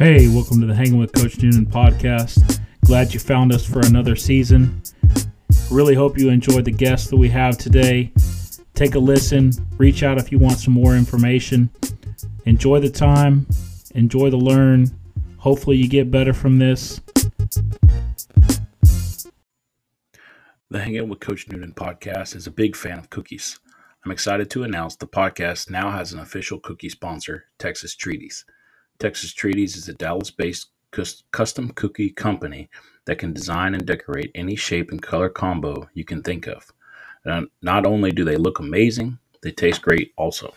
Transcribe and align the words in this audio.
Hey, 0.00 0.28
welcome 0.28 0.62
to 0.62 0.66
the 0.66 0.74
Hanging 0.74 0.96
with 0.96 1.12
Coach 1.12 1.42
Noonan 1.42 1.66
podcast. 1.66 2.58
Glad 2.86 3.12
you 3.12 3.20
found 3.20 3.52
us 3.52 3.66
for 3.66 3.80
another 3.80 4.16
season. 4.16 4.80
Really 5.70 5.94
hope 5.94 6.16
you 6.16 6.30
enjoyed 6.30 6.64
the 6.64 6.70
guests 6.70 7.10
that 7.10 7.18
we 7.18 7.28
have 7.28 7.58
today. 7.58 8.10
Take 8.72 8.94
a 8.94 8.98
listen, 8.98 9.52
reach 9.76 10.02
out 10.02 10.16
if 10.16 10.32
you 10.32 10.38
want 10.38 10.58
some 10.58 10.72
more 10.72 10.96
information. 10.96 11.68
Enjoy 12.46 12.80
the 12.80 12.88
time, 12.88 13.46
enjoy 13.94 14.30
the 14.30 14.38
learn. 14.38 14.86
Hopefully, 15.36 15.76
you 15.76 15.86
get 15.86 16.10
better 16.10 16.32
from 16.32 16.58
this. 16.58 17.02
The 20.70 20.80
Hanging 20.80 21.10
with 21.10 21.20
Coach 21.20 21.46
Noonan 21.46 21.74
podcast 21.74 22.34
is 22.34 22.46
a 22.46 22.50
big 22.50 22.74
fan 22.74 22.98
of 22.98 23.10
cookies. 23.10 23.60
I'm 24.06 24.12
excited 24.12 24.48
to 24.52 24.62
announce 24.62 24.96
the 24.96 25.06
podcast 25.06 25.68
now 25.68 25.90
has 25.90 26.14
an 26.14 26.20
official 26.20 26.58
cookie 26.58 26.88
sponsor, 26.88 27.44
Texas 27.58 27.94
Treaties. 27.94 28.46
Texas 29.00 29.32
Treaties 29.32 29.76
is 29.76 29.88
a 29.88 29.94
Dallas 29.94 30.30
based 30.30 30.68
custom 31.32 31.70
cookie 31.70 32.10
company 32.10 32.68
that 33.06 33.18
can 33.18 33.32
design 33.32 33.72
and 33.74 33.86
decorate 33.86 34.30
any 34.34 34.54
shape 34.54 34.90
and 34.90 35.00
color 35.00 35.30
combo 35.30 35.88
you 35.94 36.04
can 36.04 36.22
think 36.22 36.46
of. 36.46 36.70
not 37.62 37.86
only 37.86 38.10
do 38.12 38.24
they 38.24 38.36
look 38.36 38.58
amazing, 38.58 39.18
they 39.42 39.52
taste 39.52 39.80
great 39.80 40.12
also. 40.18 40.52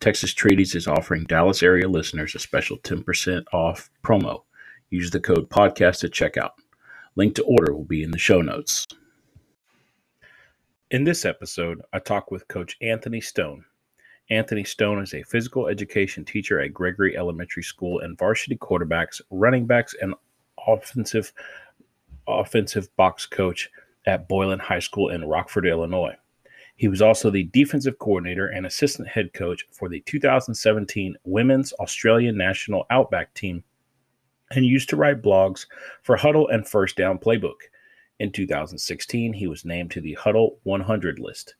Texas 0.00 0.34
Treaties 0.34 0.74
is 0.74 0.86
offering 0.86 1.24
Dallas 1.24 1.62
area 1.62 1.88
listeners 1.88 2.34
a 2.34 2.38
special 2.38 2.76
10% 2.78 3.44
off 3.54 3.90
promo. 4.04 4.42
Use 4.90 5.10
the 5.10 5.20
code 5.20 5.48
podcast 5.48 6.04
at 6.04 6.10
checkout. 6.10 6.50
Link 7.16 7.34
to 7.36 7.42
order 7.44 7.72
will 7.72 7.84
be 7.84 8.02
in 8.02 8.10
the 8.10 8.18
show 8.18 8.42
notes. 8.42 8.86
In 10.90 11.04
this 11.04 11.24
episode, 11.24 11.80
I 11.92 12.00
talk 12.00 12.30
with 12.30 12.48
Coach 12.48 12.76
Anthony 12.82 13.22
Stone, 13.22 13.64
Anthony 14.32 14.64
Stone 14.64 15.02
is 15.02 15.12
a 15.12 15.22
physical 15.24 15.66
education 15.66 16.24
teacher 16.24 16.58
at 16.58 16.72
Gregory 16.72 17.18
Elementary 17.18 17.62
School 17.62 18.00
and 18.00 18.18
varsity 18.18 18.56
quarterbacks, 18.56 19.20
running 19.30 19.66
backs, 19.66 19.94
and 20.00 20.14
offensive 20.66 21.34
offensive 22.26 22.94
box 22.96 23.26
coach 23.26 23.68
at 24.06 24.28
Boylan 24.28 24.58
High 24.58 24.78
School 24.78 25.10
in 25.10 25.26
Rockford, 25.26 25.66
Illinois. 25.66 26.16
He 26.76 26.88
was 26.88 27.02
also 27.02 27.28
the 27.30 27.44
defensive 27.52 27.98
coordinator 27.98 28.46
and 28.46 28.64
assistant 28.64 29.06
head 29.06 29.34
coach 29.34 29.66
for 29.70 29.90
the 29.90 30.00
2017 30.06 31.14
Women's 31.24 31.74
Australian 31.74 32.38
National 32.38 32.86
Outback 32.88 33.34
team 33.34 33.62
and 34.52 34.64
used 34.64 34.88
to 34.88 34.96
write 34.96 35.20
blogs 35.20 35.66
for 36.02 36.16
Huddle 36.16 36.48
and 36.48 36.66
First 36.66 36.96
Down 36.96 37.18
Playbook. 37.18 37.68
In 38.18 38.32
2016, 38.32 39.34
he 39.34 39.46
was 39.46 39.66
named 39.66 39.90
to 39.90 40.00
the 40.00 40.14
Huddle 40.14 40.58
100 40.62 41.18
list. 41.18 41.54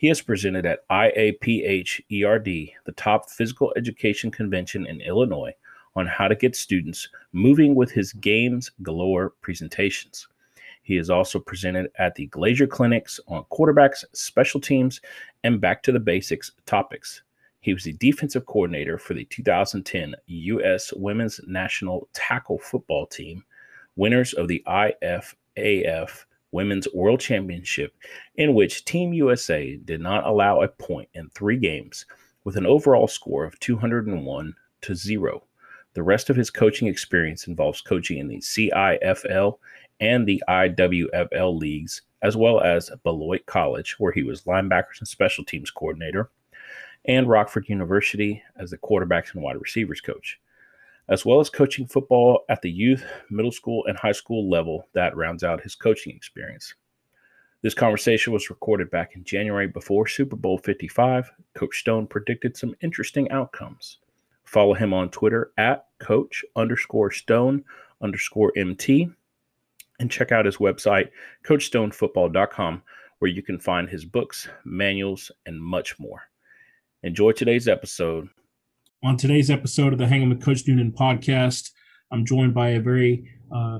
He 0.00 0.08
has 0.08 0.22
presented 0.22 0.64
at 0.64 0.88
IAPH 0.88 2.00
ERD, 2.10 2.70
the 2.86 2.92
top 2.96 3.28
physical 3.28 3.70
education 3.76 4.30
convention 4.30 4.86
in 4.86 5.02
Illinois, 5.02 5.52
on 5.94 6.06
how 6.06 6.26
to 6.26 6.34
get 6.34 6.56
students 6.56 7.06
moving 7.34 7.74
with 7.74 7.90
his 7.90 8.14
Games 8.14 8.70
Galore 8.82 9.34
presentations. 9.42 10.26
He 10.82 10.96
is 10.96 11.10
also 11.10 11.38
presented 11.38 11.90
at 11.98 12.14
the 12.14 12.28
Glazier 12.28 12.66
Clinics 12.66 13.20
on 13.28 13.44
quarterbacks, 13.52 14.02
special 14.14 14.58
teams, 14.58 15.02
and 15.44 15.60
back 15.60 15.82
to 15.82 15.92
the 15.92 16.00
basics 16.00 16.52
topics. 16.64 17.20
He 17.60 17.74
was 17.74 17.84
the 17.84 17.92
defensive 17.92 18.46
coordinator 18.46 18.96
for 18.96 19.12
the 19.12 19.26
2010 19.26 20.14
U.S. 20.26 20.94
Women's 20.94 21.42
National 21.46 22.08
Tackle 22.14 22.58
Football 22.58 23.06
Team, 23.06 23.44
winners 23.96 24.32
of 24.32 24.48
the 24.48 24.64
IFAF 24.66 26.24
Women's 26.52 26.88
World 26.92 27.20
Championship, 27.20 27.94
in 28.34 28.54
which 28.54 28.84
Team 28.84 29.12
USA 29.12 29.76
did 29.76 30.00
not 30.00 30.26
allow 30.26 30.62
a 30.62 30.68
point 30.68 31.08
in 31.14 31.28
three 31.30 31.56
games 31.56 32.06
with 32.44 32.56
an 32.56 32.66
overall 32.66 33.08
score 33.08 33.44
of 33.44 33.58
201 33.60 34.54
to 34.82 34.94
0. 34.94 35.44
The 35.94 36.02
rest 36.02 36.30
of 36.30 36.36
his 36.36 36.50
coaching 36.50 36.88
experience 36.88 37.46
involves 37.46 37.80
coaching 37.80 38.18
in 38.18 38.28
the 38.28 38.38
CIFL 38.38 39.58
and 40.00 40.26
the 40.26 40.42
IWFL 40.48 41.58
leagues, 41.58 42.02
as 42.22 42.36
well 42.36 42.60
as 42.60 42.90
Beloit 43.02 43.46
College, 43.46 43.96
where 43.98 44.12
he 44.12 44.22
was 44.22 44.42
linebackers 44.42 44.98
and 45.00 45.08
special 45.08 45.44
teams 45.44 45.70
coordinator, 45.70 46.30
and 47.04 47.28
Rockford 47.28 47.68
University 47.68 48.42
as 48.56 48.70
the 48.70 48.78
quarterbacks 48.78 49.34
and 49.34 49.42
wide 49.42 49.60
receivers 49.60 50.00
coach 50.00 50.40
as 51.10 51.26
well 51.26 51.40
as 51.40 51.50
coaching 51.50 51.86
football 51.86 52.44
at 52.48 52.62
the 52.62 52.70
youth, 52.70 53.04
middle 53.30 53.50
school, 53.50 53.84
and 53.86 53.98
high 53.98 54.12
school 54.12 54.48
level 54.48 54.88
that 54.94 55.16
rounds 55.16 55.42
out 55.42 55.60
his 55.60 55.74
coaching 55.74 56.14
experience. 56.14 56.74
This 57.62 57.74
conversation 57.74 58.32
was 58.32 58.48
recorded 58.48 58.90
back 58.90 59.16
in 59.16 59.24
January 59.24 59.66
before 59.66 60.06
Super 60.06 60.36
Bowl 60.36 60.56
55. 60.56 61.30
Coach 61.54 61.80
Stone 61.80 62.06
predicted 62.06 62.56
some 62.56 62.74
interesting 62.80 63.30
outcomes. 63.30 63.98
Follow 64.44 64.72
him 64.72 64.94
on 64.94 65.10
Twitter 65.10 65.52
at 65.58 65.86
coach 65.98 66.44
underscore 66.56 67.10
stone 67.10 67.62
underscore 68.00 68.52
MT 68.56 69.10
and 69.98 70.10
check 70.10 70.32
out 70.32 70.46
his 70.46 70.56
website, 70.56 71.10
coachstonefootball.com, 71.44 72.82
where 73.18 73.30
you 73.30 73.42
can 73.42 73.58
find 73.58 73.88
his 73.88 74.04
books, 74.04 74.48
manuals, 74.64 75.30
and 75.44 75.62
much 75.62 75.98
more. 75.98 76.22
Enjoy 77.02 77.32
today's 77.32 77.68
episode 77.68 78.28
on 79.02 79.16
today's 79.16 79.50
episode 79.50 79.92
of 79.92 79.98
the 79.98 80.06
Hanging 80.06 80.28
with 80.28 80.42
Coach 80.42 80.62
Noonan 80.66 80.92
podcast, 80.92 81.70
I'm 82.12 82.26
joined 82.26 82.52
by 82.52 82.70
a 82.70 82.80
very, 82.80 83.30
uh, 83.50 83.78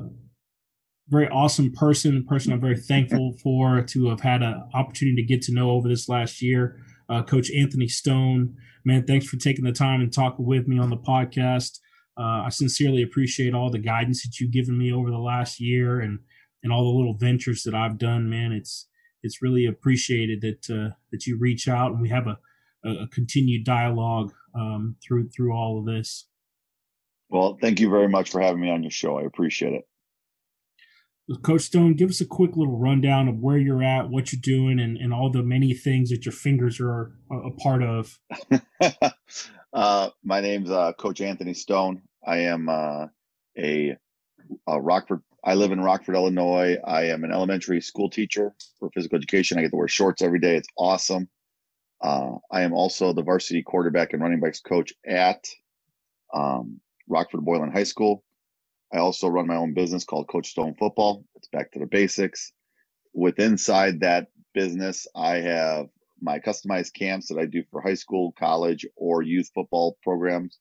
very 1.09 1.29
awesome 1.29 1.73
person, 1.73 2.25
person 2.25 2.53
I'm 2.53 2.61
very 2.61 2.79
thankful 2.79 3.37
for 3.43 3.83
to 3.83 4.09
have 4.09 4.21
had 4.21 4.43
an 4.43 4.65
opportunity 4.73 5.17
to 5.17 5.29
get 5.29 5.43
to 5.43 5.53
know 5.53 5.71
over 5.73 5.89
this 5.89 6.09
last 6.09 6.41
year. 6.41 6.81
Uh, 7.11 7.23
Coach 7.23 7.51
Anthony 7.51 7.87
Stone, 7.87 8.57
man, 8.85 9.05
thanks 9.07 9.27
for 9.27 9.37
taking 9.37 9.65
the 9.65 9.73
time 9.73 10.01
and 10.01 10.13
talking 10.13 10.47
with 10.47 10.67
me 10.67 10.79
on 10.79 10.89
the 10.89 10.97
podcast. 10.97 11.81
Uh, 12.19 12.45
I 12.45 12.49
sincerely 12.49 13.03
appreciate 13.03 13.55
all 13.55 13.71
the 13.71 13.79
guidance 13.79 14.23
that 14.23 14.41
you've 14.41 14.53
given 14.53 14.79
me 14.79 14.91
over 14.93 15.11
the 15.11 15.19
last 15.19 15.61
year 15.61 16.01
and 16.01 16.21
and 16.63 16.73
all 16.73 16.85
the 16.85 16.99
little 16.99 17.17
ventures 17.17 17.63
that 17.65 17.75
I've 17.75 17.99
done. 17.99 18.31
Man, 18.31 18.53
it's 18.53 18.89
it's 19.23 19.43
really 19.43 19.67
appreciated 19.67 20.41
that 20.43 20.71
uh, 20.71 20.95
that 21.13 21.27
you 21.27 21.37
reach 21.39 21.69
out 21.69 21.93
and 21.93 22.01
we 22.01 22.09
have 22.09 22.27
a, 22.27 22.39
a 22.85 23.09
continued 23.09 23.65
dialogue 23.65 24.33
um, 24.55 24.97
through 25.03 25.29
through 25.31 25.53
all 25.53 25.79
of 25.79 25.87
this. 25.87 26.27
Well, 27.29 27.57
thank 27.61 27.81
you 27.81 27.89
very 27.89 28.09
much 28.09 28.31
for 28.31 28.41
having 28.41 28.61
me 28.61 28.71
on 28.71 28.83
your 28.83 28.91
show. 28.91 29.19
I 29.19 29.23
appreciate 29.23 29.75
it. 29.75 29.85
Coach 31.43 31.63
Stone, 31.63 31.95
give 31.95 32.11
us 32.11 32.21
a 32.21 32.27
quick 32.27 32.57
little 32.57 32.77
rundown 32.79 33.29
of 33.29 33.39
where 33.39 33.59
you're 33.59 33.85
at, 33.85 34.11
what 34.11 34.33
you're 34.33 34.41
doing, 34.43 34.81
and, 34.81 34.97
and 34.97 35.13
all 35.13 35.31
the 35.31 35.43
many 35.43 35.75
things 35.75 36.11
that 36.11 36.25
your 36.25 36.33
fingers 36.33 36.81
are 36.81 37.13
a 37.31 37.51
part 37.53 37.83
of. 37.85 38.19
uh, 39.73 40.11
my 40.25 40.41
name's 40.41 40.71
uh, 40.71 40.93
Coach 40.95 41.21
Anthony 41.21 41.55
Stone. 41.55 42.03
I 42.27 42.39
am 42.39 42.69
uh, 42.69 43.07
a, 43.57 43.97
a, 44.67 44.81
Rockford. 44.81 45.23
I 45.45 45.55
live 45.55 45.71
in 45.71 45.81
Rockford, 45.81 46.17
Illinois. 46.17 46.77
I 46.85 47.05
am 47.05 47.23
an 47.23 47.33
elementary 47.33 47.81
school 47.81 48.11
teacher 48.11 48.55
for 48.79 48.91
physical 48.93 49.17
education. 49.17 49.57
I 49.57 49.63
get 49.63 49.71
to 49.71 49.77
wear 49.77 49.89
shorts 49.89 50.23
every 50.23 50.41
day. 50.41 50.57
It's 50.57 50.69
awesome. 50.77 51.29
Uh, 52.03 52.37
I 52.51 52.63
am 52.63 52.73
also 52.73 53.13
the 53.13 53.23
varsity 53.23 53.63
quarterback 53.63 54.13
and 54.13 54.23
running 54.23 54.41
backs 54.41 54.61
coach 54.61 54.93
at 55.07 55.45
um, 56.33 56.81
Rockford 57.09 57.45
Boylan 57.45 57.73
High 57.73 57.85
School. 57.85 58.25
I 58.93 58.99
also 58.99 59.29
run 59.29 59.47
my 59.47 59.57
own 59.57 59.75
business 59.75 60.05
called 60.05 60.29
Coach 60.29 60.49
Stone 60.49 60.77
Football. 60.79 61.25
It's 61.37 61.49
back 61.49 61.73
to 61.73 61.79
the 61.79 61.87
basics. 61.87 62.53
With 63.13 63.39
inside 63.39 64.01
that 64.01 64.29
business, 64.55 65.07
I 65.15 65.37
have 65.37 65.87
my 66.21 66.39
customized 66.39 66.95
camps 66.95 67.29
that 67.29 67.39
I 67.39 67.47
do 67.47 67.63
for 67.71 67.81
high 67.81 67.95
school, 67.95 68.33
college, 68.39 68.87
or 68.97 69.23
youth 69.23 69.51
football 69.55 69.99
programs. 70.03 70.59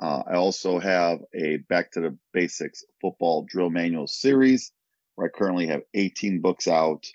Uh, 0.00 0.22
I 0.30 0.34
also 0.34 0.78
have 0.78 1.20
a 1.34 1.58
Back 1.68 1.92
to 1.92 2.00
the 2.00 2.18
Basics 2.32 2.84
football 3.00 3.46
drill 3.48 3.70
manual 3.70 4.06
series 4.06 4.72
where 5.14 5.28
I 5.28 5.30
currently 5.36 5.66
have 5.68 5.82
18 5.94 6.40
books 6.40 6.68
out 6.68 7.06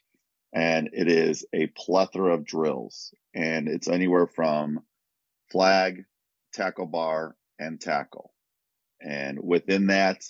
and 0.53 0.89
it 0.93 1.07
is 1.07 1.45
a 1.53 1.67
plethora 1.67 2.33
of 2.33 2.45
drills 2.45 3.13
and 3.33 3.67
it's 3.67 3.87
anywhere 3.87 4.27
from 4.27 4.79
flag 5.51 6.03
tackle 6.53 6.85
bar 6.85 7.35
and 7.59 7.79
tackle. 7.79 8.33
And 9.01 9.39
within 9.41 9.87
that 9.87 10.23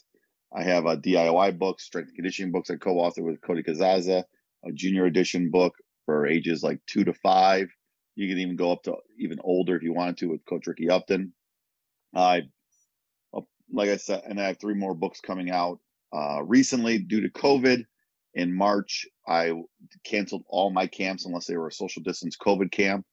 i 0.54 0.64
have 0.64 0.86
a 0.86 0.98
diy 0.98 1.58
book 1.58 1.80
strength 1.80 2.10
and 2.10 2.16
conditioning 2.16 2.52
books 2.52 2.70
i 2.70 2.76
co-authored 2.76 3.24
with 3.24 3.42
cody 3.42 3.64
kazaza 3.64 4.24
a 4.66 4.72
junior 4.72 5.06
edition 5.06 5.50
book 5.50 5.74
for 6.06 6.28
ages 6.28 6.64
like 6.64 6.80
two 6.88 7.04
to 7.04 7.14
five. 7.14 7.70
You 8.16 8.28
can 8.28 8.40
even 8.40 8.56
go 8.56 8.72
up 8.72 8.84
to 8.84 8.96
even 9.18 9.40
older 9.44 9.76
if 9.76 9.84
you 9.84 9.94
wanted 9.94 10.18
to 10.18 10.28
with 10.28 10.46
coach 10.46 10.68
ricky 10.68 10.90
upton. 10.90 11.34
I 12.14 12.44
uh, 13.34 13.42
like 13.72 13.90
i 13.90 13.98
said 13.98 14.24
and 14.28 14.40
i 14.40 14.48
have 14.48 14.60
three 14.60 14.74
more 14.74 14.94
books 14.94 15.22
coming 15.22 15.50
out 15.50 15.80
uh, 16.14 16.44
recently 16.44 17.00
due 17.00 17.22
to 17.22 17.30
covid 17.30 17.86
in 18.34 18.54
March, 18.54 19.08
I 19.32 19.54
canceled 20.04 20.44
all 20.48 20.72
my 20.72 20.88
camps 20.88 21.26
unless 21.26 21.46
they 21.46 21.58
were 21.58 21.68
a 21.68 21.72
social 21.74 22.02
distance 22.04 22.38
COVID 22.38 22.72
camp. 22.72 23.06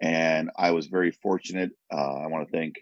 And 0.00 0.50
I 0.56 0.70
was 0.72 0.86
very 0.86 1.10
fortunate. 1.10 1.70
Uh, 1.92 2.16
I 2.16 2.26
want 2.28 2.46
to 2.46 2.56
thank 2.56 2.74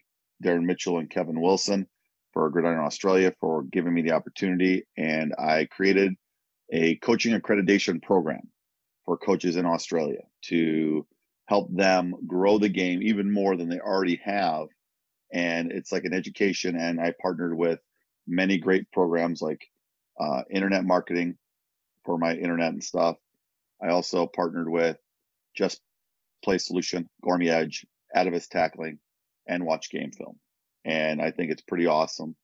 Darren 0.44 0.64
Mitchell 0.64 0.98
and 0.98 1.10
Kevin 1.10 1.40
Wilson 1.40 1.86
for 2.32 2.50
Gridiron 2.50 2.84
Australia 2.84 3.32
for 3.40 3.62
giving 3.62 3.94
me 3.94 4.02
the 4.02 4.12
opportunity. 4.12 4.86
And 4.96 5.34
I 5.38 5.66
created 5.70 6.14
a 6.72 6.96
coaching 6.96 7.38
accreditation 7.38 8.02
program 8.02 8.50
for 9.04 9.16
coaches 9.16 9.56
in 9.56 9.66
Australia 9.66 10.22
to 10.46 11.06
help 11.46 11.74
them 11.74 12.14
grow 12.26 12.58
the 12.58 12.68
game 12.68 13.02
even 13.02 13.32
more 13.32 13.56
than 13.56 13.68
they 13.68 13.78
already 13.78 14.20
have 14.24 14.68
and 15.34 15.72
it's 15.72 15.92
like 15.92 16.04
an 16.04 16.14
education. 16.14 16.76
And 16.76 17.00
I 17.00 17.12
partnered 17.20 17.56
with 17.58 17.80
many 18.26 18.56
great 18.56 18.90
programs 18.92 19.42
like 19.42 19.60
uh, 20.18 20.42
internet 20.50 20.84
marketing 20.84 21.36
for 22.04 22.18
my 22.18 22.34
internet 22.34 22.72
and 22.72 22.82
stuff. 22.82 23.16
I 23.82 23.88
also 23.88 24.26
partnered 24.26 24.68
with 24.68 24.96
Just 25.56 25.80
Play 26.42 26.58
Solution, 26.58 27.08
Gourmet 27.22 27.48
Edge, 27.48 27.86
Atavus 28.14 28.48
Tackling, 28.48 28.98
and 29.46 29.66
Watch 29.66 29.90
Game 29.90 30.12
Film. 30.12 30.38
And 30.84 31.20
I 31.20 31.30
think 31.30 31.50
it's 31.50 31.62
pretty 31.62 31.86
awesome. 31.86 32.36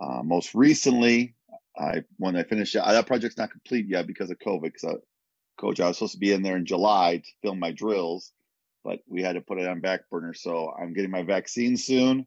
Uh, 0.00 0.22
most 0.22 0.54
recently, 0.54 1.34
I 1.78 2.02
when 2.18 2.36
I 2.36 2.42
finished 2.42 2.74
that 2.74 3.06
project's 3.06 3.38
not 3.38 3.50
complete 3.50 3.86
yet 3.88 4.06
because 4.06 4.30
of 4.30 4.38
COVID. 4.38 4.62
Because 4.62 4.98
coach, 5.58 5.80
I 5.80 5.88
was 5.88 5.98
supposed 5.98 6.14
to 6.14 6.18
be 6.18 6.32
in 6.32 6.42
there 6.42 6.56
in 6.56 6.66
July 6.66 7.18
to 7.18 7.30
film 7.42 7.58
my 7.58 7.72
drills, 7.72 8.32
but 8.84 9.00
we 9.08 9.22
had 9.22 9.34
to 9.34 9.40
put 9.40 9.58
it 9.58 9.68
on 9.68 9.80
back 9.80 10.08
burner. 10.10 10.34
So 10.34 10.72
I'm 10.78 10.92
getting 10.92 11.10
my 11.10 11.22
vaccine 11.22 11.76
soon, 11.76 12.26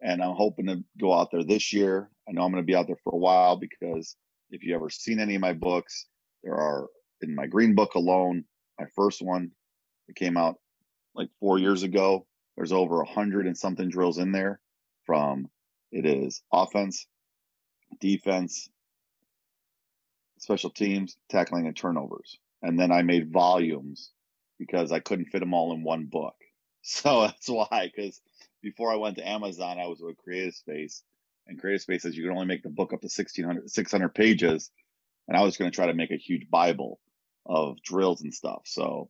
and 0.00 0.22
I'm 0.22 0.34
hoping 0.34 0.66
to 0.66 0.84
go 0.98 1.12
out 1.12 1.30
there 1.30 1.44
this 1.44 1.72
year. 1.72 2.10
I 2.28 2.32
know 2.32 2.42
I'm 2.42 2.52
going 2.52 2.62
to 2.62 2.66
be 2.66 2.76
out 2.76 2.86
there 2.86 2.98
for 3.02 3.14
a 3.14 3.18
while 3.18 3.56
because 3.56 4.16
if 4.50 4.62
you 4.62 4.74
ever 4.74 4.90
seen 4.90 5.20
any 5.20 5.34
of 5.34 5.40
my 5.40 5.52
books, 5.52 6.06
there 6.42 6.54
are 6.54 6.88
in 7.22 7.34
my 7.34 7.46
green 7.46 7.74
book 7.74 7.94
alone, 7.94 8.44
my 8.78 8.86
first 8.96 9.22
one, 9.22 9.50
it 10.08 10.16
came 10.16 10.36
out 10.36 10.56
like 11.14 11.28
four 11.38 11.58
years 11.58 11.82
ago. 11.82 12.26
There's 12.56 12.72
over 12.72 13.00
a 13.00 13.06
hundred 13.06 13.46
and 13.46 13.56
something 13.56 13.88
drills 13.88 14.18
in 14.18 14.32
there 14.32 14.60
from 15.04 15.48
it 15.92 16.06
is 16.06 16.42
offense, 16.52 17.06
defense, 18.00 18.68
special 20.38 20.70
teams, 20.70 21.16
tackling, 21.28 21.66
and 21.66 21.76
turnovers. 21.76 22.38
And 22.62 22.78
then 22.78 22.92
I 22.92 23.02
made 23.02 23.32
volumes 23.32 24.10
because 24.58 24.92
I 24.92 25.00
couldn't 25.00 25.26
fit 25.26 25.40
them 25.40 25.54
all 25.54 25.72
in 25.72 25.82
one 25.82 26.06
book. 26.06 26.34
So 26.82 27.20
that's 27.20 27.46
why, 27.46 27.92
because 27.94 28.22
before 28.62 28.90
I 28.90 28.96
went 28.96 29.16
to 29.18 29.28
Amazon, 29.28 29.78
I 29.78 29.86
was 29.86 30.00
with 30.00 30.16
Creative 30.16 30.54
Space, 30.54 31.02
and 31.46 31.60
Creative 31.60 31.82
Space 31.82 32.00
says 32.00 32.16
you 32.16 32.22
can 32.22 32.32
only 32.32 32.46
make 32.46 32.62
the 32.62 32.70
book 32.70 32.94
up 32.94 33.02
to 33.02 33.04
1600, 33.04 33.70
600 33.70 34.08
pages. 34.14 34.70
And 35.30 35.38
I 35.38 35.42
was 35.42 35.56
going 35.56 35.70
to 35.70 35.74
try 35.74 35.86
to 35.86 35.94
make 35.94 36.10
a 36.10 36.16
huge 36.16 36.50
Bible 36.50 36.98
of 37.46 37.80
drills 37.82 38.20
and 38.22 38.34
stuff. 38.34 38.62
So 38.66 39.08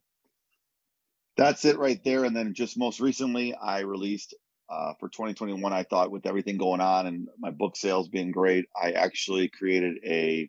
that's 1.35 1.65
it 1.65 1.79
right 1.79 1.99
there. 2.05 2.23
And 2.25 2.35
then 2.35 2.53
just 2.53 2.77
most 2.77 2.99
recently, 2.99 3.55
I 3.55 3.79
released 3.79 4.35
uh, 4.69 4.93
for 4.99 5.09
2021. 5.09 5.73
I 5.73 5.81
thought 5.81 6.11
with 6.11 6.27
everything 6.27 6.57
going 6.57 6.79
on 6.79 7.07
and 7.07 7.27
my 7.39 7.49
book 7.49 7.75
sales 7.75 8.07
being 8.07 8.31
great, 8.31 8.65
I 8.79 8.91
actually 8.91 9.49
created 9.49 9.97
a 10.05 10.47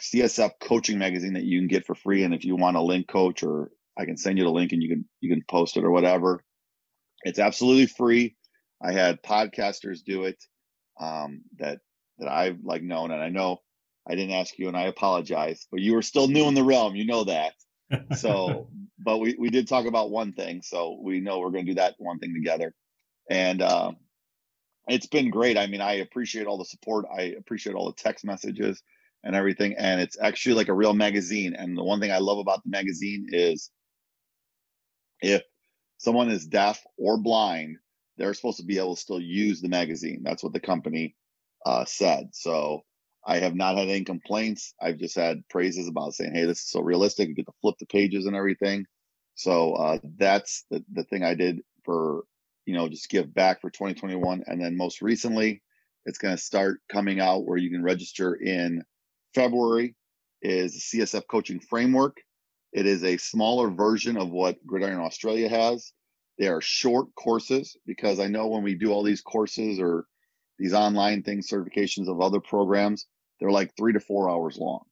CSF 0.00 0.52
coaching 0.60 0.98
magazine 0.98 1.32
that 1.32 1.42
you 1.42 1.58
can 1.58 1.66
get 1.66 1.84
for 1.84 1.96
free. 1.96 2.22
And 2.22 2.32
if 2.32 2.44
you 2.44 2.54
want 2.54 2.76
a 2.76 2.82
link 2.82 3.08
coach 3.08 3.42
or 3.42 3.72
I 3.98 4.04
can 4.04 4.16
send 4.16 4.38
you 4.38 4.44
the 4.44 4.50
link 4.50 4.70
and 4.70 4.80
you 4.80 4.88
can 4.88 5.04
you 5.20 5.30
can 5.30 5.42
post 5.48 5.76
it 5.76 5.84
or 5.84 5.90
whatever. 5.90 6.44
It's 7.24 7.40
absolutely 7.40 7.86
free. 7.86 8.36
I 8.80 8.92
had 8.92 9.22
podcasters 9.22 10.04
do 10.04 10.24
it 10.24 10.36
um, 11.00 11.42
that 11.58 11.80
that 12.18 12.28
I've 12.28 12.58
like 12.62 12.82
known, 12.82 13.10
and 13.10 13.20
I 13.20 13.30
know 13.30 13.62
I 14.08 14.14
didn't 14.14 14.34
ask 14.34 14.58
you, 14.58 14.68
and 14.68 14.76
I 14.76 14.84
apologize, 14.84 15.66
but 15.70 15.80
you 15.80 15.94
were 15.94 16.02
still 16.02 16.28
new 16.28 16.46
in 16.46 16.54
the 16.54 16.64
realm. 16.64 16.94
You 16.96 17.06
know 17.06 17.24
that. 17.24 17.52
So, 18.16 18.68
but 18.98 19.18
we 19.18 19.36
we 19.38 19.48
did 19.48 19.68
talk 19.68 19.86
about 19.86 20.10
one 20.10 20.32
thing, 20.32 20.60
so 20.62 20.98
we 21.00 21.20
know 21.20 21.38
we're 21.38 21.50
going 21.50 21.66
to 21.66 21.70
do 21.70 21.76
that 21.76 21.94
one 21.98 22.18
thing 22.18 22.34
together, 22.34 22.74
and 23.30 23.62
uh, 23.62 23.92
it's 24.88 25.06
been 25.06 25.30
great. 25.30 25.58
I 25.58 25.66
mean, 25.66 25.80
I 25.80 25.94
appreciate 25.94 26.46
all 26.46 26.58
the 26.58 26.64
support. 26.64 27.06
I 27.16 27.34
appreciate 27.38 27.74
all 27.74 27.86
the 27.86 28.02
text 28.02 28.24
messages 28.24 28.82
and 29.24 29.34
everything. 29.34 29.74
And 29.76 30.00
it's 30.00 30.16
actually 30.20 30.54
like 30.54 30.68
a 30.68 30.74
real 30.74 30.94
magazine. 30.94 31.54
And 31.54 31.76
the 31.76 31.82
one 31.82 32.00
thing 32.00 32.12
I 32.12 32.18
love 32.18 32.38
about 32.38 32.62
the 32.62 32.70
magazine 32.70 33.26
is 33.30 33.70
if 35.20 35.42
someone 35.98 36.30
is 36.30 36.46
deaf 36.46 36.82
or 36.96 37.18
blind, 37.18 37.78
they're 38.16 38.34
supposed 38.34 38.58
to 38.58 38.64
be 38.64 38.78
able 38.78 38.94
to 38.94 39.00
still 39.00 39.20
use 39.20 39.60
the 39.60 39.68
magazine. 39.68 40.20
That's 40.22 40.42
what 40.42 40.52
the 40.52 40.60
company 40.60 41.16
uh, 41.64 41.84
said. 41.84 42.28
So 42.32 42.82
I 43.26 43.38
have 43.38 43.56
not 43.56 43.76
had 43.76 43.88
any 43.88 44.04
complaints. 44.04 44.72
I've 44.80 44.98
just 44.98 45.16
had 45.16 45.46
praises 45.48 45.88
about 45.88 46.14
saying, 46.14 46.34
"Hey, 46.34 46.44
this 46.44 46.60
is 46.60 46.70
so 46.70 46.80
realistic. 46.80 47.28
You 47.28 47.34
get 47.34 47.46
to 47.46 47.52
flip 47.60 47.74
the 47.80 47.86
pages 47.86 48.26
and 48.26 48.36
everything." 48.36 48.86
So 49.34 49.74
uh, 49.74 49.98
that's 50.16 50.64
the 50.70 50.84
the 50.92 51.04
thing 51.04 51.24
I 51.24 51.34
did 51.34 51.60
for 51.84 52.22
you 52.66 52.74
know 52.74 52.88
just 52.88 53.10
give 53.10 53.34
back 53.34 53.60
for 53.60 53.70
2021, 53.70 54.44
and 54.46 54.60
then 54.60 54.76
most 54.76 55.02
recently, 55.02 55.62
it's 56.04 56.18
going 56.18 56.36
to 56.36 56.42
start 56.42 56.80
coming 56.90 57.20
out 57.20 57.46
where 57.46 57.58
you 57.58 57.70
can 57.70 57.82
register 57.82 58.34
in 58.34 58.82
February 59.34 59.96
is 60.42 60.72
the 60.72 61.00
CSF 61.00 61.22
coaching 61.28 61.60
framework. 61.60 62.16
It 62.72 62.86
is 62.86 63.02
a 63.02 63.16
smaller 63.16 63.70
version 63.70 64.16
of 64.16 64.30
what 64.30 64.64
Gridiron 64.66 65.00
Australia 65.00 65.48
has. 65.48 65.92
They 66.38 66.46
are 66.46 66.60
short 66.60 67.08
courses 67.16 67.76
because 67.86 68.20
I 68.20 68.28
know 68.28 68.46
when 68.48 68.62
we 68.62 68.74
do 68.74 68.92
all 68.92 69.02
these 69.02 69.22
courses 69.22 69.80
or 69.80 70.06
these 70.58 70.74
online 70.74 71.22
things, 71.22 71.48
certifications 71.48 72.08
of 72.08 72.20
other 72.20 72.40
programs, 72.40 73.06
they're 73.40 73.50
like 73.50 73.76
three 73.76 73.92
to 73.92 74.00
four 74.00 74.30
hours 74.30 74.56
long. 74.58 74.84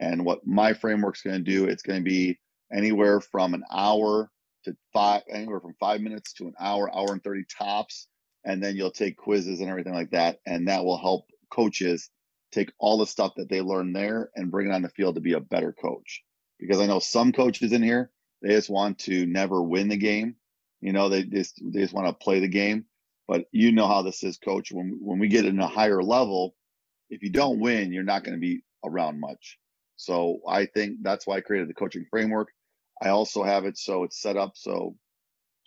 And 0.00 0.24
what 0.24 0.46
my 0.46 0.74
framework's 0.74 1.22
going 1.22 1.42
to 1.42 1.50
do, 1.50 1.64
it's 1.64 1.82
going 1.82 2.00
to 2.00 2.08
be 2.08 2.38
anywhere 2.72 3.20
from 3.20 3.54
an 3.54 3.64
hour 3.72 4.30
to 4.64 4.76
five, 4.92 5.22
anywhere 5.30 5.60
from 5.60 5.74
five 5.80 6.00
minutes 6.00 6.32
to 6.34 6.46
an 6.46 6.54
hour, 6.60 6.94
hour 6.94 7.12
and 7.12 7.22
30 7.22 7.44
tops. 7.56 8.06
And 8.44 8.62
then 8.62 8.76
you'll 8.76 8.90
take 8.90 9.16
quizzes 9.16 9.60
and 9.60 9.68
everything 9.68 9.94
like 9.94 10.10
that. 10.10 10.38
And 10.46 10.68
that 10.68 10.84
will 10.84 10.98
help 10.98 11.26
coaches 11.50 12.10
take 12.52 12.72
all 12.78 12.98
the 12.98 13.06
stuff 13.06 13.32
that 13.36 13.48
they 13.48 13.60
learn 13.60 13.92
there 13.92 14.30
and 14.34 14.50
bring 14.50 14.68
it 14.68 14.74
on 14.74 14.82
the 14.82 14.88
field 14.88 15.16
to 15.16 15.20
be 15.20 15.32
a 15.32 15.40
better 15.40 15.72
coach. 15.72 16.22
Because 16.58 16.80
I 16.80 16.86
know 16.86 16.98
some 16.98 17.32
coaches 17.32 17.72
in 17.72 17.82
here, 17.82 18.10
they 18.42 18.50
just 18.50 18.70
want 18.70 19.00
to 19.00 19.26
never 19.26 19.62
win 19.62 19.88
the 19.88 19.96
game. 19.96 20.36
You 20.80 20.92
know, 20.92 21.08
they 21.08 21.24
just 21.24 21.60
they 21.62 21.80
just 21.80 21.94
want 21.94 22.06
to 22.06 22.24
play 22.24 22.40
the 22.40 22.48
game. 22.48 22.84
But 23.26 23.46
you 23.52 23.72
know 23.72 23.86
how 23.86 24.02
this 24.02 24.22
is, 24.22 24.38
coach. 24.38 24.72
When 24.72 24.98
when 25.00 25.18
we 25.18 25.28
get 25.28 25.44
in 25.44 25.58
a 25.60 25.66
higher 25.66 26.02
level, 26.02 26.54
if 27.10 27.22
you 27.22 27.30
don't 27.30 27.60
win, 27.60 27.92
you're 27.92 28.02
not 28.02 28.24
going 28.24 28.36
to 28.36 28.40
be 28.40 28.62
around 28.84 29.20
much. 29.20 29.58
So 29.96 30.40
I 30.48 30.66
think 30.66 30.98
that's 31.02 31.26
why 31.26 31.36
I 31.36 31.40
created 31.40 31.68
the 31.68 31.74
coaching 31.74 32.06
framework. 32.10 32.48
I 33.02 33.08
also 33.08 33.42
have 33.42 33.64
it 33.64 33.78
so 33.78 34.04
it's 34.04 34.20
set 34.20 34.36
up 34.36 34.52
so 34.54 34.96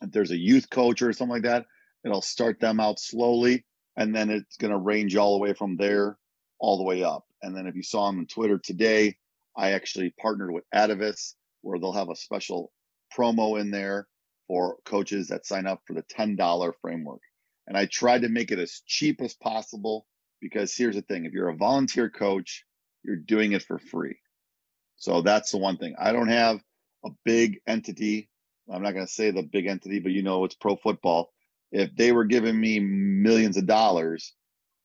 if 0.02 0.12
there's 0.12 0.32
a 0.32 0.38
youth 0.38 0.70
coach 0.70 1.02
or 1.02 1.14
something 1.14 1.34
like 1.34 1.44
that, 1.44 1.66
it'll 2.04 2.22
start 2.22 2.60
them 2.60 2.80
out 2.80 3.00
slowly 3.00 3.66
and 3.98 4.16
then 4.16 4.30
it's 4.30 4.58
going 4.58 4.72
to 4.72 4.78
range 4.78 5.16
all 5.16 5.34
the 5.38 5.42
way 5.42 5.54
from 5.54 5.78
there 5.78 6.18
all 6.60 6.78
the 6.78 6.84
way 6.84 7.04
up. 7.04 7.26
And 7.42 7.56
then 7.56 7.68
if 7.68 7.76
you 7.76 7.84
saw 7.84 8.08
them 8.08 8.20
on 8.20 8.26
Twitter 8.28 8.58
today, 8.58 9.16
I 9.56 9.72
actually 9.72 10.14
partnered 10.20 10.52
with 10.52 10.64
Atavus 10.74 11.36
where 11.62 11.80
they'll 11.80 11.92
have 11.94 12.10
a 12.10 12.16
special 12.16 12.72
promo 13.16 13.60
in 13.60 13.72
there 13.72 14.08
for 14.48 14.78
coaches 14.86 15.28
that 15.28 15.46
sign 15.46 15.68
up 15.68 15.82
for 15.86 15.94
the 15.94 16.04
$10 16.04 16.74
framework. 16.82 17.22
And 17.68 17.78
I 17.78 17.86
tried 17.86 18.24
to 18.24 18.30
make 18.30 18.52
it 18.52 18.60
as 18.60 18.82
cheap 18.86 19.22
as 19.22 19.34
possible 19.36 20.06
because 20.42 20.76
here's 20.76 20.96
the 20.96 21.02
thing 21.02 21.26
if 21.26 21.34
you're 21.34 21.50
a 21.50 21.56
volunteer 21.56 22.10
coach, 22.10 22.66
you're 23.04 23.16
doing 23.16 23.54
it 23.54 23.64
for 23.64 23.80
free. 23.80 24.18
So 24.98 25.22
that's 25.22 25.52
the 25.52 25.58
one 25.58 25.78
thing. 25.78 25.96
I 26.00 26.12
don't 26.12 26.28
have 26.28 26.60
a 27.06 27.10
big 27.26 27.62
entity. 27.68 28.30
I'm 28.72 28.84
not 28.84 28.94
going 28.94 29.06
to 29.06 29.12
say 29.12 29.32
the 29.32 29.44
big 29.44 29.68
entity, 29.68 30.00
but 30.00 30.12
you 30.12 30.24
know, 30.24 30.46
it's 30.46 30.56
pro 30.56 30.76
football. 30.76 31.32
If 31.72 31.96
they 31.96 32.12
were 32.12 32.26
giving 32.26 32.60
me 32.60 32.80
millions 32.80 33.58
of 33.58 33.66
dollars, 33.66 34.34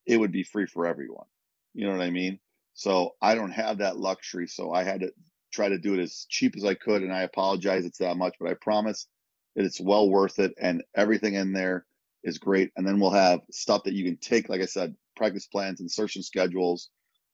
it 0.06 0.18
would 0.18 0.32
be 0.32 0.44
free 0.44 0.66
for 0.66 0.86
everyone. 0.86 1.26
You 1.74 1.86
know 1.86 1.92
what 1.92 2.02
I 2.02 2.10
mean? 2.10 2.38
So 2.74 3.14
I 3.20 3.34
don't 3.34 3.52
have 3.52 3.78
that 3.78 3.98
luxury. 3.98 4.46
So 4.46 4.72
I 4.72 4.84
had 4.84 5.00
to 5.00 5.12
try 5.52 5.68
to 5.68 5.78
do 5.78 5.94
it 5.94 6.00
as 6.00 6.26
cheap 6.28 6.56
as 6.56 6.64
I 6.64 6.74
could. 6.74 7.02
And 7.02 7.12
I 7.12 7.22
apologize 7.22 7.84
it's 7.84 7.98
that 7.98 8.16
much, 8.16 8.36
but 8.40 8.50
I 8.50 8.54
promise 8.54 9.06
that 9.54 9.64
it's 9.64 9.80
well 9.80 10.08
worth 10.08 10.38
it. 10.38 10.54
And 10.58 10.82
everything 10.94 11.34
in 11.34 11.52
there 11.52 11.84
is 12.22 12.38
great. 12.38 12.72
And 12.76 12.86
then 12.86 13.00
we'll 13.00 13.10
have 13.10 13.40
stuff 13.50 13.84
that 13.84 13.94
you 13.94 14.04
can 14.04 14.16
take, 14.16 14.48
like 14.48 14.60
I 14.60 14.66
said, 14.66 14.94
practice 15.16 15.46
plans, 15.46 15.80
insertion 15.80 16.22
schedules, 16.22 16.90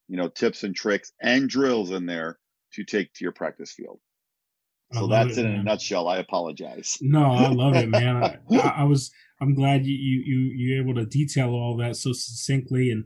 you 0.07 0.17
know, 0.17 0.27
tips 0.27 0.63
and 0.63 0.75
tricks 0.75 1.11
and 1.21 1.49
drills 1.49 1.91
in 1.91 2.05
there 2.05 2.39
to 2.73 2.83
take 2.83 3.13
to 3.13 3.23
your 3.23 3.31
practice 3.31 3.71
field. 3.71 3.99
So 4.91 5.07
that's 5.07 5.37
it, 5.37 5.45
in 5.45 5.51
a 5.51 5.63
nutshell. 5.63 6.07
I 6.07 6.17
apologize. 6.17 6.99
No, 7.01 7.31
I 7.31 7.49
love 7.49 7.75
it, 7.75 7.89
man. 7.89 8.23
I, 8.51 8.57
I, 8.57 8.83
was, 8.83 9.11
I'm 9.41 9.55
glad 9.55 9.85
you, 9.85 9.95
you, 9.95 10.23
you, 10.25 10.39
you're 10.55 10.83
able 10.83 10.93
to 10.95 11.05
detail 11.05 11.49
all 11.49 11.77
that 11.77 11.95
so 11.95 12.11
succinctly 12.11 12.91
and, 12.91 13.05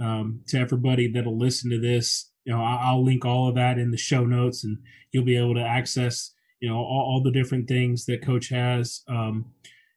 um, 0.00 0.40
to 0.48 0.58
everybody 0.58 1.10
that'll 1.10 1.38
listen 1.38 1.70
to 1.70 1.80
this. 1.80 2.30
You 2.44 2.54
know, 2.54 2.62
I'll 2.62 3.04
link 3.04 3.24
all 3.24 3.48
of 3.48 3.56
that 3.56 3.78
in 3.78 3.90
the 3.90 3.96
show 3.96 4.24
notes, 4.24 4.64
and 4.64 4.78
you'll 5.12 5.24
be 5.24 5.36
able 5.36 5.54
to 5.54 5.60
access 5.60 6.32
you 6.60 6.68
know 6.68 6.76
all, 6.76 7.04
all 7.06 7.22
the 7.22 7.30
different 7.30 7.68
things 7.68 8.06
that 8.06 8.24
Coach 8.24 8.48
has. 8.48 9.02
Um, 9.08 9.46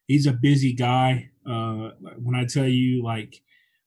he's 0.06 0.26
a 0.26 0.32
busy 0.32 0.72
guy. 0.72 1.30
Uh, 1.46 1.90
when 2.18 2.36
I 2.36 2.44
tell 2.44 2.68
you, 2.68 3.02
like, 3.02 3.42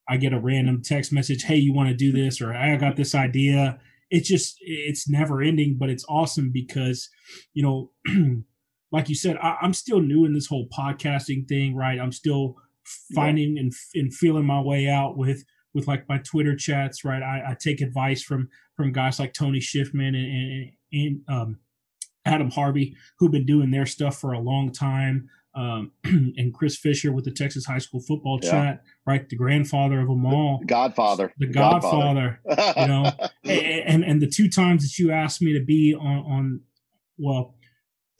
I 0.07 0.17
get 0.17 0.33
a 0.33 0.39
random 0.39 0.81
text 0.81 1.11
message, 1.11 1.43
"Hey, 1.43 1.57
you 1.57 1.73
want 1.73 1.89
to 1.89 1.95
do 1.95 2.11
this?" 2.11 2.41
or 2.41 2.53
"I 2.53 2.75
got 2.77 2.95
this 2.95 3.15
idea." 3.15 3.79
It's 4.11 4.27
just 4.27 4.57
it's 4.61 5.09
never 5.09 5.41
ending, 5.41 5.77
but 5.79 5.89
it's 5.89 6.05
awesome 6.07 6.51
because 6.51 7.09
you 7.53 7.63
know, 7.63 7.91
like 8.91 9.09
you 9.09 9.15
said, 9.15 9.37
I, 9.37 9.57
I'm 9.61 9.73
still 9.73 10.01
new 10.01 10.25
in 10.25 10.33
this 10.33 10.47
whole 10.47 10.67
podcasting 10.77 11.47
thing, 11.47 11.75
right? 11.75 11.99
I'm 11.99 12.11
still 12.11 12.55
finding 13.13 13.55
yeah. 13.55 13.63
and, 13.63 13.73
and 13.95 14.13
feeling 14.13 14.45
my 14.45 14.61
way 14.61 14.87
out 14.87 15.17
with 15.17 15.43
with 15.73 15.87
like 15.87 16.07
my 16.07 16.17
Twitter 16.19 16.55
chats, 16.55 17.03
right? 17.03 17.21
I, 17.21 17.51
I 17.51 17.57
take 17.59 17.81
advice 17.81 18.23
from 18.23 18.49
from 18.75 18.91
guys 18.91 19.19
like 19.19 19.33
Tony 19.33 19.59
Schiffman 19.59 20.15
and, 20.15 20.15
and, 20.15 20.71
and 20.93 21.21
um, 21.27 21.59
Adam 22.25 22.49
Harvey, 22.49 22.95
who've 23.19 23.31
been 23.31 23.45
doing 23.45 23.71
their 23.71 23.85
stuff 23.85 24.19
for 24.19 24.33
a 24.33 24.39
long 24.39 24.71
time. 24.71 25.29
Um, 25.55 25.91
and 26.03 26.53
Chris 26.53 26.77
Fisher 26.77 27.11
with 27.11 27.25
the 27.25 27.31
Texas 27.31 27.65
High 27.65 27.79
School 27.79 28.01
Football 28.01 28.39
yeah. 28.43 28.51
Chat, 28.51 28.83
right? 29.07 29.27
The 29.27 29.35
grandfather 29.35 30.01
of 30.01 30.07
them 30.07 30.25
all, 30.25 30.59
the 30.59 30.65
Godfather, 30.65 31.33
the, 31.37 31.47
the 31.47 31.53
Godfather. 31.53 32.39
Godfather 32.47 32.81
you 32.81 32.87
know, 32.87 33.11
and 33.43 34.03
and 34.03 34.21
the 34.21 34.29
two 34.29 34.49
times 34.49 34.83
that 34.83 35.01
you 35.01 35.11
asked 35.11 35.41
me 35.41 35.57
to 35.57 35.63
be 35.63 35.95
on 35.95 36.17
on 36.17 36.61
well, 37.17 37.55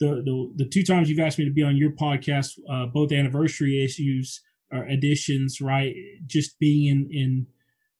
the 0.00 0.22
the 0.24 0.64
the 0.64 0.68
two 0.68 0.82
times 0.82 1.10
you've 1.10 1.20
asked 1.20 1.38
me 1.38 1.44
to 1.44 1.52
be 1.52 1.62
on 1.62 1.76
your 1.76 1.92
podcast, 1.92 2.58
uh, 2.70 2.86
both 2.86 3.12
anniversary 3.12 3.84
issues 3.84 4.40
or 4.72 4.86
editions, 4.88 5.60
right? 5.60 5.94
Just 6.26 6.58
being 6.58 6.86
in 6.86 7.08
in 7.12 7.46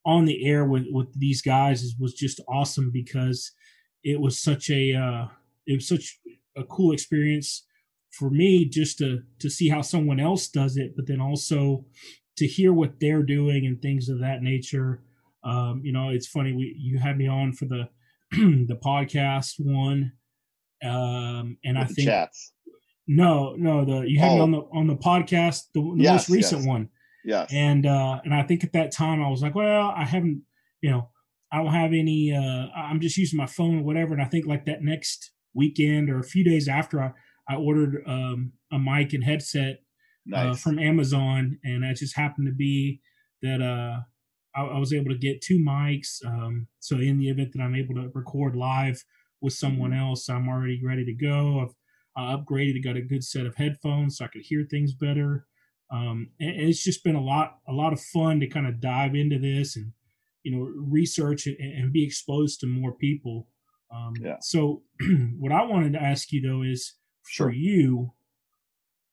on 0.07 0.25
the 0.25 0.47
air 0.47 0.64
with 0.64 0.87
with 0.90 1.09
these 1.19 1.43
guys 1.43 1.83
is, 1.83 1.95
was 1.99 2.14
just 2.14 2.40
awesome 2.49 2.90
because 2.93 3.52
it 4.02 4.21
was 4.21 4.40
such 4.40 4.71
a 4.71 4.95
uh, 4.95 5.26
it 5.66 5.75
was 5.75 5.88
such 5.88 6.19
a 6.57 6.64
cool 6.64 6.93
experience 6.93 7.65
for 8.18 8.30
me 8.30 8.64
just 8.64 8.99
to 8.99 9.20
to 9.40 9.50
see 9.50 9.68
how 9.68 9.82
someone 9.82 10.20
else 10.20 10.49
does 10.49 10.76
it, 10.76 10.94
but 10.96 11.06
then 11.06 11.20
also 11.20 11.85
to 12.37 12.46
hear 12.46 12.73
what 12.73 13.00
they're 13.00 13.23
doing 13.23 13.66
and 13.66 13.80
things 13.80 14.08
of 14.08 14.20
that 14.20 14.42
nature. 14.42 15.02
Um, 15.44 15.80
you 15.85 15.92
know, 15.92 16.11
it's 16.11 16.26
funny 16.26 16.52
we 16.52 16.75
you 16.78 16.99
had 16.99 17.16
me 17.16 17.28
on 17.28 17.52
for 17.52 17.66
the 17.66 17.88
the 18.32 18.78
podcast 18.85 19.54
one, 19.58 20.12
um, 20.85 21.58
and 21.64 21.78
With 21.78 21.90
I 21.90 21.92
think 21.92 22.08
chats. 22.08 22.52
No, 23.06 23.54
no, 23.56 23.85
the 23.85 24.00
you 24.00 24.18
had 24.18 24.32
oh. 24.32 24.35
me 24.35 24.40
on 24.40 24.50
the 24.50 24.61
on 24.73 24.87
the 24.87 24.96
podcast, 24.96 25.64
the, 25.75 25.80
the 25.80 26.02
yes, 26.02 26.28
most 26.28 26.37
recent 26.37 26.61
yes. 26.62 26.68
one. 26.68 26.88
Yeah. 27.25 27.46
And 27.50 27.87
uh 27.87 28.20
and 28.25 28.32
I 28.32 28.44
think 28.44 28.64
at 28.64 28.73
that 28.73 28.92
time 28.92 29.23
I 29.23 29.28
was 29.28 29.42
like, 29.42 29.54
well, 29.54 29.92
I 29.94 30.04
haven't, 30.04 30.42
you 30.80 30.90
know, 30.90 31.11
I 31.52 31.58
don't 31.58 31.73
have 31.73 31.92
any 31.92 32.32
uh 32.32 32.66
I'm 32.76 33.00
just 33.00 33.16
using 33.16 33.37
my 33.37 33.46
phone 33.46 33.80
or 33.80 33.82
whatever. 33.82 34.12
And 34.12 34.23
I 34.23 34.26
think 34.26 34.46
like 34.46 34.64
that 34.66 34.82
next 34.82 35.32
weekend 35.54 36.08
or 36.08 36.20
a 36.20 36.25
few 36.25 36.44
days 36.44 36.68
after 36.68 37.02
I, 37.02 37.12
I 37.49 37.57
ordered 37.57 38.03
um 38.07 38.53
a 38.73 38.79
mic 38.79 39.12
and 39.12 39.25
headset 39.25 39.76
uh, 40.33 40.45
nice. 40.45 40.55
uh, 40.55 40.59
from 40.59 40.79
Amazon 40.79 41.59
and 41.65 41.83
that 41.83 41.97
just 41.97 42.17
happened 42.17 42.47
to 42.49 42.55
be 42.55 43.00
that 43.43 43.61
uh 43.61 44.00
I, 44.55 44.65
I 44.65 44.79
was 44.79 44.93
able 44.93 45.11
to 45.11 45.19
get 45.19 45.43
two 45.43 45.59
mics. 45.59 46.25
Um 46.25 46.69
so 46.81 46.97
in 46.97 47.19
the 47.19 47.29
event 47.29 47.53
that 47.55 47.62
I'm 47.62 47.75
able 47.75 47.95
to 47.97 48.11
record 48.15 48.57
live 48.57 49.05
with 49.41 49.53
someone 49.53 49.91
mm-hmm. 49.91 50.00
else, 50.00 50.29
I'm 50.29 50.49
already 50.49 50.81
ready 50.85 51.05
to 51.05 51.12
go. 51.12 51.61
I've 51.61 51.75
uh, 52.19 52.38
upgraded, 52.38 52.83
got 52.83 52.97
a 52.97 53.03
good 53.03 53.23
set 53.23 53.45
of 53.45 53.57
headphones 53.57 54.17
so 54.17 54.25
I 54.25 54.29
could 54.29 54.41
hear 54.41 54.67
things 54.71 54.95
better 54.95 55.47
um, 55.91 56.31
and, 56.41 56.50
and, 56.50 56.69
it's 56.69 56.83
just 56.83 57.05
been 57.05 57.15
a 57.15 57.23
lot 57.23 57.59
a 57.69 57.73
lot 57.73 57.93
of 57.93 58.00
fun 58.00 58.41
to 58.41 58.47
kind 58.47 58.67
of 58.67 58.81
dive 58.81 59.15
into 59.15 59.38
this 59.38 59.76
and 59.76 59.93
you 60.43 60.53
know 60.53 60.71
research 60.76 61.47
and, 61.47 61.57
and 61.59 61.93
be 61.93 62.05
exposed 62.05 62.61
to 62.61 62.67
more 62.67 62.93
people 62.93 63.49
um, 63.95 64.15
yeah. 64.21 64.37
so 64.41 64.83
what 65.38 65.53
i 65.53 65.62
wanted 65.62 65.93
to 65.93 66.03
ask 66.03 66.33
you 66.33 66.41
though 66.41 66.62
is 66.62 66.95
sure. 67.28 67.49
for 67.49 67.52
you 67.52 68.12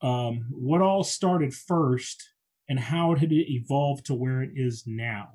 um, 0.02 0.48
what 0.52 0.82
all 0.82 1.04
started 1.04 1.54
first 1.54 2.30
and 2.68 2.80
how 2.80 3.14
did 3.14 3.32
it 3.32 3.52
evolve 3.52 4.04
to 4.04 4.14
where 4.14 4.42
it 4.42 4.52
is 4.56 4.84
now 4.86 5.30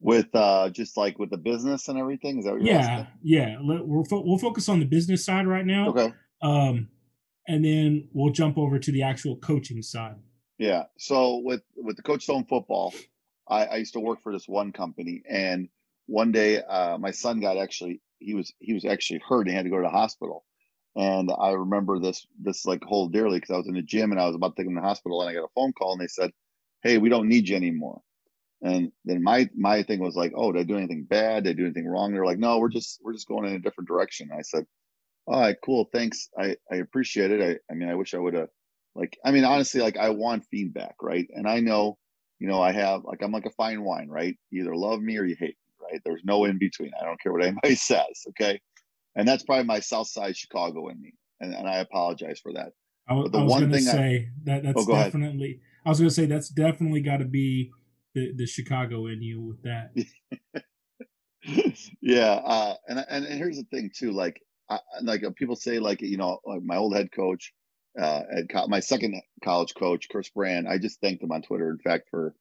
with 0.00 0.28
uh 0.34 0.70
just 0.70 0.96
like 0.96 1.18
with 1.18 1.30
the 1.30 1.36
business 1.36 1.88
and 1.88 1.98
everything 1.98 2.38
is 2.38 2.44
that 2.44 2.52
what 2.52 2.62
you're 2.62 2.72
yeah 2.72 2.80
asking? 2.80 3.06
yeah 3.22 3.56
we'll, 3.60 4.04
fo- 4.04 4.22
we'll 4.24 4.38
focus 4.38 4.68
on 4.68 4.78
the 4.78 4.86
business 4.86 5.24
side 5.24 5.46
right 5.46 5.66
now 5.66 5.88
okay 5.88 6.12
um 6.40 6.88
and 7.48 7.64
then 7.64 8.08
we'll 8.12 8.32
jump 8.32 8.58
over 8.58 8.78
to 8.78 8.92
the 8.92 9.02
actual 9.02 9.36
coaching 9.36 9.82
side. 9.82 10.16
Yeah. 10.58 10.84
So 10.98 11.38
with 11.38 11.62
with 11.76 11.96
the 11.96 12.02
Coach 12.02 12.22
Stone 12.24 12.44
football, 12.44 12.94
I, 13.48 13.64
I 13.64 13.76
used 13.76 13.94
to 13.94 14.00
work 14.00 14.22
for 14.22 14.32
this 14.32 14.46
one 14.46 14.70
company, 14.72 15.22
and 15.28 15.68
one 16.06 16.30
day 16.30 16.62
uh, 16.62 16.98
my 16.98 17.10
son 17.10 17.40
got 17.40 17.56
actually 17.56 18.02
he 18.18 18.34
was 18.34 18.52
he 18.60 18.74
was 18.74 18.84
actually 18.84 19.22
hurt 19.26 19.42
and 19.42 19.50
he 19.50 19.56
had 19.56 19.64
to 19.64 19.70
go 19.70 19.78
to 19.78 19.82
the 19.82 19.88
hospital. 19.88 20.44
And 20.96 21.30
I 21.38 21.50
remember 21.52 21.98
this 21.98 22.26
this 22.40 22.64
like 22.66 22.82
whole 22.84 23.08
dearly 23.08 23.38
because 23.38 23.54
I 23.54 23.58
was 23.58 23.68
in 23.68 23.74
the 23.74 23.82
gym 23.82 24.10
and 24.10 24.20
I 24.20 24.26
was 24.26 24.34
about 24.34 24.56
to 24.56 24.62
take 24.62 24.68
him 24.68 24.74
to 24.74 24.80
the 24.80 24.86
hospital 24.86 25.20
and 25.20 25.30
I 25.30 25.34
got 25.34 25.44
a 25.44 25.52
phone 25.54 25.72
call 25.72 25.92
and 25.92 26.00
they 26.00 26.08
said, 26.08 26.32
"Hey, 26.82 26.98
we 26.98 27.08
don't 27.08 27.28
need 27.28 27.48
you 27.48 27.56
anymore." 27.56 28.00
And 28.62 28.92
then 29.04 29.22
my 29.22 29.48
my 29.56 29.82
thing 29.82 30.00
was 30.00 30.16
like, 30.16 30.32
"Oh, 30.34 30.52
did 30.52 30.60
I 30.60 30.64
do 30.64 30.76
anything 30.76 31.04
bad? 31.04 31.44
Did 31.44 31.50
I 31.50 31.52
do 31.54 31.64
anything 31.64 31.86
wrong?" 31.86 32.12
They're 32.12 32.26
like, 32.26 32.38
"No, 32.38 32.58
we're 32.58 32.68
just 32.68 33.00
we're 33.02 33.12
just 33.12 33.28
going 33.28 33.46
in 33.46 33.54
a 33.54 33.60
different 33.60 33.88
direction." 33.88 34.30
I 34.36 34.42
said, 34.42 34.66
all 35.28 35.40
right, 35.40 35.56
cool. 35.62 35.88
Thanks. 35.92 36.30
I, 36.38 36.56
I 36.72 36.76
appreciate 36.76 37.30
it. 37.30 37.42
I, 37.42 37.72
I 37.72 37.76
mean, 37.76 37.90
I 37.90 37.94
wish 37.94 38.14
I 38.14 38.18
would 38.18 38.32
have 38.32 38.48
like, 38.94 39.18
I 39.24 39.30
mean, 39.30 39.44
honestly, 39.44 39.80
like 39.82 39.98
I 39.98 40.08
want 40.08 40.46
feedback, 40.50 40.94
right? 41.02 41.26
And 41.34 41.46
I 41.46 41.60
know, 41.60 41.98
you 42.38 42.48
know, 42.48 42.62
I 42.62 42.72
have 42.72 43.04
like, 43.04 43.22
I'm 43.22 43.30
like 43.30 43.44
a 43.44 43.50
fine 43.50 43.84
wine, 43.84 44.08
right? 44.08 44.36
You 44.50 44.62
either 44.62 44.74
love 44.74 45.02
me 45.02 45.18
or 45.18 45.24
you 45.24 45.36
hate 45.38 45.56
me, 45.58 45.86
right? 45.92 46.00
There's 46.04 46.22
no 46.24 46.46
in 46.46 46.56
between. 46.56 46.92
I 46.98 47.04
don't 47.04 47.20
care 47.20 47.32
what 47.32 47.44
anybody 47.44 47.74
says. 47.76 48.24
Okay. 48.30 48.58
And 49.18 49.26
that's 49.26 49.42
probably 49.42 49.64
my 49.64 49.80
South 49.80 50.08
Side 50.08 50.36
Chicago 50.36 50.88
in 50.88 51.00
me. 51.02 51.12
And, 51.40 51.52
and 51.52 51.68
I 51.68 51.78
apologize 51.78 52.40
for 52.40 52.52
that. 52.54 52.72
I, 53.08 53.14
was 53.14 53.30
going 53.30 53.70
to 53.72 53.80
say 53.80 54.16
I, 54.16 54.28
that 54.44 54.62
that's 54.62 54.86
oh, 54.88 54.92
definitely, 54.92 55.46
ahead. 55.46 55.60
I 55.84 55.88
was 55.88 55.98
going 55.98 56.08
to 56.08 56.14
say 56.14 56.26
that's 56.26 56.48
definitely 56.50 57.00
got 57.00 57.18
to 57.18 57.24
be 57.24 57.70
the, 58.14 58.32
the 58.36 58.46
Chicago 58.46 59.06
in 59.06 59.20
you 59.20 59.40
with 59.40 59.62
that. 59.62 59.92
yeah. 62.00 62.40
Uh, 62.44 62.74
and, 62.86 63.04
and, 63.10 63.26
and 63.26 63.38
here's 63.38 63.56
the 63.56 63.64
thing 63.64 63.90
too, 63.94 64.12
like, 64.12 64.40
I, 64.70 64.78
like 65.02 65.24
uh, 65.24 65.30
people 65.34 65.56
say, 65.56 65.78
like 65.78 66.02
you 66.02 66.18
know, 66.18 66.38
like 66.44 66.62
my 66.62 66.76
old 66.76 66.94
head 66.94 67.10
coach, 67.10 67.52
uh, 67.98 68.22
at 68.30 68.48
co- 68.50 68.68
my 68.68 68.80
second 68.80 69.20
college 69.42 69.74
coach, 69.74 70.08
Chris 70.10 70.28
Brand. 70.28 70.68
I 70.68 70.78
just 70.78 71.00
thanked 71.00 71.22
him 71.22 71.32
on 71.32 71.42
Twitter, 71.42 71.70
in 71.70 71.78
fact, 71.78 72.08
for 72.10 72.34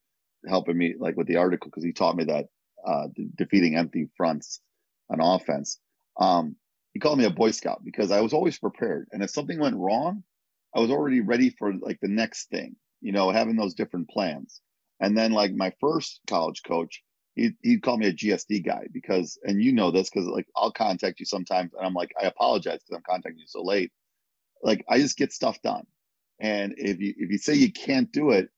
helping 0.47 0.77
me 0.77 0.95
like 0.99 1.15
with 1.15 1.27
the 1.27 1.37
article 1.37 1.69
because 1.69 1.83
he 1.83 1.93
taught 1.93 2.17
me 2.17 2.25
that 2.25 2.47
uh, 2.85 3.07
de- 3.15 3.29
defeating 3.37 3.75
empty 3.75 4.09
fronts 4.17 4.59
on 5.09 5.21
offense. 5.21 5.79
Um, 6.19 6.57
he 6.97 6.99
called 6.99 7.19
me 7.19 7.25
a 7.25 7.29
Boy 7.29 7.51
Scout 7.51 7.85
because 7.85 8.09
I 8.09 8.21
was 8.21 8.33
always 8.33 8.57
prepared, 8.57 9.07
and 9.11 9.21
if 9.21 9.29
something 9.29 9.59
went 9.59 9.75
wrong, 9.75 10.23
I 10.75 10.79
was 10.79 10.89
already 10.89 11.21
ready 11.21 11.51
for 11.51 11.71
like 11.75 11.99
the 12.01 12.07
next 12.07 12.49
thing. 12.49 12.75
You 13.01 13.11
know, 13.11 13.29
having 13.29 13.55
those 13.55 13.75
different 13.75 14.09
plans. 14.09 14.61
And 14.99 15.15
then 15.15 15.31
like 15.31 15.53
my 15.53 15.71
first 15.79 16.21
college 16.25 16.63
coach, 16.63 17.03
he 17.35 17.51
he'd 17.61 17.83
call 17.83 17.97
me 17.97 18.07
a 18.07 18.13
GSD 18.13 18.65
guy 18.65 18.87
because, 18.91 19.37
and 19.43 19.61
you 19.61 19.73
know 19.73 19.91
this 19.91 20.09
because 20.09 20.27
like 20.27 20.47
I'll 20.55 20.71
contact 20.71 21.19
you 21.19 21.27
sometimes, 21.27 21.71
and 21.75 21.85
I'm 21.85 21.93
like, 21.93 22.11
I 22.19 22.25
apologize 22.25 22.79
because 22.79 22.95
I'm 22.95 23.03
contacting 23.07 23.41
you 23.41 23.47
so 23.47 23.61
late. 23.61 23.91
Like 24.63 24.83
I 24.89 24.97
just 24.97 25.17
get 25.17 25.31
stuff 25.31 25.61
done, 25.61 25.85
and 26.39 26.73
if 26.77 26.99
you 26.99 27.13
if 27.15 27.29
you 27.29 27.37
say 27.37 27.53
you 27.53 27.71
can't 27.71 28.11
do 28.11 28.31
it, 28.31 28.49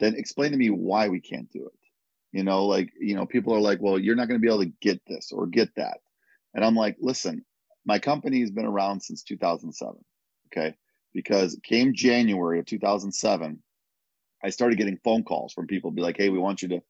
then 0.00 0.16
explain 0.16 0.50
to 0.50 0.58
me 0.58 0.68
why 0.68 1.08
we 1.08 1.20
can't 1.20 1.50
do 1.50 1.64
it. 1.64 1.80
You 2.32 2.44
know, 2.44 2.66
like 2.66 2.92
you 3.00 3.16
know, 3.16 3.24
people 3.24 3.54
are 3.54 3.60
like, 3.60 3.80
well, 3.80 3.98
you're 3.98 4.16
not 4.16 4.28
going 4.28 4.38
to 4.38 4.46
be 4.46 4.52
able 4.52 4.64
to 4.64 4.72
get 4.82 5.00
this 5.06 5.32
or 5.32 5.46
get 5.46 5.74
that, 5.76 6.00
and 6.52 6.62
I'm 6.62 6.76
like, 6.76 6.98
listen, 7.00 7.42
my 7.86 7.98
company 7.98 8.40
has 8.40 8.50
been 8.50 8.66
around 8.66 9.00
since 9.00 9.22
2007. 9.22 9.94
Okay, 10.48 10.74
because 11.14 11.58
came 11.64 11.94
January 11.94 12.58
of 12.58 12.66
2007, 12.66 13.62
I 14.44 14.50
started 14.50 14.78
getting 14.78 14.98
phone 15.02 15.24
calls 15.24 15.52
from 15.52 15.66
people 15.66 15.90
be 15.90 16.02
like, 16.02 16.16
hey, 16.16 16.28
we 16.28 16.38
want 16.38 16.62
you 16.62 16.68
to 16.68 16.82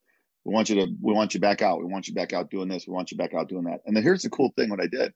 we 0.45 0.53
want 0.53 0.69
you 0.69 0.77
to 0.77 0.87
we 1.01 1.13
want 1.13 1.35
you 1.35 1.41
back 1.41 1.63
out. 1.63 1.81
We 1.81 1.87
want 1.87 2.09
you 2.09 2.15
back 2.15 2.33
out 2.33 2.51
doing 2.51 2.69
this. 2.69 2.87
We 2.87 2.95
want 2.95 3.11
you 3.11 3.17
back 3.17 3.35
out 3.35 3.49
doing 3.49 3.65
that. 3.65 3.81
And 3.87 3.97
then 3.97 4.03
here's 4.03 4.23
the 4.23 4.31
cool 4.31 4.53
thing 4.57 4.71
what 4.71 4.81
i 4.81 4.87
did. 4.87 5.13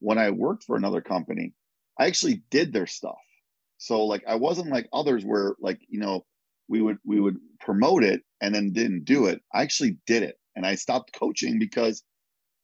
When 0.00 0.18
i 0.18 0.30
worked 0.30 0.64
for 0.64 0.76
another 0.76 1.00
company 1.00 1.52
i 1.98 2.06
actually 2.06 2.42
did 2.50 2.72
their 2.72 2.86
stuff. 2.86 3.18
So 3.78 4.04
like 4.04 4.24
i 4.26 4.34
wasn't 4.34 4.70
like 4.70 4.88
others 4.92 5.24
where 5.24 5.54
like 5.60 5.80
you 5.88 6.00
know 6.00 6.24
we 6.68 6.80
would 6.80 6.98
we 7.04 7.20
would 7.20 7.38
promote 7.60 8.04
it 8.04 8.22
and 8.40 8.54
then 8.54 8.72
didn't 8.72 9.04
do 9.04 9.26
it. 9.26 9.42
I 9.52 9.62
actually 9.62 9.98
did 10.06 10.22
it 10.22 10.38
and 10.56 10.66
i 10.66 10.74
stopped 10.74 11.12
coaching 11.12 11.58
because 11.58 12.02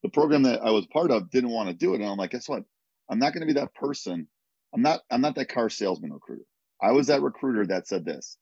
the 0.07 0.13
program 0.13 0.45
that 0.45 0.63
i 0.63 0.71
was 0.71 0.87
part 0.89 1.11
of 1.13 1.31
didn't 1.31 1.51
want 1.51 1.69
to 1.71 1.75
do 1.75 1.95
it 1.95 2.01
and 2.03 2.11
i'm 2.11 2.19
like 2.19 2.33
guess 2.33 2.49
what 2.49 2.65
i'm 3.11 3.21
not 3.21 3.35
going 3.35 3.47
to 3.47 3.53
be 3.55 3.61
that 3.61 3.75
person 3.75 4.29
i'm 4.75 4.83
not 4.83 5.01
i'm 5.11 5.23
not 5.23 5.37
that 5.37 5.51
car 5.51 5.71
salesman 5.71 6.13
recruiter 6.13 6.45
i 6.83 6.93
was 6.93 7.09
that 7.09 7.23
recruiter 7.23 7.67
that 7.67 7.89
said 7.89 8.05
this 8.07 8.39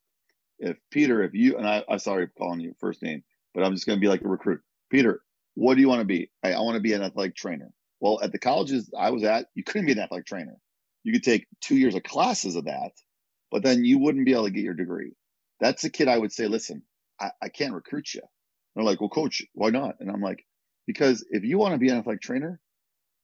if 0.60 0.76
peter 0.92 1.22
if 1.24 1.34
you 1.34 1.58
and 1.58 1.68
i 1.68 1.84
i'm 1.88 1.98
sorry 2.00 2.26
for 2.26 2.32
calling 2.38 2.60
you 2.60 2.74
first 2.80 3.02
name 3.02 3.16
but 3.54 3.64
I'm 3.64 3.74
just 3.74 3.86
going 3.86 3.96
to 3.98 4.00
be 4.00 4.08
like 4.08 4.22
a 4.22 4.28
recruit. 4.28 4.60
Peter, 4.90 5.22
what 5.54 5.74
do 5.74 5.80
you 5.80 5.88
want 5.88 6.00
to 6.00 6.06
be? 6.06 6.30
I, 6.42 6.52
I 6.52 6.60
want 6.60 6.76
to 6.76 6.80
be 6.80 6.92
an 6.92 7.02
athletic 7.02 7.36
trainer. 7.36 7.70
Well, 8.00 8.20
at 8.22 8.32
the 8.32 8.38
colleges 8.38 8.90
I 8.98 9.10
was 9.10 9.24
at, 9.24 9.46
you 9.54 9.64
couldn't 9.64 9.86
be 9.86 9.92
an 9.92 9.98
athletic 10.00 10.26
trainer. 10.26 10.56
You 11.04 11.12
could 11.12 11.22
take 11.24 11.46
two 11.60 11.76
years 11.76 11.94
of 11.94 12.02
classes 12.02 12.56
of 12.56 12.64
that, 12.66 12.92
but 13.50 13.62
then 13.62 13.84
you 13.84 13.98
wouldn't 13.98 14.26
be 14.26 14.32
able 14.32 14.44
to 14.44 14.50
get 14.50 14.64
your 14.64 14.74
degree. 14.74 15.12
That's 15.60 15.84
a 15.84 15.90
kid 15.90 16.08
I 16.08 16.18
would 16.18 16.32
say, 16.32 16.46
listen, 16.46 16.82
I, 17.20 17.30
I 17.42 17.48
can't 17.48 17.74
recruit 17.74 18.14
you. 18.14 18.22
they're 18.74 18.84
like, 18.84 19.00
well, 19.00 19.10
coach, 19.10 19.42
why 19.54 19.70
not? 19.70 19.96
And 20.00 20.10
I'm 20.10 20.20
like, 20.20 20.44
because 20.86 21.24
if 21.30 21.44
you 21.44 21.58
want 21.58 21.72
to 21.72 21.78
be 21.78 21.88
an 21.88 21.98
athletic 21.98 22.22
trainer, 22.22 22.60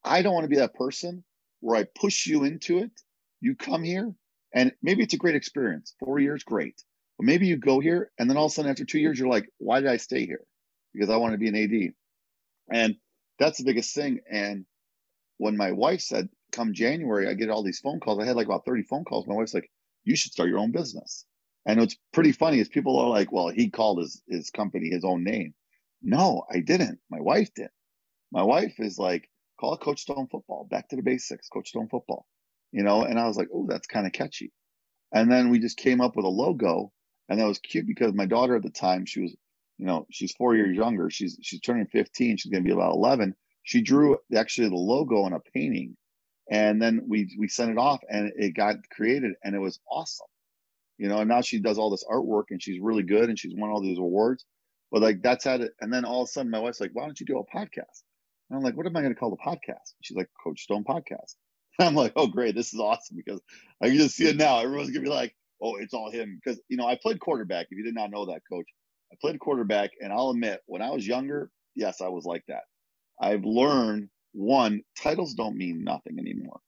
I 0.05 0.23
don't 0.23 0.35
want 0.35 0.45
to 0.45 0.51
be 0.51 0.57
that 0.57 0.75
person 0.75 1.25
where 1.61 1.77
I 1.77 1.85
push 1.85 2.27
you 2.27 2.45
into 2.45 2.79
it. 2.79 2.93
You 3.41 3.55
come 3.55 3.83
here 3.83 4.15
and 4.55 4.73
maybe 4.83 5.03
it's 5.03 5.15
a 5.15 5.19
great 5.19 5.37
experience. 5.37 5.95
Four 6.01 6.19
years, 6.19 6.43
great. 6.43 6.83
But 7.19 7.27
maybe 7.27 7.47
you 7.47 7.57
go 7.57 7.81
here 7.81 8.11
and 8.19 8.29
then 8.29 8.37
all 8.37 8.47
of 8.47 8.53
a 8.53 8.55
sudden 8.55 8.71
after 8.71 8.85
two 8.85 8.99
years, 8.99 9.19
you're 9.19 9.29
like, 9.29 9.49
why 9.59 9.81
did 9.81 9.91
I 9.91 9.99
stay 9.99 10.27
here? 10.27 10.45
Because 10.95 11.11
I 11.11 11.17
want 11.17 11.33
to 11.33 11.39
be 11.39 11.49
an 11.49 11.57
AD. 11.57 11.95
And 12.73 12.97
that's 13.39 13.59
the 13.59 13.65
biggest 13.65 13.95
thing. 13.95 14.21
And 14.31 14.65
when 15.39 15.57
my 15.57 15.73
wife 15.73 16.01
said, 16.01 16.29
come 16.53 16.73
January, 16.73 17.29
I 17.29 17.35
get 17.35 17.51
all 17.51 17.63
these 17.63 17.81
phone 17.81 18.01
calls. 18.01 18.21
I 18.21 18.27
had 18.27 18.37
like 18.37 18.47
about 18.47 18.65
30 18.65 18.83
phone 18.85 19.05
calls. 19.05 19.27
My 19.27 19.35
wife's 19.35 19.55
like, 19.55 19.71
you 20.05 20.17
should 20.17 20.33
start 20.33 20.49
your 20.49 20.59
own 20.59 20.73
business. 20.73 21.25
And 21.67 21.79
what's 21.79 21.97
pretty 22.13 22.33
funny 22.33 22.59
is 22.59 22.69
people 22.69 22.99
are 22.99 23.09
like, 23.09 23.33
well, 23.33 23.49
he 23.49 23.71
called 23.71 23.99
his, 23.99 24.23
his 24.29 24.51
company 24.51 24.89
his 24.89 25.05
own 25.05 25.25
name. 25.25 25.55
No, 26.03 26.45
I 26.51 26.61
didn't. 26.61 26.99
My 27.11 27.21
wife 27.21 27.51
did. 27.55 27.71
My 28.33 28.43
wife 28.43 28.75
is 28.79 28.99
like, 28.99 29.29
call 29.61 29.77
Coach 29.77 30.03
Stone 30.03 30.29
Football, 30.31 30.67
back 30.71 30.89
to 30.89 30.97
the 30.97 31.03
basics, 31.03 31.49
Coach 31.49 31.71
Stone 31.71 31.89
Football, 31.89 32.27
you 32.73 32.83
know? 32.83 33.03
And 33.05 33.19
I 33.19 33.27
was 33.27 33.37
like, 33.37 33.49
oh, 33.55 33.67
that's 33.69 33.87
kind 33.87 34.07
of 34.07 34.13
catchy. 34.13 34.53
And 35.13 35.31
then 35.31 35.51
we 35.51 35.59
just 35.59 35.77
came 35.79 36.01
up 36.01 36.17
with 36.17 36.25
a 36.25 36.29
logo, 36.29 36.93
and 37.29 37.41
that 37.41 37.47
was 37.47 37.59
cute 37.59 37.87
because 37.87 38.13
my 38.15 38.27
daughter 38.27 38.57
at 38.57 38.63
the 38.63 38.71
time, 38.71 39.07
she 39.07 39.21
was, 39.23 39.37
you 39.79 39.87
know, 39.87 40.07
she's 40.11 40.33
four 40.35 40.55
years 40.55 40.77
younger. 40.77 41.11
She's 41.11 41.39
she's 41.43 41.61
turning 41.61 41.87
15. 41.87 42.37
She's 42.37 42.53
gonna 42.53 42.65
be 42.65 42.73
about 42.73 42.95
11. 42.95 43.35
She 43.65 43.83
drew 43.83 44.19
actually 44.35 44.69
the 44.69 44.77
logo 44.77 45.23
on 45.23 45.33
a 45.33 45.41
painting, 45.41 45.97
and 46.51 46.81
then 46.81 47.03
we 47.09 47.35
we 47.39 47.49
sent 47.49 47.71
it 47.73 47.79
off, 47.79 48.01
and 48.09 48.33
it 48.37 48.55
got 48.55 48.77
created, 48.91 49.33
and 49.43 49.55
it 49.55 49.59
was 49.59 49.81
awesome. 49.91 50.27
You 50.99 51.09
know, 51.09 51.19
and 51.19 51.29
now 51.29 51.41
she 51.41 51.61
does 51.61 51.79
all 51.79 51.91
this 51.91 52.05
artwork, 52.11 52.45
and 52.51 52.63
she's 52.63 52.81
really 52.81 53.03
good, 53.03 53.29
and 53.31 53.39
she's 53.39 53.55
won 53.57 53.71
all 53.71 53.83
these 53.83 53.99
awards. 53.99 54.45
But 54.91 55.03
like 55.03 55.23
that's 55.23 55.45
how 55.45 55.55
it, 55.55 55.73
and 55.81 55.93
then 55.93 56.05
all 56.05 56.23
of 56.23 56.29
a 56.29 56.33
sudden, 56.33 56.51
my 56.51 56.59
wife's 56.59 56.81
like, 56.81 56.91
"Why 56.93 57.05
don't 57.05 57.19
you 57.19 57.27
do 57.27 57.39
a 57.39 57.57
podcast?" 57.57 58.03
And 58.49 58.57
I'm 58.57 58.63
like, 58.63 58.77
"What 58.77 58.87
am 58.87 58.97
I 58.97 59.01
going 59.01 59.15
to 59.15 59.19
call 59.19 59.31
the 59.31 59.37
podcast?" 59.37 59.95
She's 60.03 60.17
like, 60.17 60.29
"Coach 60.43 60.63
Stone 60.63 60.85
Podcast." 60.85 61.35
I'm 61.81 61.95
like, 61.95 62.13
oh, 62.17 62.27
great. 62.27 62.55
This 62.55 62.75
is 62.75 62.81
awesome 62.81 63.17
because 63.17 63.41
I 63.83 63.89
can 63.89 63.97
just 63.97 64.17
see 64.17 64.29
it 64.29 64.37
now. 64.37 64.59
Everyone's 64.59 64.91
going 64.91 65.05
to 65.05 65.11
be 65.11 65.15
like, 65.15 65.35
oh, 65.63 65.77
it's 65.77 65.95
all 65.95 66.11
him. 66.11 66.39
Because, 66.43 66.61
you 66.69 66.77
know, 66.77 66.87
I 66.87 66.99
played 67.01 67.21
quarterback. 67.21 67.69
If 67.71 67.79
you 67.79 67.85
did 67.85 67.95
not 67.95 68.11
know 68.11 68.27
that, 68.27 68.43
coach, 68.51 68.67
I 69.13 69.17
played 69.21 69.41
quarterback. 69.41 69.91
And 70.01 70.13
I'll 70.13 70.31
admit, 70.31 70.61
when 70.67 70.83
I 70.83 70.91
was 70.91 71.07
younger, 71.07 71.51
yes, 71.75 72.01
I 72.01 72.09
was 72.09 72.25
like 72.25 72.45
that. 72.49 72.65
I've 73.21 73.45
learned 73.45 74.11
one, 74.33 74.83
titles 74.99 75.35
don't 75.35 75.57
mean 75.57 75.83
nothing 75.83 76.19
anymore. 76.19 76.61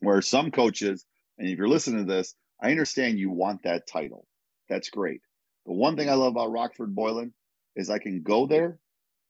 Where 0.00 0.22
some 0.22 0.50
coaches, 0.50 1.04
and 1.38 1.48
if 1.48 1.58
you're 1.58 1.68
listening 1.68 2.06
to 2.06 2.12
this, 2.12 2.34
I 2.62 2.70
understand 2.70 3.18
you 3.18 3.30
want 3.30 3.64
that 3.64 3.86
title. 3.88 4.26
That's 4.68 4.90
great. 4.90 5.20
The 5.66 5.72
one 5.72 5.96
thing 5.96 6.10
I 6.10 6.14
love 6.14 6.32
about 6.32 6.52
Rockford 6.52 6.94
Boylan 6.94 7.32
is 7.76 7.90
I 7.90 7.98
can 7.98 8.22
go 8.22 8.46
there, 8.46 8.78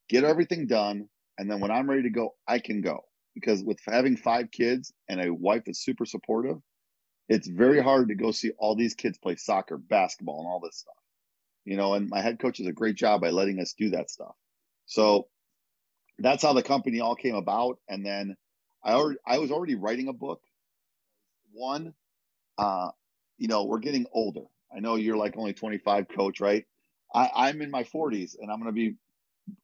get 0.09 0.25
everything 0.25 0.67
done, 0.67 1.09
and 1.39 1.51
then 1.51 1.61
when 1.61 1.71
I'm 1.71 1.89
ready 1.89 2.03
to 2.03 2.11
go, 2.11 2.35
I 2.47 2.59
can 2.59 2.81
go 2.81 3.05
because 3.35 3.63
with 3.63 3.79
having 3.87 4.17
five 4.17 4.51
kids 4.51 4.93
and 5.09 5.21
a 5.21 5.33
wife 5.33 5.63
that's 5.67 5.85
super 5.85 6.05
supportive, 6.05 6.59
it's 7.29 7.49
very 7.49 7.83
hard 7.83 8.09
to 8.09 8.15
go 8.15 8.31
see 8.31 8.53
all 8.59 8.77
these 8.77 8.95
kids 8.95 9.19
play 9.19 9.37
soccer, 9.37 9.79
basketball, 9.79 10.41
and 10.41 10.49
all 10.49 10.61
this 10.61 10.79
stuff. 10.79 10.95
You 11.65 11.77
know, 11.77 11.95
and 11.95 12.09
my 12.11 12.21
head 12.21 12.39
coach 12.39 12.59
does 12.59 12.67
a 12.67 12.73
great 12.73 12.97
job 12.97 13.21
by 13.21 13.31
letting 13.31 13.61
us 13.61 13.75
do 13.79 13.91
that 13.91 14.11
stuff. 14.11 14.35
So 14.87 15.29
that's 16.19 16.43
how 16.43 16.53
the 16.53 16.63
company 16.63 17.01
all 17.01 17.15
came 17.15 17.37
about. 17.37 17.79
And 17.89 18.05
then 18.05 18.37
I 18.85 18.93
already 18.93 19.19
I 19.27 19.39
was 19.39 19.51
already 19.51 19.77
writing 19.77 20.09
a 20.09 20.13
book. 20.13 20.41
One, 21.53 21.95
uh, 22.59 22.91
you 23.39 23.49
know, 23.49 23.65
we're 23.65 23.79
getting 23.79 24.07
older. 24.13 24.45
I 24.75 24.81
know 24.81 24.97
you're 24.97 25.17
like 25.17 25.37
only 25.37 25.53
25, 25.53 26.09
coach, 26.09 26.41
right? 26.41 26.65
I, 27.15 27.31
I'm 27.35 27.63
in 27.63 27.71
my 27.71 27.85
40s 27.85 28.37
and 28.41 28.51
I'm 28.51 28.59
gonna 28.59 28.73
be 28.73 28.97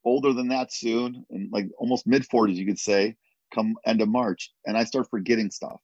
older 0.05 0.33
than 0.33 0.49
that 0.49 0.73
soon, 0.73 1.25
and 1.31 1.51
like 1.53 1.69
almost 1.79 2.07
mid 2.07 2.25
40s, 2.29 2.57
you 2.57 2.67
could 2.67 2.79
say 2.79 3.17
come 3.55 3.77
end 3.87 4.01
of 4.03 4.09
March, 4.09 4.53
and 4.67 4.77
I 4.77 4.85
start 4.85 5.09
forgetting 5.11 5.51
stuff. 5.51 5.81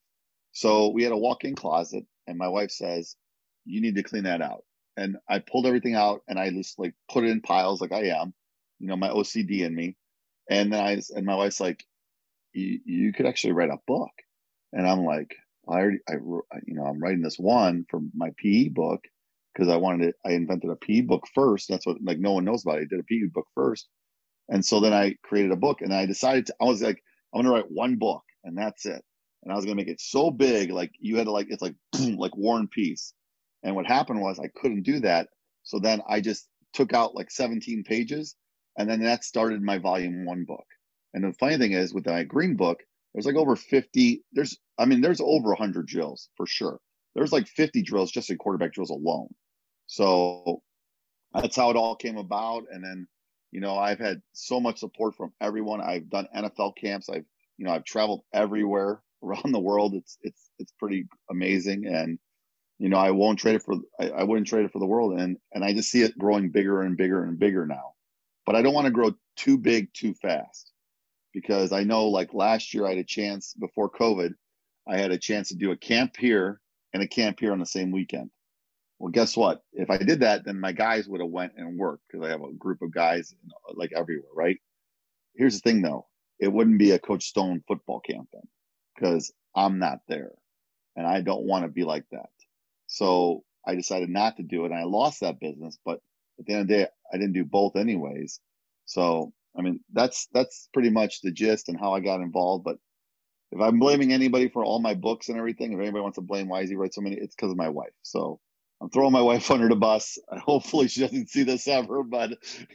So 0.53 0.89
we 0.91 1.03
had 1.03 1.13
a 1.13 1.17
walk-in 1.19 1.55
closet, 1.57 2.05
and 2.27 2.39
my 2.39 2.49
wife 2.49 2.71
says, 2.71 3.17
"You 3.65 3.81
need 3.81 3.97
to 3.97 4.03
clean 4.03 4.25
that 4.25 4.43
out." 4.43 4.65
And 4.97 5.17
I 5.29 5.41
pulled 5.41 5.67
everything 5.67 5.95
out, 5.95 6.23
and 6.29 6.39
I 6.39 6.51
just 6.51 6.79
like 6.79 6.95
put 7.11 7.25
it 7.25 7.31
in 7.31 7.41
piles, 7.41 7.81
like 7.81 7.93
I 7.93 8.07
am, 8.09 8.35
you 8.79 8.89
know, 8.89 8.97
my 8.97 9.11
OCD 9.11 9.63
in 9.63 9.75
me. 9.75 9.97
And 10.51 10.73
then 10.73 10.83
I 10.85 11.01
and 11.17 11.27
my 11.27 11.37
wife's 11.37 11.61
like, 11.61 11.85
"You 12.55 13.13
could 13.13 13.27
actually 13.27 13.53
write 13.55 13.71
a 13.71 13.79
book," 13.87 14.13
and 14.73 14.87
I'm 14.87 15.05
like, 15.05 15.35
"I 15.69 15.73
already, 15.75 15.99
I, 16.09 16.15
you 16.67 16.75
know, 16.75 16.85
I'm 16.87 17.01
writing 17.01 17.23
this 17.23 17.39
one 17.39 17.87
for 17.91 18.01
my 18.15 18.31
PE 18.39 18.69
book." 18.71 19.05
Because 19.55 19.69
I 19.69 19.77
wanted 19.77 20.07
to, 20.07 20.13
I 20.27 20.33
invented 20.35 20.71
a 20.71 20.77
PE 20.77 21.03
book 21.03 21.25
first. 21.35 21.69
That's 21.69 21.87
what 21.87 21.97
like 22.03 22.19
no 22.19 22.33
one 22.33 22.45
knows 22.45 22.65
about. 22.65 22.79
It. 22.79 22.89
I 22.91 22.97
did 22.97 23.01
a 23.01 23.05
PE 23.05 23.29
book 23.33 23.47
first, 23.55 23.89
and 24.49 24.65
so 24.65 24.81
then 24.81 24.93
I 24.93 25.15
created 25.23 25.53
a 25.53 25.57
book, 25.57 25.81
and 25.81 25.95
I 25.95 26.07
decided 26.07 26.47
to, 26.47 26.55
I 26.61 26.65
was 26.65 26.83
like, 26.83 27.03
I'm 27.35 27.43
gonna 27.43 27.55
write 27.55 27.71
one 27.71 27.97
book 27.97 28.23
and 28.45 28.57
that's 28.57 28.87
it. 28.87 29.03
And 29.43 29.53
I 29.53 29.57
was 29.57 29.65
gonna 29.65 29.75
make 29.75 29.89
it 29.89 30.01
so 30.01 30.31
big, 30.31 30.71
like 30.71 30.93
you 31.01 31.17
had 31.17 31.25
to 31.25 31.33
like 31.33 31.49
it's 31.51 31.63
like 31.63 31.75
like 31.99 32.37
War 32.37 32.59
and 32.59 32.71
Peace. 32.71 33.13
And 33.63 33.75
what 33.75 33.87
happened 33.87 34.21
was 34.21 34.39
I 34.39 34.51
couldn't 34.55 34.83
do 34.83 35.01
that. 35.01 35.29
So 35.63 35.79
then 35.79 36.03
I 36.09 36.21
just 36.21 36.47
took 36.75 36.93
out 36.93 37.15
like 37.15 37.31
17 37.31 37.85
pages, 37.85 38.37
and 38.79 38.89
then 38.89 39.03
that 39.03 39.25
started 39.25 39.63
my 39.63 39.79
volume 39.79 40.25
one 40.27 40.45
book. 40.45 40.65
And 41.15 41.25
the 41.25 41.33
funny 41.33 41.57
thing 41.57 41.73
is, 41.73 41.95
with 41.95 42.07
my 42.07 42.25
green 42.25 42.57
book, 42.57 42.83
there's 43.15 43.27
like 43.27 43.37
over 43.37 43.57
50. 43.57 44.23
There's, 44.33 44.59
I 44.79 44.85
mean, 44.85 45.01
there's 45.01 45.21
over 45.21 45.49
100 45.49 45.87
drills 45.87 46.29
for 46.37 46.47
sure. 46.47 46.79
There's 47.15 47.33
like 47.33 47.47
50 47.47 47.83
drills 47.83 48.11
just 48.11 48.31
in 48.31 48.39
quarterback 48.39 48.73
drills 48.73 48.91
alone. 48.91 49.29
So 49.87 50.63
that's 51.33 51.57
how 51.57 51.71
it 51.71 51.77
all 51.77 51.97
came 51.97 52.17
about. 52.17 52.65
And 52.71 52.83
then 52.83 53.07
you 53.55 53.61
know, 53.61 53.77
I've 53.79 54.01
had 54.01 54.21
so 54.33 54.59
much 54.59 54.81
support 54.81 55.15
from 55.15 55.33
everyone. 55.41 55.81
I've 55.81 56.11
done 56.11 56.27
NFL 56.37 56.77
camps. 56.77 57.09
I've, 57.09 57.25
you 57.57 57.65
know, 57.65 57.71
I've 57.71 57.85
traveled 57.85 58.23
everywhere 58.33 59.01
around 59.23 59.53
the 59.53 59.61
world. 59.61 59.95
It's 59.95 60.19
it's 60.23 60.51
it's 60.59 60.73
pretty 60.77 61.07
amazing, 61.31 61.87
and 61.87 62.19
you 62.81 62.89
know, 62.89 62.99
I 62.99 63.13
won't 63.13 63.39
trade 63.39 63.55
it 63.55 63.63
for 63.63 63.77
I, 64.01 64.11
I 64.11 64.23
wouldn't 64.25 64.49
trade 64.49 64.65
it 64.65 64.73
for 64.73 64.81
the 64.81 64.87
world. 64.87 65.21
And 65.21 65.39
and 65.53 65.65
I 65.65 65.73
just 65.73 65.89
see 65.89 66.03
it 66.03 66.19
growing 66.19 66.51
bigger 66.51 66.83
and 66.83 66.97
bigger 66.97 67.23
and 67.23 67.39
bigger 67.39 67.65
now. 67.65 67.95
But 68.45 68.57
I 68.57 68.63
don't 68.63 68.75
want 68.75 68.87
to 68.87 68.91
grow 68.91 69.13
too 69.37 69.57
big 69.57 69.95
too 69.95 70.15
fast 70.15 70.73
because 71.33 71.71
I 71.71 71.85
know 71.85 72.09
like 72.09 72.35
last 72.35 72.75
year 72.75 72.87
I 72.87 72.91
had 72.91 72.99
a 72.99 73.05
chance 73.05 73.55
before 73.55 73.89
COVID, 73.89 74.35
I 74.89 74.97
had 74.99 75.13
a 75.13 75.19
chance 75.19 75.51
to 75.51 75.55
do 75.55 75.71
a 75.71 75.77
camp 75.77 76.17
here 76.19 76.61
and 76.93 77.05
a 77.05 77.09
camp 77.09 77.39
here 77.39 77.53
on 77.53 77.61
the 77.61 77.67
same 77.67 77.93
weekend. 77.93 78.31
Well, 79.05 79.11
guess 79.11 79.37
what? 79.37 79.61
If 79.75 79.91
I 79.91 79.99
did 79.99 80.21
that, 80.21 80.47
then 80.47 80.59
my 80.59 80.73
guys 80.73 81.07
would 81.09 81.21
have 81.21 81.29
went 81.29 81.53
and 81.59 81.77
worked 81.77 82.05
because 82.09 82.27
I 82.27 82.31
have 82.31 82.43
a 82.43 82.55
group 82.55 82.81
of 82.81 82.91
guys 82.91 83.35
like 83.75 83.93
everywhere, 83.95 84.31
right? 84.35 84.57
Here's 85.37 85.61
the 85.61 85.71
thing, 85.71 85.83
though: 85.83 86.07
it 86.39 86.51
wouldn't 86.51 86.79
be 86.79 86.93
a 86.93 86.99
Coach 86.99 87.25
Stone 87.25 87.63
football 87.69 88.01
camp 88.01 88.31
then, 88.33 88.49
because 88.95 89.31
I'm 89.55 89.79
not 89.79 89.99
there, 90.09 90.31
and 90.97 91.07
I 91.07 91.21
don't 91.21 91.45
want 91.45 91.67
to 91.67 91.71
be 91.71 91.85
like 91.85 92.07
that. 92.13 92.31
So 92.87 93.45
I 93.67 93.75
decided 93.75 94.09
not 94.09 94.39
to 94.39 94.43
do 94.43 94.65
it, 94.65 94.71
and 94.71 94.81
I 94.81 94.85
lost 94.85 95.21
that 95.21 95.39
business. 95.39 95.77
But 95.85 96.01
at 96.39 96.47
the 96.47 96.55
end 96.55 96.63
of 96.63 96.69
the 96.69 96.75
day, 96.75 96.87
I 97.13 97.19
didn't 97.19 97.35
do 97.35 97.45
both 97.45 97.77
anyways. 97.77 98.41
So 98.87 99.35
I 99.55 99.61
mean, 99.61 99.81
that's 99.93 100.29
that's 100.33 100.71
pretty 100.73 100.89
much 100.89 101.21
the 101.21 101.31
gist 101.31 101.69
and 101.69 101.79
how 101.79 101.93
I 101.93 102.01
got 102.01 102.23
involved. 102.23 102.65
But 102.65 102.79
if 103.53 103.61
I'm 103.61 103.79
blaming 103.79 104.15
anybody 104.15 104.49
for 104.49 104.65
all 104.65 104.81
my 104.81 104.95
books 104.95 105.29
and 105.29 105.37
everything, 105.37 105.75
if 105.75 105.79
anybody 105.79 106.01
wants 106.01 106.17
to 106.17 106.23
blame 106.23 106.49
why 106.49 106.65
he 106.65 106.75
write 106.75 106.95
so 106.95 107.03
many, 107.03 107.17
it's 107.17 107.35
because 107.37 107.51
of 107.51 107.59
my 107.59 107.69
wife. 107.69 107.93
So 108.01 108.41
I'm 108.81 108.91
throwing 108.91 109.13
my 109.13 109.23
wife 109.23 109.51
under 109.51 109.69
the 109.69 109.77
bus. 109.77 110.19
Hopefully 110.31 110.89
she 110.89 111.01
doesn't 111.01 111.31
see 111.31 111.43
this 111.43 111.69
ever, 111.69 112.03
but 112.03 112.31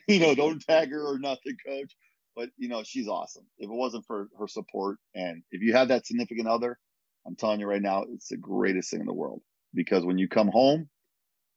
you 0.08 0.20
know, 0.20 0.36
don't 0.36 0.62
tag 0.62 0.92
her 0.92 1.14
or 1.14 1.20
nothing, 1.20 1.58
coach. 1.66 1.96
But 2.36 2.50
you 2.58 2.70
know, 2.70 2.84
she's 2.84 3.08
awesome. 3.08 3.46
If 3.58 3.70
it 3.70 3.74
wasn't 3.76 4.06
for 4.06 4.30
her 4.40 4.48
support 4.48 4.98
and 5.14 5.44
if 5.52 5.62
you 5.62 5.74
have 5.74 5.90
that 5.90 6.08
significant 6.08 6.48
other, 6.48 6.78
I'm 7.28 7.36
telling 7.36 7.60
you 7.60 7.68
right 7.68 7.82
now, 7.82 8.06
it's 8.10 8.30
the 8.30 8.38
greatest 8.38 8.92
thing 8.92 9.02
in 9.02 9.06
the 9.06 9.14
world. 9.14 9.42
Because 9.74 10.06
when 10.06 10.18
you 10.18 10.28
come 10.28 10.48
home, 10.48 10.90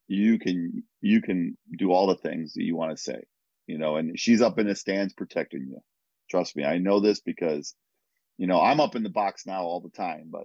you 0.09 0.38
can 0.38 0.83
you 1.00 1.22
can 1.22 1.57
do 1.78 1.92
all 1.92 2.07
the 2.07 2.16
things 2.16 2.55
that 2.55 2.64
you 2.64 2.76
want 2.76 2.90
to 2.96 3.02
say, 3.02 3.22
you 3.66 3.78
know, 3.78 3.96
and 3.96 4.18
she's 4.18 4.42
up 4.42 4.59
in 4.59 4.66
the 4.66 4.74
stands 4.74 5.14
protecting 5.14 5.66
you. 5.68 5.78
Trust 6.31 6.57
me, 6.57 6.64
I 6.64 6.78
know 6.78 7.00
this 7.00 7.20
because, 7.20 7.74
you 8.38 8.46
know, 8.46 8.61
I'm 8.61 8.81
up 8.81 8.96
in 8.96 9.02
the 9.02 9.11
box 9.11 9.46
now 9.46 9.62
all 9.62 9.81
the 9.81 9.90
time, 9.96 10.28
but 10.31 10.44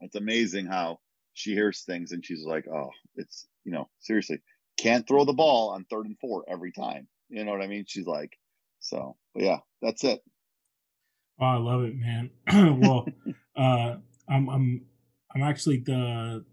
it's 0.00 0.16
amazing 0.16 0.66
how 0.66 0.98
she 1.34 1.52
hears 1.52 1.82
things 1.82 2.12
and 2.12 2.24
she's 2.24 2.44
like, 2.44 2.66
oh, 2.68 2.90
it's, 3.16 3.46
you 3.64 3.72
know, 3.72 3.88
seriously, 4.00 4.40
can't 4.78 5.06
throw 5.06 5.24
the 5.24 5.32
ball 5.32 5.70
on 5.70 5.84
third 5.84 6.06
and 6.06 6.18
four 6.18 6.44
every 6.48 6.72
time. 6.72 7.06
You 7.28 7.44
know 7.44 7.52
what 7.52 7.62
I 7.62 7.66
mean? 7.66 7.84
She's 7.86 8.06
like, 8.06 8.32
so, 8.80 9.16
yeah, 9.34 9.58
that's 9.82 10.04
it. 10.04 10.20
Oh, 11.40 11.46
I 11.46 11.56
love 11.56 11.82
it, 11.82 11.94
man. 11.96 12.30
well, 12.80 13.06
uh, 13.56 13.96
I'm, 14.28 14.48
I'm, 14.48 14.84
I'm 15.34 15.42
actually 15.42 15.78
the 15.78 16.44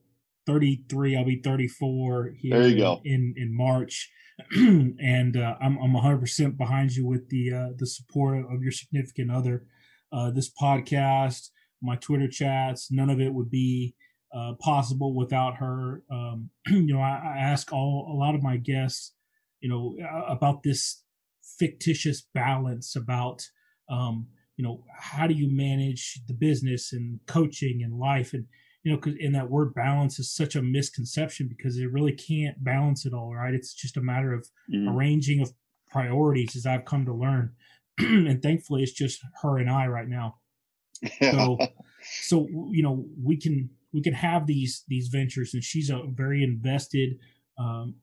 33. 0.45 1.17
I'll 1.17 1.25
be 1.25 1.41
34 1.41 2.33
here 2.37 2.59
there 2.59 2.69
you 2.69 2.77
go. 2.77 3.01
in, 3.03 3.33
in 3.37 3.55
March. 3.55 4.09
and 4.51 5.35
uh, 5.35 5.55
I'm, 5.59 5.77
I'm 5.77 5.93
100% 5.93 6.57
behind 6.57 6.91
you 6.91 7.07
with 7.07 7.29
the, 7.29 7.51
uh, 7.51 7.67
the 7.75 7.87
support 7.87 8.45
of 8.51 8.61
your 8.61 8.71
significant 8.71 9.31
other. 9.31 9.65
Uh, 10.11 10.31
this 10.31 10.51
podcast, 10.61 11.49
my 11.81 11.95
Twitter 11.95 12.27
chats, 12.29 12.89
none 12.91 13.09
of 13.09 13.19
it 13.19 13.33
would 13.33 13.49
be 13.49 13.95
uh, 14.35 14.53
possible 14.59 15.13
without 15.15 15.55
her. 15.55 16.03
Um, 16.11 16.49
you 16.67 16.93
know, 16.93 17.01
I, 17.01 17.35
I, 17.35 17.37
ask 17.39 17.71
all 17.71 18.11
a 18.13 18.17
lot 18.17 18.35
of 18.35 18.43
my 18.43 18.57
guests, 18.57 19.13
you 19.61 19.69
know, 19.69 19.95
about 20.27 20.63
this 20.63 21.03
fictitious 21.57 22.27
balance 22.33 22.95
about, 22.95 23.41
um, 23.89 24.27
you 24.57 24.63
know, 24.63 24.83
how 24.97 25.27
do 25.27 25.33
you 25.33 25.47
manage 25.49 26.21
the 26.27 26.33
business 26.33 26.91
and 26.91 27.19
coaching 27.25 27.81
and 27.83 27.97
life 27.97 28.33
and 28.33 28.45
you 28.87 28.93
know, 28.93 28.99
because 28.99 29.15
in 29.19 29.33
that 29.33 29.49
word 29.49 29.73
balance 29.73 30.17
is 30.17 30.33
such 30.33 30.55
a 30.55 30.61
misconception 30.61 31.49
because 31.49 31.77
it 31.77 31.91
really 31.91 32.13
can't 32.13 32.63
balance 32.63 33.05
it 33.05 33.13
all, 33.13 33.35
right? 33.35 33.53
It's 33.53 33.73
just 33.73 33.97
a 33.97 34.01
matter 34.01 34.31
of 34.31 34.47
mm-hmm. 34.73 34.87
arranging 34.87 35.41
of 35.41 35.51
priorities, 35.89 36.55
as 36.55 36.65
I've 36.65 36.85
come 36.85 37.05
to 37.05 37.13
learn, 37.13 37.51
and 37.97 38.41
thankfully, 38.41 38.83
it's 38.83 38.93
just 38.93 39.19
her 39.41 39.57
and 39.57 39.69
I 39.69 39.87
right 39.87 40.07
now. 40.07 40.37
So, 41.19 41.57
so 42.21 42.47
you 42.71 42.81
know, 42.81 43.05
we 43.21 43.35
can 43.35 43.69
we 43.93 44.01
can 44.01 44.13
have 44.13 44.45
these 44.45 44.83
these 44.87 45.07
ventures 45.07 45.53
and 45.53 45.63
she's 45.63 45.89
a 45.89 46.01
very 46.09 46.43
invested 46.43 47.17
um, 47.57 47.95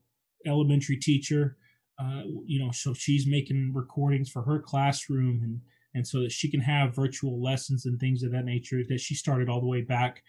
elementary 0.46 0.96
teacher 0.96 1.56
uh, 1.98 2.22
you 2.46 2.58
know 2.58 2.70
so 2.70 2.92
she's 2.94 3.26
making 3.26 3.72
recordings 3.74 4.30
for 4.30 4.42
her 4.42 4.60
classroom 4.60 5.40
and 5.42 5.60
and 5.96 6.06
so 6.06 6.20
that 6.20 6.32
she 6.32 6.50
can 6.50 6.60
have 6.60 6.94
virtual 6.94 7.40
lessons 7.40 7.86
and 7.86 8.00
things 8.00 8.22
of 8.22 8.32
that 8.32 8.44
nature 8.44 8.82
that 8.88 9.00
she 9.00 9.14
started 9.14 9.48
all 9.48 9.60
the 9.60 9.66
way 9.66 9.80
back 9.80 10.22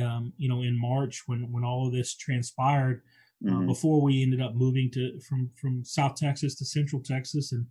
um, 0.00 0.32
you 0.36 0.48
know, 0.48 0.62
in 0.62 0.78
March 0.78 1.22
when 1.26 1.52
when 1.52 1.64
all 1.64 1.86
of 1.86 1.92
this 1.92 2.14
transpired. 2.14 3.02
Uh, 3.46 3.50
mm-hmm. 3.50 3.66
before 3.66 4.00
we 4.00 4.22
ended 4.22 4.40
up 4.40 4.54
moving 4.54 4.90
to 4.90 5.20
from 5.20 5.50
from 5.60 5.84
South 5.84 6.16
Texas 6.16 6.54
to 6.56 6.64
Central 6.64 7.02
Texas, 7.02 7.52
and 7.52 7.66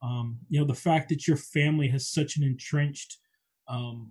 um, 0.00 0.38
you 0.48 0.60
know 0.60 0.66
the 0.66 0.74
fact 0.74 1.08
that 1.08 1.26
your 1.26 1.36
family 1.36 1.88
has 1.88 2.08
such 2.08 2.36
an 2.36 2.44
entrenched, 2.44 3.18
um, 3.68 4.08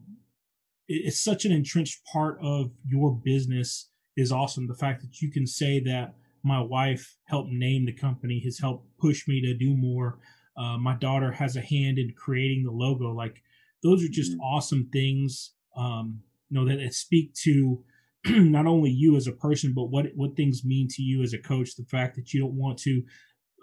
it's 0.91 1.23
such 1.23 1.45
an 1.45 1.51
entrenched 1.51 2.05
part 2.05 2.37
of 2.41 2.71
your 2.85 3.13
business 3.23 3.89
is 4.17 4.31
awesome. 4.31 4.67
The 4.67 4.75
fact 4.75 5.01
that 5.01 5.21
you 5.21 5.31
can 5.31 5.47
say 5.47 5.79
that 5.81 6.15
my 6.43 6.59
wife 6.61 7.17
helped 7.25 7.51
name 7.51 7.85
the 7.85 7.93
company 7.93 8.41
has 8.45 8.59
helped 8.59 8.85
push 8.99 9.27
me 9.27 9.41
to 9.41 9.53
do 9.53 9.75
more. 9.75 10.19
Uh, 10.57 10.77
my 10.77 10.95
daughter 10.95 11.31
has 11.31 11.55
a 11.55 11.61
hand 11.61 11.97
in 11.97 12.13
creating 12.17 12.63
the 12.63 12.71
logo. 12.71 13.11
Like 13.11 13.41
those 13.83 14.03
are 14.03 14.09
just 14.09 14.33
mm-hmm. 14.33 14.41
awesome 14.41 14.89
things. 14.91 15.53
Um, 15.75 16.21
you 16.49 16.59
know 16.59 16.67
that, 16.67 16.83
that 16.83 16.93
speak 16.93 17.33
to 17.43 17.83
not 18.27 18.65
only 18.65 18.89
you 18.89 19.15
as 19.15 19.27
a 19.27 19.31
person, 19.31 19.73
but 19.73 19.85
what 19.85 20.07
what 20.15 20.35
things 20.35 20.63
mean 20.65 20.87
to 20.91 21.01
you 21.01 21.23
as 21.23 21.33
a 21.33 21.37
coach. 21.37 21.75
The 21.75 21.85
fact 21.85 22.15
that 22.15 22.33
you 22.33 22.41
don't 22.41 22.57
want 22.57 22.79
to 22.79 23.03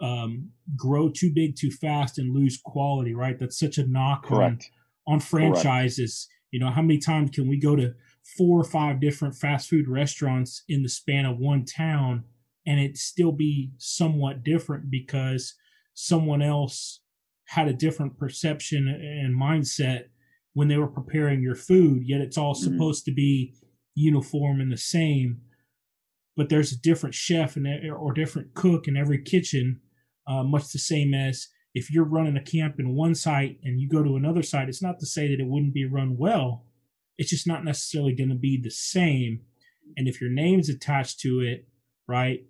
um, 0.01 0.51
grow 0.77 1.11
too 1.11 1.33
big 1.35 1.57
too 1.57 1.71
fast 1.71 2.19
and 2.19 2.35
lose 2.35 2.61
quality. 2.65 3.15
Right? 3.15 3.39
That's 3.39 3.59
such 3.59 3.79
a 3.79 3.87
knock 3.87 4.25
Correct. 4.25 4.71
on 5.07 5.15
on 5.15 5.21
franchises. 5.21 6.27
Correct. 6.29 6.38
You 6.51 6.61
know, 6.61 6.71
how 6.71 6.83
many 6.83 6.99
times 6.99 7.31
can 7.31 7.49
we 7.49 7.59
go 7.59 7.77
to 7.77 7.95
four 8.37 8.61
or 8.61 8.65
five 8.65 9.01
different 9.01 9.35
fast 9.35 9.69
food 9.69 9.89
restaurants 9.89 10.63
in 10.69 10.83
the 10.83 10.89
span 10.89 11.25
of 11.25 11.39
one 11.39 11.65
town 11.65 12.25
and 12.67 12.79
it 12.79 12.99
still 12.99 13.33
be 13.33 13.73
somewhat 13.79 14.45
different 14.45 14.91
because 14.91 15.55
someone 15.95 16.43
else 16.43 17.01
had 17.47 17.67
a 17.67 17.73
different 17.73 18.19
perception 18.19 18.87
and 18.89 19.41
mindset 19.41 20.05
when 20.53 20.69
they 20.69 20.77
were 20.77 20.87
preparing 20.87 21.41
your 21.41 21.55
food 21.55 22.03
yet 22.05 22.21
it's 22.21 22.37
all 22.37 22.55
mm-hmm. 22.55 22.73
supposed 22.73 23.05
to 23.05 23.13
be 23.13 23.55
uniform 23.95 24.61
and 24.61 24.71
the 24.71 24.77
same 24.77 25.41
but 26.37 26.51
there's 26.51 26.73
a 26.73 26.81
different 26.81 27.15
chef 27.15 27.57
and 27.57 27.67
or 27.91 28.13
different 28.13 28.55
cook 28.55 28.87
in 28.87 28.97
every 28.97 29.21
kitchen 29.21 29.81
uh, 30.27 30.43
much 30.43 30.71
the 30.71 30.79
same 30.79 31.15
as 31.15 31.49
if 31.79 31.91
you're 31.91 32.05
running 32.05 32.37
a 32.37 32.43
camp 32.43 32.79
in 32.79 32.95
one 32.95 33.15
site 33.15 33.59
and 33.63 33.81
you 33.81 33.89
go 33.89 34.03
to 34.03 34.17
another 34.17 34.43
site 34.43 34.69
it's 34.69 34.83
not 34.83 34.99
to 34.99 35.07
say 35.07 35.29
that 35.29 35.41
it 35.41 35.47
wouldn't 35.47 35.75
be 35.75 35.85
run 35.85 36.17
well 36.17 36.65
it's 37.17 37.31
just 37.31 37.47
not 37.47 37.65
necessarily 37.65 38.15
going 38.15 38.29
to 38.29 38.35
be 38.35 38.61
the 38.61 38.71
same 38.71 39.41
and 39.97 40.07
if 40.07 40.21
your 40.21 40.31
name's 40.31 40.69
attached 40.69 41.21
to 41.21 41.41
it 41.41 41.67
right 42.07 42.45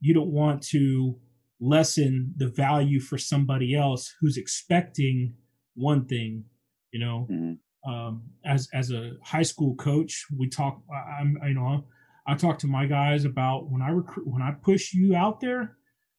you 0.00 0.12
don't 0.12 0.32
want 0.32 0.62
to 0.62 1.18
lessen 1.60 2.34
the 2.36 2.48
value 2.48 3.00
for 3.00 3.16
somebody 3.16 3.74
else 3.74 4.14
who's 4.20 4.36
expecting 4.36 5.34
one 5.74 6.04
thing 6.04 6.44
you 6.92 7.00
know 7.00 7.26
mm-hmm 7.30 7.52
um, 7.86 8.22
as 8.44 8.68
as 8.74 8.90
a 8.90 9.12
high 9.22 9.42
school 9.42 9.74
coach, 9.76 10.26
we 10.36 10.48
talk. 10.48 10.82
I'm 10.92 11.38
you 11.46 11.54
know 11.54 11.84
I 12.26 12.34
talk 12.34 12.58
to 12.60 12.66
my 12.66 12.86
guys 12.86 13.24
about 13.24 13.70
when 13.70 13.80
I 13.80 13.90
recruit 13.90 14.26
when 14.26 14.42
I 14.42 14.52
push 14.52 14.92
you 14.92 15.14
out 15.14 15.40
there. 15.40 15.76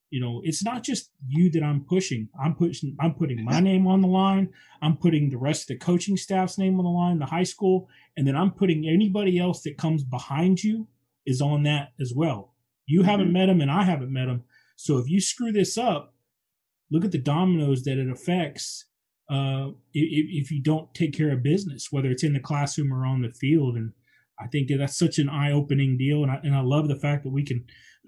You 0.09 0.21
know, 0.21 0.41
it's 0.43 0.63
not 0.63 0.83
just 0.83 1.11
you 1.27 1.51
that 1.51 1.63
I'm 1.63 1.83
pushing. 1.83 2.29
I'm 2.41 2.55
pushing. 2.55 2.95
I'm 2.99 3.13
putting 3.13 3.43
my 3.43 3.59
name 3.59 3.87
on 3.87 4.01
the 4.01 4.07
line. 4.07 4.49
I'm 4.81 4.95
putting 4.95 5.29
the 5.29 5.37
rest 5.37 5.63
of 5.63 5.67
the 5.67 5.85
coaching 5.85 6.15
staff's 6.15 6.57
name 6.57 6.79
on 6.79 6.85
the 6.85 6.91
line, 6.91 7.19
the 7.19 7.25
high 7.25 7.43
school, 7.43 7.89
and 8.15 8.25
then 8.25 8.35
I'm 8.35 8.51
putting 8.51 8.87
anybody 8.87 9.37
else 9.37 9.63
that 9.63 9.77
comes 9.77 10.03
behind 10.03 10.63
you 10.63 10.87
is 11.25 11.41
on 11.41 11.63
that 11.63 11.89
as 11.99 12.13
well. 12.15 12.53
You 12.85 13.01
mm-hmm. 13.01 13.09
haven't 13.09 13.33
met 13.33 13.47
them, 13.47 13.61
and 13.61 13.69
I 13.69 13.83
haven't 13.83 14.13
met 14.13 14.27
them. 14.27 14.43
So 14.77 14.97
if 14.97 15.09
you 15.09 15.19
screw 15.19 15.51
this 15.51 15.77
up, 15.77 16.13
look 16.89 17.03
at 17.03 17.11
the 17.11 17.17
dominoes 17.17 17.83
that 17.83 17.97
it 17.97 18.09
affects 18.09 18.85
uh, 19.29 19.69
if, 19.93 20.45
if 20.45 20.51
you 20.51 20.61
don't 20.61 20.93
take 20.93 21.13
care 21.13 21.31
of 21.31 21.43
business, 21.43 21.87
whether 21.91 22.09
it's 22.09 22.23
in 22.23 22.33
the 22.33 22.39
classroom 22.39 22.93
or 22.93 23.05
on 23.05 23.21
the 23.21 23.31
field. 23.31 23.75
And 23.75 23.91
I 24.39 24.47
think 24.47 24.69
that's 24.69 24.97
such 24.97 25.17
an 25.17 25.29
eye 25.29 25.51
opening 25.51 25.97
deal. 25.97 26.23
And 26.23 26.31
I, 26.31 26.39
and 26.43 26.55
I 26.55 26.61
love 26.61 26.87
the 26.87 26.95
fact 26.95 27.23
that 27.23 27.31
we 27.31 27.43
can 27.43 27.65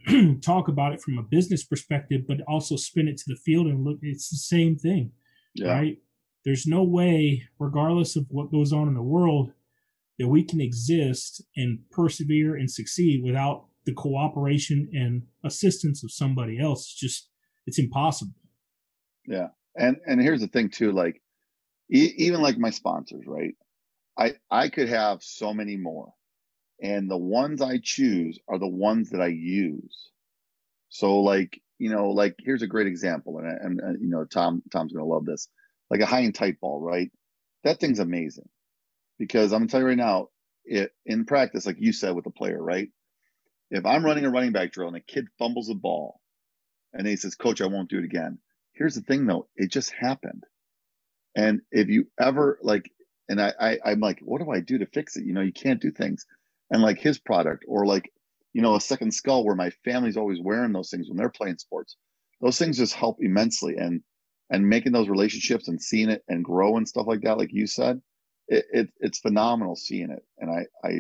talk 0.42 0.68
about 0.68 0.94
it 0.94 1.02
from 1.02 1.18
a 1.18 1.24
business 1.24 1.64
perspective, 1.64 2.22
but 2.28 2.42
also 2.48 2.76
spin 2.76 3.08
it 3.08 3.18
to 3.18 3.24
the 3.28 3.36
field 3.36 3.68
and 3.68 3.84
look, 3.84 4.00
it's 4.02 4.30
the 4.30 4.38
same 4.38 4.76
thing, 4.76 5.12
yeah. 5.54 5.72
right? 5.74 5.98
There's 6.46 6.66
no 6.66 6.84
way, 6.84 7.44
regardless 7.60 8.16
of 8.16 8.26
what 8.30 8.52
goes 8.52 8.72
on 8.72 8.88
in 8.88 8.94
the 8.94 9.04
world, 9.04 9.52
that 10.18 10.28
we 10.28 10.44
can 10.44 10.62
exist 10.62 11.44
and 11.56 11.80
persevere 11.92 12.56
and 12.56 12.70
succeed 12.70 13.24
without 13.24 13.66
the 13.86 13.94
cooperation 13.94 14.90
and 14.94 15.24
assistance 15.44 16.04
of 16.04 16.12
somebody 16.12 16.60
else. 16.60 16.82
It's 16.82 16.96
just, 16.96 17.30
it's 17.66 17.80
impossible. 17.80 18.34
Yeah 19.26 19.50
and 19.76 19.98
and 20.06 20.22
here's 20.22 20.42
the 20.42 20.48
thing 20.48 20.70
too 20.70 20.92
like 20.92 21.22
e- 21.92 22.14
even 22.18 22.42
like 22.42 22.58
my 22.58 22.70
sponsors 22.70 23.26
right 23.26 23.56
i 24.18 24.34
i 24.52 24.70
could 24.70 24.90
have 24.90 25.24
so 25.24 25.54
many 25.54 25.76
more 25.76 26.14
and 26.82 27.10
the 27.10 27.18
ones 27.18 27.62
i 27.62 27.80
choose 27.82 28.39
are 28.48 28.60
the 28.60 28.68
ones 28.68 29.12
that 29.12 29.22
i 29.22 29.28
use. 29.28 30.10
So 30.89 31.22
like 31.22 31.62
you 31.78 31.89
know 31.89 32.10
like 32.12 32.36
here's 32.39 32.62
a 32.62 32.68
great 32.68 32.88
example 32.88 33.39
and, 33.39 33.80
and, 33.80 34.02
you 34.02 34.10
know 34.10 34.26
tom 34.26 34.62
tom's 34.72 34.94
gonna 34.94 35.06
love 35.06 35.26
this. 35.26 35.48
Like 35.89 36.02
a 36.02 36.06
high 36.06 36.22
and 36.22 36.36
tight 36.36 36.60
ball 36.60 36.80
right? 36.82 37.12
That 37.63 37.80
thing's 37.80 38.00
amazing. 38.00 38.50
Because 39.18 39.54
i'm 39.54 39.62
gonna 39.62 39.70
tell 39.70 39.82
you 39.82 39.88
right 39.88 39.98
now 39.98 40.30
it 40.65 40.92
in 41.06 41.26
practice 41.26 41.65
like 41.65 41.78
you 41.80 41.94
said 41.94 42.15
with 42.15 42.26
the 42.26 42.32
player 42.32 42.62
right? 42.62 42.89
If 43.72 43.86
i'm 43.86 44.06
running 44.06 44.26
a 44.26 44.30
running 44.32 44.52
back 44.52 44.72
drill 44.72 44.88
and 44.89 44.98
a 44.98 45.02
kid 45.02 45.28
fumbles 45.39 45.68
the 45.68 45.76
ball 45.76 46.20
and 46.94 47.08
he 47.08 47.15
says 47.18 47.36
coach 47.36 47.62
i 47.62 47.68
won't 47.68 47.89
do 47.89 48.00
it 48.00 48.06
again. 48.06 48.39
Here's 48.74 48.96
the 48.96 49.02
thing 49.02 49.26
though, 49.26 49.48
it 49.56 49.72
just 49.72 49.92
happened. 49.92 50.46
And 51.36 51.62
if 51.72 51.89
you 51.89 52.08
ever 52.20 52.60
like, 52.62 52.92
and 53.30 53.42
I, 53.42 53.54
I 53.60 53.80
I'm 53.86 54.00
like, 54.00 54.20
what 54.22 54.42
do 54.42 54.50
I 54.52 54.60
do 54.60 54.80
to 54.80 54.86
fix 54.88 55.15
it? 55.15 55.26
You 55.26 55.34
know, 55.34 55.42
you 55.42 55.54
can't 55.54 55.82
do 55.82 55.92
things. 55.92 56.26
And 56.71 56.82
like 56.82 56.99
his 56.99 57.19
product, 57.19 57.65
or 57.67 57.86
like, 57.86 58.12
you 58.53 58.62
know, 58.62 58.75
a 58.75 58.82
second 58.82 59.13
skull 59.13 59.43
where 59.43 59.55
my 59.55 59.71
family's 59.84 60.17
always 60.17 60.39
wearing 60.41 60.71
those 60.71 60.89
things 60.89 61.08
when 61.08 61.17
they're 61.17 61.29
playing 61.29 61.58
sports. 61.58 61.97
Those 62.41 62.58
things 62.58 62.77
just 62.77 62.93
help 62.93 63.17
immensely. 63.21 63.77
And 63.77 64.01
and 64.51 64.67
making 64.67 64.91
those 64.91 65.10
relationships 65.10 65.67
and 65.67 65.82
seeing 65.82 66.10
it 66.10 66.23
and 66.27 66.43
grow 66.43 66.77
and 66.77 66.88
stuff 66.88 67.05
like 67.05 67.21
that, 67.21 67.38
like 67.38 67.53
you 67.53 67.67
said, 67.67 68.01
it, 68.47 68.65
it 68.71 68.89
it's 68.99 69.19
phenomenal 69.19 69.75
seeing 69.75 70.12
it. 70.12 70.23
And 70.39 70.49
I 70.51 70.65
I 70.88 70.91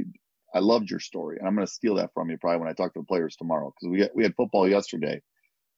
I 0.53 0.59
loved 0.59 0.89
your 0.89 0.99
story, 0.99 1.37
and 1.37 1.47
I'm 1.47 1.55
going 1.55 1.65
to 1.67 1.73
steal 1.73 1.95
that 1.95 2.11
from 2.13 2.29
you 2.29 2.37
probably 2.37 2.59
when 2.59 2.69
I 2.69 2.73
talk 2.73 2.93
to 2.93 2.99
the 2.99 3.05
players 3.05 3.35
tomorrow 3.35 3.71
because 3.71 3.91
we 3.91 4.09
we 4.15 4.23
had 4.23 4.35
football 4.35 4.67
yesterday, 4.67 5.21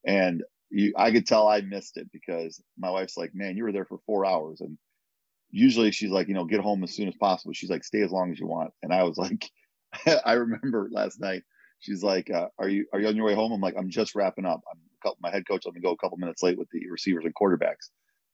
and 0.06 0.44
you, 0.72 0.94
I 0.98 1.12
could 1.12 1.28
tell 1.28 1.48
I 1.48 1.62
missed 1.62 1.98
it 1.98 2.10
because 2.12 2.62
my 2.78 2.90
wife's 2.90 3.18
like, 3.18 3.32
man, 3.36 3.58
you 3.58 3.64
were 3.64 3.74
there 3.74 3.86
for 3.86 4.00
four 4.06 4.26
hours. 4.26 4.62
And 4.62 4.78
usually 5.52 5.92
she's 5.92 6.10
like, 6.10 6.28
you 6.28 6.34
know, 6.34 6.46
get 6.46 6.62
home 6.62 6.84
as 6.84 6.96
soon 6.96 7.10
as 7.10 7.16
possible. 7.16 7.54
She's 7.54 7.70
like, 7.70 7.84
stay 7.84 8.02
as 8.02 8.12
long 8.12 8.32
as 8.32 8.40
you 8.40 8.48
want. 8.48 8.72
And 8.82 8.94
I 8.94 9.04
was 9.04 9.18
like, 9.18 9.52
I 10.26 10.34
remember 10.34 10.90
last 10.92 11.20
night, 11.20 11.44
she's 11.80 12.04
like, 12.04 12.30
uh, 12.30 12.48
are 12.60 12.70
you, 12.70 12.86
are 12.94 13.00
you 13.00 13.08
on 13.08 13.16
your 13.16 13.26
way 13.26 13.36
home? 13.36 13.52
I'm 13.52 13.62
like, 13.62 13.76
I'm 13.78 13.90
just 13.90 14.16
wrapping 14.16 14.46
up. 14.46 14.62
I'm 14.72 14.80
couple, 15.02 15.18
my 15.22 15.32
head 15.32 15.48
coach 15.48 15.64
let 15.66 15.74
me 15.74 15.82
go 15.82 15.92
a 15.92 15.98
couple 15.98 16.18
minutes 16.18 16.44
late 16.44 16.58
with 16.58 16.70
the 16.72 16.90
receivers 16.90 17.26
and 17.26 17.34
quarterbacks. 17.36 17.90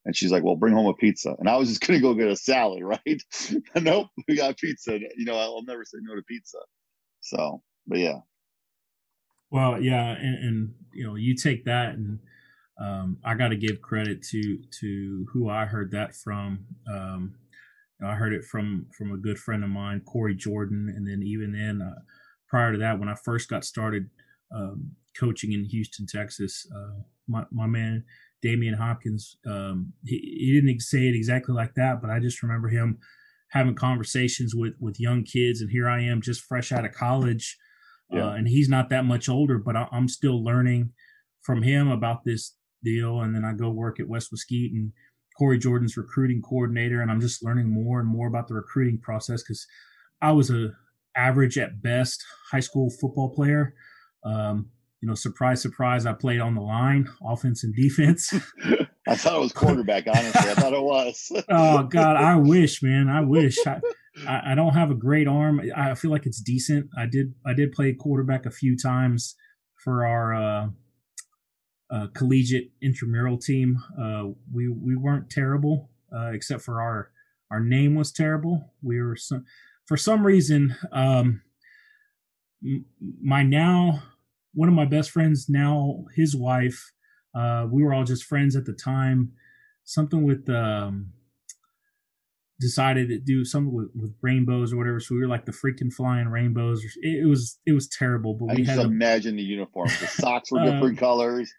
And 0.05 0.15
she's 0.15 0.31
like, 0.31 0.43
well, 0.43 0.55
bring 0.55 0.73
home 0.73 0.87
a 0.87 0.93
pizza. 0.93 1.35
And 1.39 1.49
I 1.49 1.57
was 1.57 1.69
just 1.69 1.81
to 1.97 2.01
go 2.01 2.13
get 2.13 2.27
a 2.27 2.35
salad, 2.35 2.83
right? 2.83 3.23
nope, 3.75 4.07
we 4.27 4.35
got 4.35 4.57
pizza. 4.57 4.99
You 4.99 5.25
know, 5.25 5.37
I'll 5.37 5.63
never 5.63 5.85
say 5.85 5.97
no 6.01 6.15
to 6.15 6.21
pizza. 6.23 6.59
So, 7.21 7.61
but 7.87 7.99
yeah, 7.99 8.19
well, 9.49 9.81
yeah, 9.81 10.11
and, 10.11 10.43
and 10.43 10.73
you 10.93 11.05
know, 11.05 11.15
you 11.15 11.35
take 11.35 11.65
that, 11.65 11.95
and 11.95 12.19
um, 12.79 13.17
I 13.23 13.33
got 13.35 13.49
to 13.49 13.55
give 13.55 13.81
credit 13.81 14.21
to 14.31 14.59
to 14.81 15.25
who 15.31 15.49
I 15.49 15.65
heard 15.65 15.91
that 15.91 16.15
from. 16.15 16.65
Um, 16.89 17.35
you 17.99 18.05
know, 18.05 18.11
I 18.11 18.15
heard 18.15 18.33
it 18.33 18.43
from 18.43 18.87
from 18.97 19.11
a 19.11 19.17
good 19.17 19.37
friend 19.37 19.63
of 19.63 19.69
mine, 19.69 20.01
Corey 20.01 20.35
Jordan, 20.35 20.93
and 20.95 21.07
then 21.07 21.21
even 21.23 21.53
then, 21.53 21.81
uh, 21.81 22.01
prior 22.47 22.71
to 22.71 22.77
that, 22.79 22.99
when 22.99 23.09
I 23.09 23.15
first 23.15 23.49
got 23.49 23.65
started 23.65 24.09
um, 24.55 24.91
coaching 25.19 25.51
in 25.51 25.65
Houston, 25.65 26.05
Texas, 26.05 26.67
uh, 26.75 27.01
my 27.27 27.43
my 27.51 27.67
man 27.67 28.03
Damian 28.41 28.75
Hopkins, 28.75 29.37
um, 29.47 29.93
he, 30.05 30.17
he 30.17 30.61
didn't 30.61 30.81
say 30.81 31.07
it 31.07 31.15
exactly 31.15 31.55
like 31.55 31.73
that, 31.75 32.01
but 32.01 32.09
I 32.09 32.19
just 32.19 32.43
remember 32.43 32.69
him 32.69 32.99
having 33.51 33.75
conversations 33.75 34.53
with 34.55 34.73
with 34.79 34.99
young 34.99 35.23
kids, 35.23 35.61
and 35.61 35.71
here 35.71 35.89
I 35.89 36.01
am, 36.01 36.21
just 36.21 36.41
fresh 36.41 36.71
out 36.71 36.85
of 36.85 36.93
college 36.93 37.57
yeah. 38.11 38.27
Uh, 38.27 38.31
and 38.31 38.47
he's 38.47 38.69
not 38.69 38.89
that 38.89 39.05
much 39.05 39.27
older, 39.27 39.57
but 39.57 39.75
I, 39.75 39.87
am 39.91 40.07
still 40.07 40.43
learning 40.43 40.91
from 41.41 41.63
him 41.63 41.89
about 41.89 42.23
this 42.23 42.55
deal. 42.83 43.21
And 43.21 43.35
then 43.35 43.43
I 43.43 43.53
go 43.53 43.69
work 43.69 43.99
at 43.99 44.07
West 44.07 44.29
Mesquite 44.31 44.71
and 44.71 44.93
Corey 45.37 45.59
Jordan's 45.59 45.97
recruiting 45.97 46.41
coordinator, 46.41 47.01
and 47.01 47.11
I'm 47.11 47.21
just 47.21 47.43
learning 47.43 47.69
more 47.69 47.99
and 47.99 48.09
more 48.09 48.27
about 48.27 48.47
the 48.47 48.55
recruiting 48.55 48.99
process 48.99 49.43
because 49.43 49.67
I 50.21 50.31
was 50.31 50.49
a 50.49 50.71
average 51.15 51.57
at 51.57 51.81
best 51.81 52.23
high 52.51 52.59
school 52.59 52.89
football 52.89 53.33
player. 53.33 53.73
Um, 54.23 54.69
you 55.01 55.07
know, 55.07 55.15
surprise, 55.15 55.61
surprise, 55.61 56.05
I 56.05 56.13
played 56.13 56.39
on 56.39 56.55
the 56.55 56.61
line, 56.61 57.07
offense 57.23 57.63
and 57.63 57.75
defense. 57.75 58.33
I 59.07 59.15
thought 59.15 59.37
it 59.37 59.41
was 59.41 59.53
quarterback, 59.53 60.07
honestly. 60.07 60.49
I 60.49 60.55
thought 60.55 60.73
it 60.73 60.81
was. 60.81 61.31
oh 61.49 61.83
God, 61.83 62.17
I 62.17 62.35
wish, 62.35 62.81
man. 62.81 63.07
I 63.07 63.21
wish. 63.21 63.57
I, 63.65 63.79
I, 64.27 64.51
I, 64.51 64.55
don't 64.55 64.73
have 64.73 64.89
a 64.89 64.95
great 64.95 65.27
arm. 65.27 65.61
I 65.75 65.93
feel 65.93 66.09
like 66.09 66.25
it's 66.25 66.41
decent. 66.41 66.89
I 66.97 67.05
did 67.05 67.33
I 67.45 67.53
did 67.53 67.71
play 67.71 67.93
quarterback 67.93 68.45
a 68.47 68.51
few 68.51 68.75
times 68.75 69.35
for 69.83 70.05
our 70.05 70.33
uh, 70.33 70.67
uh, 71.89 72.07
collegiate 72.13 72.71
intramural 72.81 73.37
team. 73.37 73.77
Uh, 73.99 74.25
we 74.51 74.67
we 74.69 74.95
weren't 74.95 75.29
terrible, 75.29 75.89
uh, 76.15 76.31
except 76.33 76.61
for 76.61 76.81
our 76.81 77.11
our 77.51 77.59
name 77.59 77.95
was 77.95 78.11
terrible. 78.11 78.73
We 78.81 79.01
were 79.01 79.15
some, 79.15 79.45
for 79.85 79.97
some 79.97 80.25
reason, 80.25 80.75
um, 80.91 81.41
my 83.21 83.43
now 83.43 84.03
one 84.53 84.67
of 84.67 84.75
my 84.75 84.85
best 84.85 85.11
friends 85.11 85.47
now 85.47 86.05
his 86.15 86.35
wife 86.35 86.91
uh, 87.35 87.67
we 87.69 87.83
were 87.83 87.93
all 87.93 88.03
just 88.03 88.23
friends 88.23 88.55
at 88.55 88.65
the 88.65 88.73
time 88.73 89.31
something 89.83 90.23
with 90.23 90.49
um, 90.49 91.11
decided 92.59 93.09
to 93.09 93.19
do 93.19 93.45
something 93.45 93.71
with, 93.71 93.89
with 93.93 94.15
rainbows 94.21 94.73
or 94.73 94.77
whatever 94.77 94.99
so 94.99 95.13
we 95.13 95.21
were 95.21 95.27
like 95.27 95.45
the 95.45 95.51
freaking 95.51 95.93
flying 95.93 96.27
rainbows 96.27 96.83
it, 97.01 97.23
it 97.23 97.27
was 97.27 97.59
it 97.67 97.73
was 97.73 97.87
terrible 97.87 98.33
but 98.33 98.49
I 98.49 98.55
we 98.55 98.63
just 98.63 98.77
had 98.77 98.85
a, 98.85 98.89
imagine 98.89 99.35
the 99.35 99.43
uniforms. 99.43 99.99
The 99.99 100.07
socks 100.07 100.51
were 100.51 100.59
Uh, 100.67 100.71
different 100.71 100.97
colors. 100.97 101.53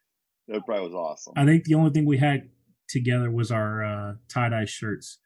That 0.48 0.64
probably 0.66 0.84
was 0.86 0.94
awesome. 0.94 1.34
i 1.36 1.44
think 1.44 1.64
the 1.64 1.74
only 1.74 1.90
thing 1.90 2.06
we 2.06 2.18
had 2.18 2.48
together 2.88 3.30
was 3.30 3.50
our 3.50 3.84
uh, 3.84 4.14
tie-dye 4.32 4.64
shirts. 4.64 5.18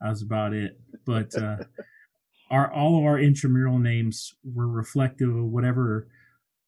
That 0.00 0.08
was 0.08 0.22
about 0.22 0.54
it. 0.54 0.80
But 1.04 1.34
uh, 1.36 1.56
our 2.50 2.72
all 2.72 2.98
of 2.98 3.04
our 3.04 3.18
intramural 3.18 3.78
names 3.78 4.32
were 4.42 4.66
reflective 4.68 5.28
of 5.28 5.44
whatever 5.44 6.08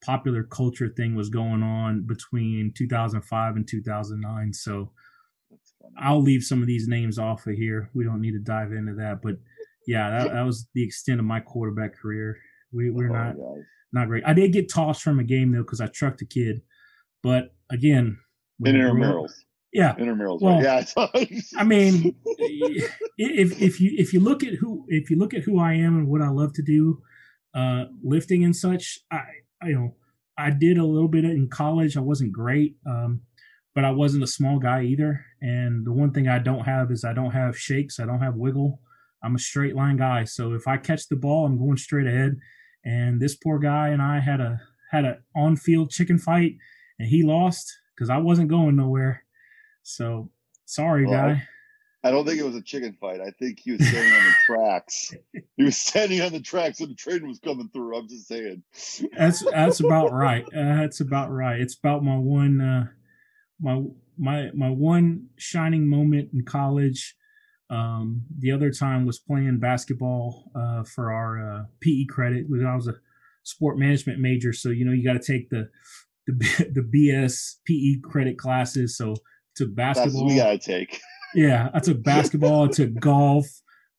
popular 0.04 0.42
culture 0.42 0.88
thing 0.94 1.14
was 1.14 1.30
going 1.30 1.62
on 1.62 2.04
between 2.06 2.72
2005 2.76 3.54
and 3.56 3.68
2009 3.68 4.52
so 4.52 4.90
i'll 5.96 6.20
leave 6.20 6.42
some 6.42 6.60
of 6.60 6.66
these 6.66 6.88
names 6.88 7.18
off 7.20 7.46
of 7.46 7.54
here. 7.54 7.88
We 7.94 8.02
don't 8.04 8.20
need 8.20 8.32
to 8.32 8.40
dive 8.40 8.72
into 8.72 8.94
that. 8.94 9.20
But 9.22 9.36
yeah 9.86 10.10
that, 10.10 10.32
that 10.32 10.42
was 10.44 10.68
the 10.74 10.84
extent 10.84 11.20
of 11.20 11.26
my 11.26 11.40
quarterback 11.40 11.96
career. 11.96 12.36
We, 12.72 12.90
we're 12.90 13.10
Oh, 13.10 13.14
not 13.14 13.36
guys. 13.36 13.64
not 13.92 14.08
great. 14.08 14.24
I 14.26 14.32
did 14.34 14.52
get 14.52 14.68
tossed 14.72 15.02
from 15.02 15.18
a 15.20 15.24
game 15.24 15.52
though 15.52 15.62
because 15.62 15.80
i 15.80 15.86
trucked 15.86 16.20
a 16.22 16.26
kid 16.26 16.62
but 17.22 17.54
again 17.70 18.18
when 18.58 18.74
you 18.74 18.80
grow 18.82 18.90
up- 18.90 18.96
Intramurals. 18.96 19.32
yeah 19.72 19.94
Intramurals. 19.96 20.40
Well, 20.42 20.60
right? 20.62 20.88
Yeah. 20.96 21.40
I 21.58 21.64
mean, 21.64 22.14
if 23.18 23.60
if 23.60 23.80
you 23.80 23.92
if 23.96 24.12
you 24.12 24.20
look 24.20 24.42
at 24.44 24.54
who 24.54 24.84
if 24.88 25.10
you 25.10 25.18
look 25.18 25.34
at 25.34 25.42
who 25.42 25.58
I 25.58 25.74
am 25.74 25.96
and 25.98 26.08
what 26.08 26.22
I 26.22 26.28
love 26.28 26.52
to 26.54 26.62
do, 26.62 27.00
uh, 27.54 27.84
lifting 28.02 28.44
and 28.44 28.54
such, 28.54 28.98
I, 29.10 29.20
I 29.62 29.68
you 29.68 29.74
know 29.74 29.94
I 30.38 30.50
did 30.50 30.78
a 30.78 30.84
little 30.84 31.08
bit 31.08 31.24
in 31.24 31.48
college. 31.48 31.96
I 31.96 32.00
wasn't 32.00 32.32
great, 32.32 32.76
um, 32.86 33.22
but 33.74 33.84
I 33.84 33.90
wasn't 33.90 34.24
a 34.24 34.26
small 34.28 34.58
guy 34.58 34.82
either. 34.84 35.24
And 35.40 35.86
the 35.86 35.92
one 35.92 36.12
thing 36.12 36.28
I 36.28 36.38
don't 36.38 36.64
have 36.64 36.90
is 36.90 37.04
I 37.04 37.12
don't 37.12 37.32
have 37.32 37.58
shakes. 37.58 37.98
I 38.00 38.06
don't 38.06 38.20
have 38.22 38.34
wiggle. 38.36 38.80
I'm 39.24 39.34
a 39.36 39.38
straight 39.38 39.76
line 39.76 39.96
guy. 39.98 40.24
So 40.24 40.52
if 40.52 40.66
I 40.66 40.76
catch 40.78 41.08
the 41.08 41.16
ball, 41.16 41.46
I'm 41.46 41.58
going 41.58 41.76
straight 41.76 42.06
ahead. 42.06 42.36
And 42.84 43.20
this 43.20 43.36
poor 43.36 43.58
guy 43.58 43.88
and 43.88 44.02
I 44.02 44.18
had 44.20 44.40
a 44.40 44.60
had 44.90 45.04
a 45.04 45.18
on 45.36 45.56
field 45.56 45.90
chicken 45.90 46.18
fight, 46.18 46.56
and 46.98 47.08
he 47.08 47.22
lost 47.22 47.72
because 47.94 48.10
I 48.10 48.18
wasn't 48.18 48.48
going 48.48 48.76
nowhere. 48.76 49.24
So 49.82 50.30
sorry, 50.64 51.06
Well, 51.06 51.34
guy. 51.34 51.48
I 52.04 52.10
don't 52.10 52.26
think 52.26 52.40
it 52.40 52.44
was 52.44 52.56
a 52.56 52.62
chicken 52.62 52.96
fight. 53.00 53.20
I 53.20 53.30
think 53.30 53.60
he 53.60 53.72
was 53.72 53.86
standing 53.86 54.12
on 54.12 54.24
the 54.24 54.34
tracks. 54.46 55.14
He 55.56 55.62
was 55.62 55.76
standing 55.76 56.20
on 56.20 56.32
the 56.32 56.40
tracks 56.40 56.80
when 56.80 56.88
the 56.88 56.96
train 56.96 57.26
was 57.28 57.38
coming 57.38 57.68
through. 57.72 57.96
I'm 57.96 58.08
just 58.08 58.26
saying. 58.26 58.62
That's 59.16 59.44
that's 59.44 59.80
about 59.80 60.12
right. 60.12 60.44
Uh, 60.44 60.80
that's 60.80 61.00
about 61.00 61.30
right. 61.30 61.60
It's 61.60 61.76
about 61.76 62.02
my 62.02 62.16
one 62.16 62.60
uh, 62.60 62.86
my 63.60 63.84
my 64.18 64.50
my 64.52 64.70
one 64.70 65.28
shining 65.38 65.88
moment 65.88 66.30
in 66.32 66.44
college. 66.44 67.14
Um, 67.70 68.24
the 68.38 68.50
other 68.50 68.70
time 68.70 69.06
was 69.06 69.18
playing 69.18 69.58
basketball 69.58 70.50
uh, 70.54 70.82
for 70.82 71.12
our 71.12 71.38
uh, 71.38 71.64
PE 71.80 72.04
credit. 72.06 72.46
I 72.66 72.74
was 72.74 72.88
a 72.88 72.96
sport 73.44 73.78
management 73.78 74.18
major, 74.18 74.52
so 74.52 74.70
you 74.70 74.84
know 74.84 74.92
you 74.92 75.04
got 75.04 75.20
to 75.20 75.32
take 75.32 75.50
the 75.50 75.70
the 76.26 76.32
the 76.74 76.82
BS 76.82 77.56
PE 77.66 78.00
credit 78.08 78.38
classes. 78.38 78.96
So 78.96 79.14
took 79.56 79.74
That's 79.74 79.98
basketball. 79.98 80.24
what 80.24 80.30
we 80.30 80.36
gotta 80.36 80.58
take. 80.58 81.00
Yeah, 81.34 81.70
I 81.72 81.80
took 81.80 82.02
basketball, 82.02 82.64
I 82.66 82.68
took 82.68 82.92
golf. 83.00 83.46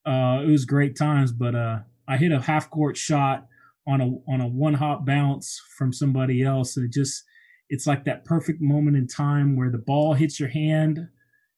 Uh, 0.05 0.41
it 0.45 0.51
was 0.51 0.65
great 0.65 0.95
times, 0.95 1.31
but 1.31 1.55
uh, 1.55 1.79
I 2.07 2.17
hit 2.17 2.31
a 2.31 2.39
half 2.39 2.69
court 2.69 2.95
shot 2.95 3.47
on 3.87 4.01
a 4.01 4.05
on 4.31 4.39
a 4.39 4.47
one 4.47 4.75
hop 4.75 5.03
bounce 5.03 5.59
from 5.75 5.91
somebody 5.91 6.43
else, 6.43 6.77
and 6.77 6.85
it 6.85 6.91
just 6.93 7.23
it's 7.69 7.87
like 7.87 8.05
that 8.05 8.23
perfect 8.25 8.61
moment 8.61 8.97
in 8.97 9.07
time 9.07 9.55
where 9.57 9.71
the 9.71 9.79
ball 9.79 10.13
hits 10.13 10.39
your 10.39 10.49
hand 10.49 10.99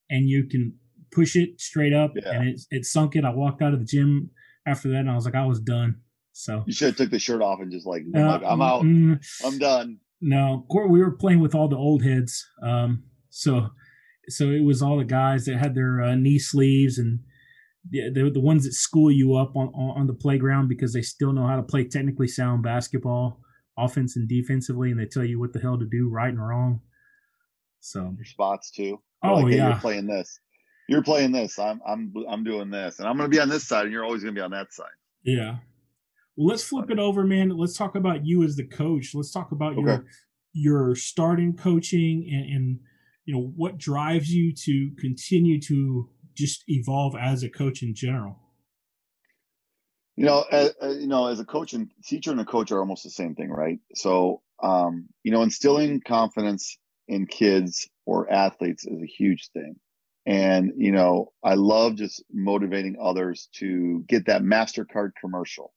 and 0.10 0.30
you 0.30 0.48
can 0.48 0.74
push 1.12 1.36
it 1.36 1.60
straight 1.60 1.92
up, 1.92 2.14
Yeah. 2.16 2.32
and 2.32 2.48
it 2.48 2.62
it 2.72 2.86
sunk 2.86 3.18
it. 3.18 3.26
I 3.26 3.32
walked 3.32 3.62
out 3.62 3.74
of 3.74 3.80
the 3.82 3.86
gym 3.86 4.30
after 4.66 4.88
that, 4.92 5.00
and 5.00 5.10
I 5.12 5.16
was 5.16 5.26
like, 5.26 5.36
I 5.36 5.46
was 5.46 5.60
done. 5.60 5.98
So 6.32 6.64
You 6.68 6.72
should 6.74 6.88
have 6.88 6.96
took 6.96 7.10
the 7.12 7.20
shirt 7.20 7.42
off 7.42 7.60
and 7.60 7.70
just 7.70 7.86
like, 7.86 8.04
uh, 8.16 8.20
like 8.28 8.44
I'm 8.46 8.62
out. 8.62 8.84
mm, 8.84 9.20
I'm 9.46 9.58
done. 9.58 10.00
No, 10.26 10.66
we 10.90 11.00
were 11.00 11.12
playing 11.12 11.40
with 11.40 11.54
all 11.54 11.68
the 11.68 11.78
old 11.78 12.04
heads. 12.04 12.48
Um, 12.64 13.04
so, 13.30 13.70
so 14.28 14.46
it 14.50 14.64
was 14.64 14.82
all 14.82 14.98
the 14.98 15.06
guys 15.06 15.46
that 15.46 15.58
had 15.58 15.76
their 15.76 16.02
uh, 16.02 16.16
knee 16.16 16.40
sleeves 16.40 16.98
and 16.98 17.20
the, 17.88 18.10
the 18.12 18.32
the 18.32 18.40
ones 18.40 18.64
that 18.64 18.74
school 18.74 19.12
you 19.12 19.36
up 19.36 19.56
on, 19.56 19.68
on 19.68 20.08
the 20.08 20.16
playground 20.16 20.68
because 20.68 20.94
they 20.94 21.04
still 21.04 21.32
know 21.32 21.46
how 21.46 21.56
to 21.56 21.62
play 21.62 21.84
technically 21.84 22.28
sound 22.28 22.64
basketball, 22.64 23.40
offense 23.78 24.16
and 24.16 24.28
defensively, 24.28 24.90
and 24.90 25.00
they 25.00 25.06
tell 25.06 25.24
you 25.24 25.40
what 25.40 25.54
the 25.54 25.60
hell 25.60 25.78
to 25.78 25.86
do, 25.86 26.10
right 26.10 26.30
and 26.30 26.42
wrong. 26.42 26.82
So, 27.80 28.12
Your 28.18 28.26
spots 28.26 28.72
too. 28.72 29.00
You're 29.24 29.32
oh 29.32 29.36
like, 29.36 29.52
hey, 29.52 29.58
yeah, 29.58 29.70
You're 29.70 29.80
playing 29.80 30.08
this. 30.08 30.40
You're 30.90 31.04
playing 31.04 31.34
this. 31.34 31.60
I'm 31.60 31.80
I'm 31.88 32.12
I'm 32.28 32.44
doing 32.44 32.72
this, 32.72 32.98
and 32.98 33.08
I'm 33.08 33.16
gonna 33.16 33.30
be 33.30 33.40
on 33.40 33.50
this 33.50 33.68
side, 33.68 33.84
and 33.84 33.94
you're 33.94 34.04
always 34.04 34.24
gonna 34.24 34.34
be 34.34 34.42
on 34.42 34.52
that 34.52 34.74
side. 34.74 34.88
yeah. 35.24 35.58
Well, 36.36 36.48
let's 36.48 36.64
flip 36.64 36.92
it 36.92 37.00
over, 37.00 37.24
man. 37.24 37.50
Let's 37.50 37.78
talk 37.78 37.96
about 37.96 38.26
you 38.26 38.44
as 38.44 38.56
the 38.56 38.66
coach. 38.66 39.12
Let's 39.14 39.32
talk 39.32 39.52
about 39.52 39.78
your 39.78 39.94
Okay. 39.94 40.04
your 40.54 40.96
starting 40.96 41.56
coaching 41.56 42.30
and, 42.32 42.56
and 42.56 42.80
you 43.26 43.34
know 43.36 43.54
what 43.56 43.78
drives 43.78 44.30
you 44.34 44.54
to 44.54 44.92
continue 44.98 45.60
to 45.62 46.10
just 46.34 46.64
evolve 46.68 47.16
as 47.16 47.44
a 47.44 47.50
coach 47.50 47.84
in 47.84 47.94
general. 47.96 48.40
You 50.18 50.26
know, 50.26 50.46
as, 50.52 50.74
you 50.82 51.08
know, 51.08 51.28
as 51.28 51.42
a 51.42 51.46
coach 51.46 51.74
and 51.74 51.92
teacher 52.06 52.32
and 52.32 52.40
a 52.40 52.46
coach 52.46 52.72
are 52.72 52.80
almost 52.80 53.04
the 53.04 53.10
same 53.10 53.36
thing, 53.36 53.50
right? 53.52 53.80
So, 53.96 54.42
um, 54.64 55.10
you 55.24 55.32
know, 55.32 55.42
instilling 55.44 56.02
confidence 56.02 56.78
in 57.10 57.28
kids 57.28 57.90
or 58.06 58.32
athletes 58.32 58.86
is 58.86 59.02
a 59.02 59.06
huge 59.06 59.50
thing. 59.52 59.76
And, 60.26 60.72
you 60.78 60.92
know, 60.94 61.34
I 61.44 61.56
love 61.56 61.98
just 61.98 62.24
motivating 62.32 62.96
others 63.00 63.50
to 63.56 64.04
get 64.08 64.26
that 64.28 64.42
MasterCard 64.42 65.12
commercial. 65.20 65.74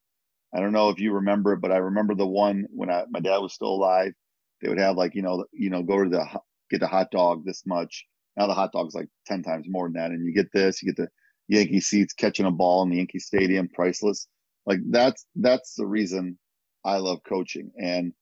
I 0.54 0.60
don't 0.60 0.72
know 0.72 0.88
if 0.88 0.98
you 0.98 1.12
remember 1.12 1.52
it, 1.52 1.60
but 1.60 1.72
I 1.72 1.76
remember 1.76 2.14
the 2.14 2.26
one 2.26 2.66
when 2.70 2.90
I, 2.90 3.04
my 3.10 3.20
dad 3.20 3.38
was 3.38 3.52
still 3.52 3.68
alive. 3.68 4.12
They 4.60 4.68
would 4.68 4.78
have 4.78 4.96
like, 4.96 5.14
you 5.14 5.22
know, 5.22 5.44
you 5.52 5.70
know, 5.70 5.82
go 5.82 6.02
to 6.02 6.10
the, 6.10 6.26
get 6.70 6.80
the 6.80 6.86
hot 6.86 7.10
dog 7.10 7.44
this 7.44 7.64
much. 7.66 8.06
Now 8.36 8.46
the 8.46 8.54
hot 8.54 8.72
dog's 8.72 8.94
like 8.94 9.08
10 9.26 9.42
times 9.42 9.66
more 9.68 9.86
than 9.86 9.94
that. 9.94 10.10
And 10.10 10.24
you 10.24 10.32
get 10.32 10.50
this, 10.52 10.82
you 10.82 10.92
get 10.92 10.96
the 10.96 11.08
Yankee 11.48 11.80
seats 11.80 12.14
catching 12.14 12.46
a 12.46 12.50
ball 12.50 12.82
in 12.82 12.90
the 12.90 12.96
Yankee 12.96 13.18
Stadium, 13.18 13.68
priceless. 13.68 14.26
Like 14.64 14.80
that's, 14.90 15.26
that's 15.36 15.74
the 15.74 15.86
reason 15.86 16.38
I 16.84 16.96
love 16.96 17.18
coaching. 17.28 17.70
And, 17.78 18.12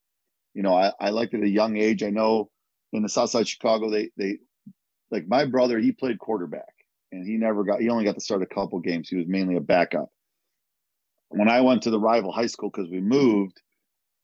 you 0.54 0.62
know, 0.62 0.74
I, 0.74 0.92
I 1.00 1.10
liked 1.10 1.34
at 1.34 1.42
a 1.42 1.48
young 1.48 1.76
age. 1.76 2.02
I 2.02 2.10
know 2.10 2.50
in 2.92 3.02
the 3.02 3.08
South 3.08 3.30
Side 3.30 3.46
Chicago, 3.48 3.90
they, 3.90 4.10
they, 4.16 4.38
like 5.10 5.28
my 5.28 5.44
brother, 5.44 5.78
he 5.78 5.92
played 5.92 6.18
quarterback 6.18 6.74
and 7.12 7.26
he 7.26 7.36
never 7.36 7.62
got, 7.62 7.80
he 7.80 7.88
only 7.88 8.04
got 8.04 8.14
to 8.16 8.20
start 8.20 8.42
a 8.42 8.46
couple 8.46 8.80
games. 8.80 9.08
He 9.08 9.16
was 9.16 9.26
mainly 9.28 9.56
a 9.56 9.60
backup. 9.60 10.08
When 11.28 11.48
I 11.48 11.60
went 11.60 11.82
to 11.82 11.90
the 11.90 12.00
rival 12.00 12.32
high 12.32 12.46
school, 12.46 12.70
because 12.70 12.90
we 12.90 13.00
moved 13.00 13.60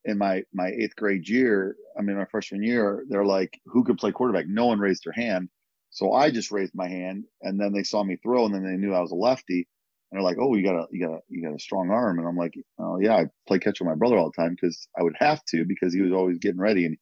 in 0.05 0.19
my, 0.19 0.45
my 0.53 0.69
eighth 0.69 0.97
grade 0.97 1.29
year, 1.29 1.77
I 1.99 2.03
mean, 2.03 2.17
my 2.17 2.25
freshman 2.27 2.63
year, 2.63 3.05
they're 3.09 3.25
like, 3.25 3.61
who 3.67 3.85
could 3.85 3.99
play 3.99 4.13
quarterback? 4.13 4.47
No 4.49 4.67
one 4.67 4.79
raised 4.81 5.05
their 5.05 5.13
hand. 5.13 5.49
So 5.91 6.13
I 6.13 6.31
just 6.31 6.51
raised 6.51 6.75
my 6.75 6.89
hand 6.89 7.25
and 7.43 7.61
then 7.61 7.73
they 7.73 7.83
saw 7.83 8.03
me 8.03 8.17
throw 8.17 8.47
and 8.47 8.55
then 8.55 8.65
they 8.65 8.77
knew 8.77 8.95
I 8.95 9.01
was 9.01 9.13
a 9.13 9.17
lefty. 9.17 9.69
And 10.11 10.19
they're 10.19 10.25
like, 10.25 10.37
"Oh, 10.39 10.55
you 10.55 10.63
got 10.63 10.77
a 10.77 10.87
you 10.91 11.07
got 11.07 11.15
a 11.15 11.21
you 11.29 11.43
got 11.43 11.55
a 11.55 11.59
strong 11.59 11.91
arm," 11.91 12.19
and 12.19 12.29
I'm 12.29 12.37
like, 12.37 12.53
"Oh 12.79 12.99
yeah, 12.99 13.15
I 13.17 13.27
play 13.49 13.59
catch 13.59 13.81
with 13.81 13.89
my 13.89 13.95
brother 13.95 14.19
all 14.19 14.31
the 14.31 14.43
time 14.43 14.55
because 14.55 14.87
I 14.99 15.03
would 15.03 15.17
have 15.19 15.43
to 15.47 15.65
because 15.65 15.95
he 15.95 16.03
was 16.03 16.13
always 16.13 16.37
getting 16.39 16.61
ready, 16.61 16.85
and 16.85 16.99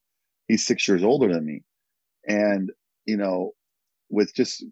he's 0.47 0.65
six 0.65 0.87
years 0.87 1.03
older 1.03 1.33
than 1.33 1.45
me." 1.45 1.63
And 2.27 2.71
you 3.07 3.17
know, 3.17 3.53
with 4.11 4.35
just 4.35 4.65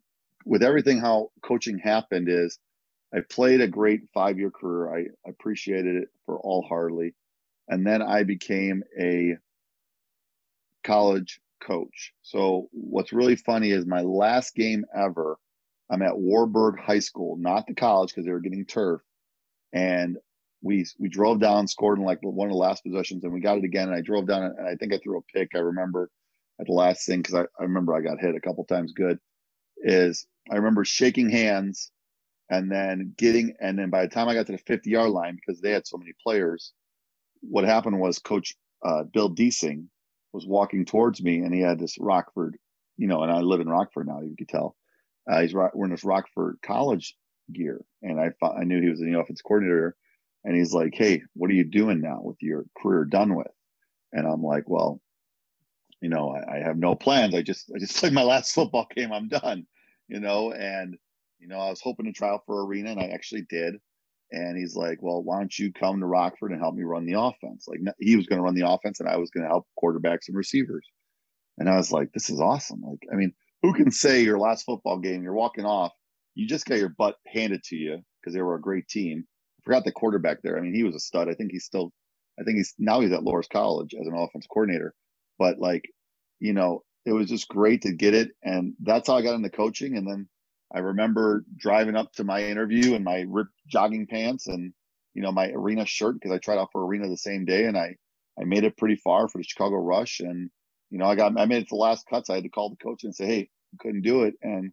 with 0.47 0.63
everything 0.63 0.99
how 0.99 1.31
coaching 1.43 1.79
happened 1.79 2.29
is, 2.29 2.59
I 3.15 3.21
played 3.21 3.61
a 3.61 3.69
great 3.69 4.03
five 4.13 4.39
year 4.39 4.51
career. 4.51 4.95
I 4.95 5.29
appreciated 5.29 5.97
it 5.97 6.09
for 6.27 6.39
all 6.39 6.63
hardly, 6.63 7.15
and 7.69 7.87
then 7.87 8.03
I 8.03 8.23
became 8.23 8.83
a 8.99 9.37
college 10.85 11.41
coach. 11.61 12.13
So 12.23 12.69
what's 12.73 13.13
really 13.13 13.37
funny 13.37 13.71
is 13.71 13.87
my 13.87 14.03
last 14.03 14.55
game 14.55 14.85
ever. 14.95 15.39
I'm 15.91 16.03
at 16.03 16.19
Wartburg 16.19 16.79
High 16.79 16.99
School, 16.99 17.37
not 17.37 17.67
the 17.67 17.75
college 17.75 18.11
because 18.11 18.27
they 18.27 18.33
were 18.33 18.41
getting 18.41 18.67
turf. 18.67 19.01
And 19.73 20.19
we 20.63 20.87
we 20.99 21.09
drove 21.09 21.41
down, 21.41 21.69
scored 21.69 21.99
in 21.99 22.05
like 22.05 22.19
one 22.23 22.49
of 22.49 22.53
the 22.53 22.59
last 22.59 22.83
possessions, 22.85 23.25
and 23.25 23.33
we 23.33 23.41
got 23.41 23.59
it 23.59 23.65
again. 23.65 23.89
And 23.89 23.97
I 23.97 24.03
drove 24.03 24.27
down, 24.27 24.43
and 24.43 24.69
I 24.69 24.75
think 24.75 24.93
I 24.93 24.99
threw 24.99 25.19
a 25.19 25.23
pick. 25.23 25.51
I 25.55 25.59
remember 25.59 26.11
at 26.61 26.67
the 26.67 26.73
last 26.73 27.07
thing 27.07 27.21
because 27.21 27.35
I, 27.35 27.43
I 27.59 27.63
remember 27.63 27.95
I 27.95 28.01
got 28.01 28.21
hit 28.21 28.35
a 28.35 28.41
couple 28.41 28.65
times. 28.65 28.93
Good 28.93 29.19
is 29.79 30.27
I 30.51 30.57
remember 30.57 30.85
shaking 30.85 31.31
hands, 31.31 31.91
and 32.51 32.71
then 32.71 33.15
getting, 33.17 33.55
and 33.61 33.79
then 33.79 33.91
by 33.91 34.03
the 34.03 34.09
time 34.09 34.29
I 34.29 34.35
got 34.35 34.47
to 34.47 34.53
the 34.53 34.59
50 34.59 34.91
yard 34.91 35.11
line 35.11 35.37
because 35.37 35.61
they 35.61 35.71
had 35.71 35.87
so 35.87 35.97
many 35.99 36.13
players, 36.23 36.73
what 37.41 37.65
happened 37.65 38.01
was 38.01 38.19
Coach 38.19 38.57
uh, 38.85 39.05
Bill 39.05 39.29
Deasing 39.29 39.89
was 40.33 40.47
walking 40.47 40.85
towards 40.85 41.23
me, 41.23 41.39
and 41.39 41.55
he 41.55 41.61
had 41.61 41.79
this 41.79 41.97
Rockford, 41.99 42.57
you 42.97 43.07
know, 43.07 43.23
and 43.23 43.33
I 43.33 43.41
live 43.41 43.61
in 43.61 43.69
Rockford 43.69 44.07
now. 44.07 44.21
You 44.21 44.37
could 44.37 44.49
tell. 44.49 44.77
Uh, 45.31 45.43
he's 45.43 45.55
wearing 45.55 45.91
this 45.91 46.05
Rockford 46.05 46.59
College 46.63 47.15
gear, 47.53 47.81
and 48.03 48.21
I 48.21 48.31
I 48.43 48.65
knew 48.65 48.81
he 48.81 48.91
was 48.91 49.01
the 49.01 49.19
offense 49.19 49.43
coordinator. 49.43 49.97
And 50.45 50.57
he's 50.57 50.73
like, 50.73 50.95
Hey, 50.95 51.23
what 51.35 51.51
are 51.51 51.55
you 51.55 51.65
doing 51.65 52.01
now 52.01 52.21
with 52.23 52.37
your 52.41 52.65
career 52.81 53.05
done 53.05 53.35
with? 53.35 53.51
And 54.13 54.27
I'm 54.27 54.43
like, 54.43 54.65
Well, 54.67 55.01
you 56.01 56.09
know, 56.09 56.31
I, 56.31 56.57
I 56.57 56.59
have 56.61 56.79
no 56.79 56.95
plans. 56.95 57.35
I 57.35 57.43
just 57.43 57.71
I 57.75 57.79
just 57.79 57.97
played 57.99 58.13
my 58.13 58.23
last 58.23 58.55
football 58.55 58.87
game. 58.95 59.13
I'm 59.13 59.29
done. 59.29 59.67
You 60.09 60.21
know, 60.21 60.53
and 60.53 60.97
you 61.39 61.49
know, 61.49 61.59
I 61.59 61.71
was 61.71 61.81
hoping 61.81 62.07
to 62.07 62.13
try 62.13 62.29
out 62.29 62.43
for 62.47 62.65
arena, 62.65 62.91
and 62.91 63.01
I 63.01 63.07
actually 63.07 63.47
did. 63.49 63.77
And 64.31 64.59
he's 64.59 64.77
like, 64.77 64.99
"Well, 65.01 65.23
why 65.23 65.39
don't 65.39 65.59
you 65.59 65.73
come 65.73 66.01
to 66.01 66.07
Rockford 66.07 66.53
and 66.53 66.61
help 66.61 66.75
me 66.75 66.83
run 66.83 67.07
the 67.07 67.19
offense?" 67.19 67.67
Like 67.67 67.81
he 67.99 68.17
was 68.17 68.27
going 68.27 68.39
to 68.39 68.45
run 68.45 68.55
the 68.55 68.69
offense, 68.69 69.01
and 69.01 69.09
I 69.09 69.17
was 69.17 69.31
going 69.31 69.45
to 69.45 69.49
help 69.49 69.67
quarterbacks 69.83 70.29
and 70.29 70.37
receivers. 70.37 70.87
And 71.57 71.69
I 71.69 71.77
was 71.77 71.91
like, 71.91 72.13
"This 72.13 72.29
is 72.29 72.41
awesome!" 72.41 72.83
Like, 72.83 73.01
I 73.11 73.17
mean, 73.17 73.33
who 73.63 73.73
can 73.73 73.91
say 73.91 74.23
your 74.23 74.39
last 74.39 74.65
football 74.65 74.99
game, 74.99 75.23
you're 75.23 75.33
walking 75.33 75.65
off, 75.65 75.93
you 76.35 76.47
just 76.47 76.67
got 76.67 76.79
your 76.79 76.91
butt 76.91 77.17
handed 77.27 77.63
to 77.65 77.77
you 77.77 77.99
because 78.21 78.35
they 78.35 78.43
were 78.43 78.55
a 78.55 78.61
great 78.61 78.89
team. 78.89 79.25
I 79.27 79.61
forgot 79.65 79.85
the 79.85 79.93
quarterback 79.93 80.43
there. 80.43 80.57
I 80.57 80.61
mean, 80.61 80.75
he 80.75 80.85
was 80.85 80.95
a 80.95 81.01
stud. 81.01 81.29
I 81.29 81.35
think 81.35 81.51
he's 81.51 81.65
still, 81.65 81.93
I 82.39 82.45
think 82.45 82.59
he's 82.59 82.75
now 82.79 83.01
he's 83.01 83.13
at 83.13 83.23
Loras 83.23 83.49
College 83.49 83.95
as 84.01 84.07
an 84.07 84.15
offense 84.15 84.47
coordinator. 84.47 84.95
But 85.39 85.59
like, 85.59 85.91
you 86.39 86.53
know, 86.53 86.83
it 87.05 87.13
was 87.13 87.29
just 87.29 87.49
great 87.49 87.83
to 87.83 87.93
get 87.93 88.15
it, 88.15 88.31
and 88.43 88.75
that's 88.83 89.09
how 89.09 89.17
I 89.17 89.23
got 89.23 89.35
into 89.35 89.51
coaching. 89.51 89.97
And 89.97 90.07
then 90.07 90.29
I 90.75 90.81
remember 90.81 91.45
driving 91.57 91.97
up 91.97 92.13
to 92.15 92.25
my 92.25 92.45
interview 92.45 92.95
in 92.95 93.03
my 93.05 93.25
ripped 93.29 93.55
jogging 93.67 94.07
pants 94.07 94.47
and 94.47 94.73
you 95.15 95.23
know 95.23 95.33
my 95.33 95.51
arena 95.51 95.87
shirt 95.87 96.15
because 96.15 96.31
I 96.31 96.39
tried 96.39 96.59
out 96.59 96.71
for 96.73 96.85
arena 96.85 97.09
the 97.09 97.17
same 97.17 97.45
day, 97.45 97.65
and 97.65 97.77
I 97.77 97.97
I 98.41 98.45
made 98.45 98.65
it 98.65 98.77
pretty 98.77 98.97
far 98.97 99.29
for 99.29 99.39
the 99.39 99.45
Chicago 99.45 99.77
Rush, 99.77 100.21
and 100.21 100.51
you 100.91 100.99
know 100.99 101.07
I 101.07 101.15
got 101.15 101.39
I 101.39 101.47
made 101.47 101.63
it 101.63 101.69
to 101.69 101.75
the 101.75 101.77
last 101.77 102.07
cuts. 102.09 102.31
I 102.31 102.35
had 102.37 102.45
to 102.45 102.51
call 102.51 102.71
the 102.71 102.77
coach 102.77 103.05
and 103.05 103.15
say, 103.15 103.27
hey, 103.27 103.51
couldn't 103.81 104.03
do 104.03 104.25
it, 104.25 104.35
and 104.43 104.73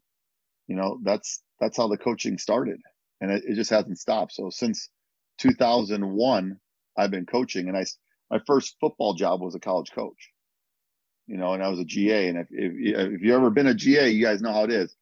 you 0.67 0.75
know 0.75 0.99
that's 1.03 1.41
that's 1.60 1.77
how 1.77 1.88
the 1.88 1.97
coaching 1.97 2.38
started, 2.38 2.81
and 3.21 3.31
it, 3.31 3.43
it 3.47 3.55
just 3.55 3.69
hasn't 3.69 3.97
stopped. 3.97 4.34
So 4.34 4.49
since 4.49 4.89
2001, 5.39 6.60
I've 6.97 7.12
been 7.12 7.25
coaching, 7.25 7.69
and 7.69 7.77
I 7.77 7.86
my 8.29 8.39
first 8.45 8.75
football 8.81 9.13
job 9.13 9.41
was 9.41 9.55
a 9.55 9.60
college 9.60 9.91
coach. 9.91 10.31
You 11.27 11.38
know, 11.38 11.53
and 11.53 11.63
I 11.63 11.69
was 11.69 11.79
a 11.79 11.86
GA, 11.86 12.27
and 12.27 12.38
if 12.38 12.47
if, 12.51 13.13
if 13.13 13.21
you 13.21 13.34
ever 13.34 13.49
been 13.49 13.67
a 13.67 13.73
GA, 13.73 14.10
you 14.10 14.23
guys 14.23 14.41
know 14.41 14.53
how 14.53 14.65
it 14.65 14.71
is. 14.71 14.95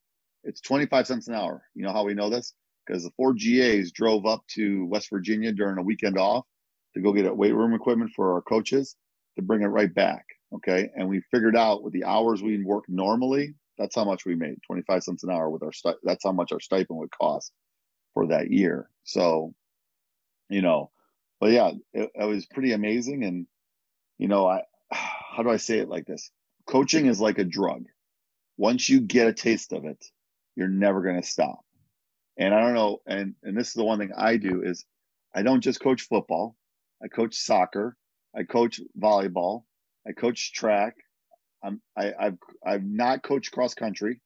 It's 0.44 0.62
25 0.62 1.08
cents 1.08 1.28
an 1.28 1.36
hour. 1.36 1.64
You 1.74 1.84
know 1.84 1.94
how 1.94 2.04
we 2.04 2.14
know 2.14 2.30
this? 2.30 2.54
Because 2.86 3.04
the 3.04 3.12
four 3.16 3.34
GAs 3.34 3.92
drove 3.92 4.26
up 4.26 4.44
to 4.56 4.86
West 4.86 5.10
Virginia 5.10 5.52
during 5.52 5.78
a 5.78 5.84
weekend 5.84 6.18
off 6.18 6.46
to 6.94 7.02
go 7.02 7.14
get 7.14 7.36
weight 7.36 7.56
room 7.56 7.74
equipment 7.74 8.12
for 8.16 8.34
our 8.34 8.42
coaches 8.42 8.96
to 9.36 9.42
bring 9.42 9.62
it 9.62 9.68
right 9.68 9.94
back. 9.94 10.26
Okay. 10.54 10.90
And 10.96 11.08
we 11.10 11.22
figured 11.32 11.56
out 11.56 11.84
with 11.84 11.94
the 11.94 12.04
hours 12.04 12.44
we 12.44 12.64
work 12.64 12.84
normally, 12.88 13.56
that's 13.78 13.96
how 13.96 14.04
much 14.04 14.26
we 14.26 14.36
made 14.36 14.58
25 14.68 15.04
cents 15.04 15.24
an 15.24 15.32
hour 15.32 15.50
with 15.50 15.64
our, 15.64 15.72
that's 16.04 16.24
how 16.24 16.32
much 16.32 16.52
our 16.52 16.60
stipend 16.60 17.00
would 17.00 17.12
cost 17.12 17.52
for 18.14 18.28
that 18.28 18.52
year. 18.52 18.90
So, 19.04 19.54
you 20.50 20.62
know, 20.62 20.92
but 21.40 21.52
yeah, 21.52 21.72
it, 21.94 22.12
it 22.14 22.26
was 22.26 22.46
pretty 22.46 22.74
amazing. 22.74 23.24
And, 23.24 23.48
you 24.18 24.28
know, 24.28 24.48
I, 24.48 24.62
how 24.92 25.42
do 25.42 25.50
I 25.50 25.58
say 25.58 25.80
it 25.80 25.90
like 25.90 26.06
this? 26.06 26.30
Coaching 26.68 27.08
is 27.08 27.20
like 27.20 27.40
a 27.40 27.44
drug. 27.44 27.86
Once 28.58 28.88
you 28.88 29.02
get 29.02 29.28
a 29.28 29.34
taste 29.34 29.74
of 29.74 29.86
it, 29.86 30.06
you're 30.56 30.68
never 30.68 31.02
going 31.02 31.22
to 31.22 31.28
stop. 31.28 31.60
And 32.38 32.54
I 32.54 32.62
don't 32.62 32.74
know, 32.74 33.02
and 33.06 33.36
and 33.44 33.56
this 33.56 33.68
is 33.68 33.74
the 33.74 33.84
one 33.84 34.00
thing 34.00 34.12
I 34.18 34.38
do 34.38 34.64
is 34.64 34.86
I 35.36 35.44
don't 35.44 35.62
just 35.62 35.80
coach 35.80 36.04
football. 36.04 36.56
I 37.04 37.08
coach 37.08 37.36
soccer. 37.36 37.96
I 38.36 38.44
coach 38.44 38.80
volleyball. 39.00 39.64
I 40.08 40.14
coach 40.14 40.54
track. 40.54 40.96
I'm 41.64 41.82
I, 41.98 42.12
I've 42.20 42.38
I've 42.66 42.84
not 42.84 43.24
coached 43.24 43.52
cross 43.52 43.74
country. 43.74 44.20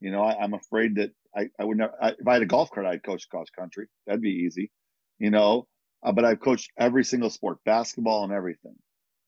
You 0.00 0.10
know, 0.10 0.22
I, 0.22 0.42
am 0.42 0.54
afraid 0.54 0.96
that 0.96 1.12
I, 1.36 1.48
I 1.58 1.64
would 1.64 1.78
never. 1.78 1.94
I, 2.00 2.10
if 2.10 2.26
I 2.26 2.34
had 2.34 2.42
a 2.42 2.46
golf 2.46 2.70
cart, 2.70 2.86
I'd 2.86 3.04
coach 3.04 3.28
cross 3.28 3.48
country. 3.50 3.86
That'd 4.06 4.20
be 4.20 4.44
easy. 4.46 4.70
You 5.18 5.30
know, 5.30 5.68
uh, 6.02 6.12
but 6.12 6.24
I've 6.24 6.40
coached 6.40 6.70
every 6.78 7.04
single 7.04 7.30
sport, 7.30 7.58
basketball 7.64 8.24
and 8.24 8.32
everything. 8.32 8.74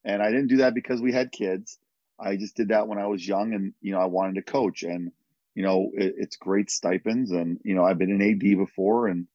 And 0.05 0.23
I 0.23 0.31
didn't 0.31 0.49
do 0.49 0.59
that 0.59 0.75
because 0.75 1.01
we 1.01 1.13
had 1.13 1.33
kids. 1.33 1.79
I 2.19 2.37
just 2.37 2.57
did 2.57 2.69
that 2.69 2.89
when 2.89 2.99
I 2.99 3.07
was 3.07 3.27
young, 3.27 3.55
and 3.55 3.73
you 3.81 3.93
know, 3.93 4.01
I 4.01 4.07
wanted 4.07 4.37
to 4.37 4.43
coach. 4.43 4.83
And 4.83 5.13
you 5.57 5.63
know, 5.63 5.91
it, 5.95 6.15
it's 6.19 6.37
great 6.37 6.71
stipends. 6.71 7.33
And, 7.33 7.59
you 7.65 7.75
know, 7.75 7.83
I've 7.83 7.99
been 7.99 8.11
in 8.11 8.23
AD 8.23 8.59
before 8.59 9.09
and, 9.09 9.27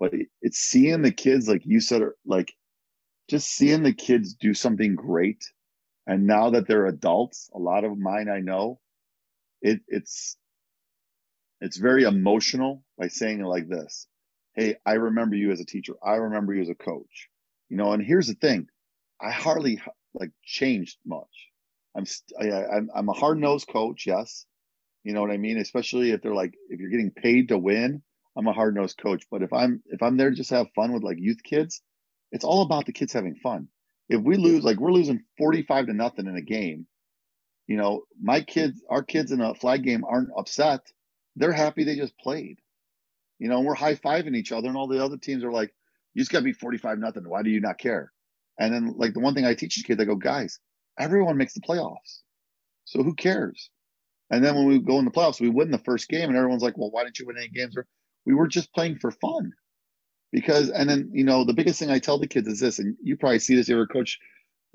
but 0.00 0.14
it, 0.14 0.28
it's 0.40 0.58
seeing 0.58 1.02
the 1.02 1.12
kids, 1.12 1.48
like 1.48 1.66
you 1.66 1.80
said, 1.80 2.02
like 2.24 2.52
just 3.28 3.48
seeing 3.48 3.82
the 3.82 3.92
kids 3.92 4.34
do 4.34 4.54
something 4.54 4.94
great. 4.94 5.44
And 6.06 6.26
now 6.26 6.50
that 6.50 6.66
they're 6.66 6.86
adults, 6.86 7.50
a 7.54 7.58
lot 7.58 7.84
of 7.84 7.98
mine 7.98 8.30
I 8.30 8.40
know, 8.40 8.80
it, 9.60 9.80
it's, 9.86 10.38
it's 11.60 11.76
very 11.76 12.04
emotional 12.04 12.82
by 12.98 13.08
saying 13.08 13.40
it 13.40 13.46
like 13.46 13.68
this. 13.68 14.06
Hey, 14.54 14.76
I 14.86 14.94
remember 14.94 15.36
you 15.36 15.52
as 15.52 15.60
a 15.60 15.66
teacher. 15.66 15.92
I 16.02 16.14
remember 16.14 16.54
you 16.54 16.62
as 16.62 16.70
a 16.70 16.74
coach. 16.74 17.28
You 17.68 17.76
know, 17.76 17.92
and 17.92 18.02
here's 18.02 18.28
the 18.28 18.34
thing. 18.34 18.68
I 19.20 19.30
hardly 19.30 19.82
like 20.14 20.30
changed 20.42 20.96
much. 21.04 21.50
I'm 21.94 22.04
I, 22.40 22.64
I'm 22.64 22.88
I'm 22.94 23.08
a 23.08 23.14
hard 23.14 23.38
nosed 23.38 23.68
coach, 23.68 24.06
yes, 24.06 24.46
you 25.06 25.12
know 25.12 25.20
what 25.20 25.30
I 25.30 25.36
mean? 25.36 25.58
Especially 25.58 26.10
if 26.10 26.20
they're 26.20 26.34
like, 26.34 26.54
if 26.68 26.80
you're 26.80 26.90
getting 26.90 27.12
paid 27.12 27.50
to 27.50 27.58
win, 27.58 28.02
I'm 28.36 28.48
a 28.48 28.52
hard 28.52 28.74
nosed 28.74 28.98
coach. 28.98 29.22
But 29.30 29.42
if 29.42 29.52
I'm 29.52 29.80
if 29.86 30.02
I'm 30.02 30.16
there 30.16 30.30
to 30.30 30.36
just 30.36 30.50
have 30.50 30.66
fun 30.74 30.92
with 30.92 31.04
like 31.04 31.18
youth 31.20 31.44
kids, 31.44 31.80
it's 32.32 32.44
all 32.44 32.62
about 32.62 32.86
the 32.86 32.92
kids 32.92 33.12
having 33.12 33.36
fun. 33.36 33.68
If 34.08 34.20
we 34.22 34.36
lose, 34.36 34.64
like 34.64 34.78
we're 34.78 34.90
losing 34.90 35.22
45 35.38 35.86
to 35.86 35.92
nothing 35.92 36.26
in 36.26 36.34
a 36.34 36.42
game, 36.42 36.88
you 37.68 37.76
know, 37.76 38.02
my 38.20 38.40
kids, 38.40 38.82
our 38.90 39.04
kids 39.04 39.30
in 39.30 39.40
a 39.40 39.54
flag 39.54 39.84
game 39.84 40.02
aren't 40.04 40.30
upset. 40.36 40.80
They're 41.36 41.52
happy 41.52 41.84
they 41.84 41.94
just 41.94 42.18
played. 42.18 42.58
You 43.38 43.48
know, 43.48 43.60
we're 43.60 43.74
high 43.74 43.94
fiving 43.94 44.34
each 44.34 44.50
other, 44.50 44.66
and 44.66 44.76
all 44.76 44.88
the 44.88 45.04
other 45.04 45.18
teams 45.18 45.44
are 45.44 45.52
like, 45.52 45.72
you 46.14 46.20
just 46.20 46.32
got 46.32 46.40
to 46.40 46.44
be 46.44 46.52
45 46.52 46.98
nothing. 46.98 47.28
Why 47.28 47.44
do 47.44 47.50
you 47.50 47.60
not 47.60 47.78
care? 47.78 48.10
And 48.58 48.74
then, 48.74 48.94
like, 48.96 49.14
the 49.14 49.20
one 49.20 49.34
thing 49.34 49.44
I 49.44 49.54
teach 49.54 49.76
these 49.76 49.84
kids, 49.84 50.00
I 50.00 50.04
go, 50.04 50.16
guys, 50.16 50.58
everyone 50.98 51.36
makes 51.36 51.54
the 51.54 51.60
playoffs. 51.60 52.22
So 52.86 53.04
who 53.04 53.14
cares? 53.14 53.70
And 54.30 54.44
then 54.44 54.56
when 54.56 54.66
we 54.66 54.78
go 54.78 54.98
in 54.98 55.04
the 55.04 55.10
playoffs, 55.10 55.40
we 55.40 55.48
win 55.48 55.70
the 55.70 55.78
first 55.78 56.08
game, 56.08 56.28
and 56.28 56.36
everyone's 56.36 56.62
like, 56.62 56.76
"Well, 56.76 56.90
why 56.90 57.04
didn't 57.04 57.18
you 57.18 57.26
win 57.26 57.38
any 57.38 57.48
games?" 57.48 57.76
We 58.24 58.34
were 58.34 58.48
just 58.48 58.72
playing 58.74 58.98
for 58.98 59.10
fun. 59.10 59.52
Because, 60.32 60.68
and 60.70 60.90
then 60.90 61.10
you 61.12 61.24
know, 61.24 61.44
the 61.44 61.54
biggest 61.54 61.78
thing 61.78 61.90
I 61.90 62.00
tell 62.00 62.18
the 62.18 62.26
kids 62.26 62.48
is 62.48 62.60
this, 62.60 62.78
and 62.78 62.96
you 63.02 63.16
probably 63.16 63.38
see 63.38 63.54
this. 63.54 63.66
if 63.66 63.70
You 63.70 63.76
ever 63.76 63.86
coach 63.86 64.18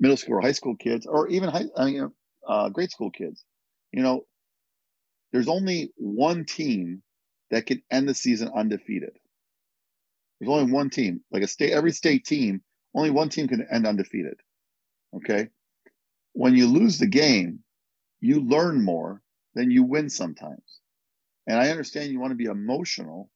middle 0.00 0.16
school 0.16 0.36
or 0.36 0.40
high 0.40 0.52
school 0.52 0.76
kids, 0.76 1.06
or 1.06 1.28
even 1.28 1.50
high, 1.50 1.66
you 1.86 2.00
know, 2.02 2.12
uh, 2.48 2.68
grade 2.70 2.90
school 2.90 3.10
kids? 3.10 3.44
You 3.92 4.02
know, 4.02 4.26
there's 5.32 5.48
only 5.48 5.92
one 5.96 6.44
team 6.44 7.02
that 7.50 7.66
can 7.66 7.82
end 7.90 8.08
the 8.08 8.14
season 8.14 8.50
undefeated. 8.54 9.18
There's 10.40 10.50
only 10.50 10.72
one 10.72 10.90
team, 10.90 11.22
like 11.30 11.42
a 11.42 11.46
state, 11.46 11.72
every 11.72 11.92
state 11.92 12.24
team, 12.24 12.62
only 12.94 13.10
one 13.10 13.28
team 13.28 13.48
can 13.48 13.66
end 13.70 13.86
undefeated. 13.86 14.40
Okay. 15.14 15.48
When 16.32 16.56
you 16.56 16.66
lose 16.66 16.98
the 16.98 17.06
game, 17.06 17.60
you 18.20 18.40
learn 18.40 18.82
more 18.82 19.22
then 19.54 19.70
you 19.70 19.82
win 19.82 20.08
sometimes. 20.08 20.80
And 21.46 21.58
I 21.58 21.70
understand 21.70 22.10
you 22.10 22.20
want 22.20 22.30
to 22.30 22.36
be 22.36 22.44
emotional, 22.44 23.30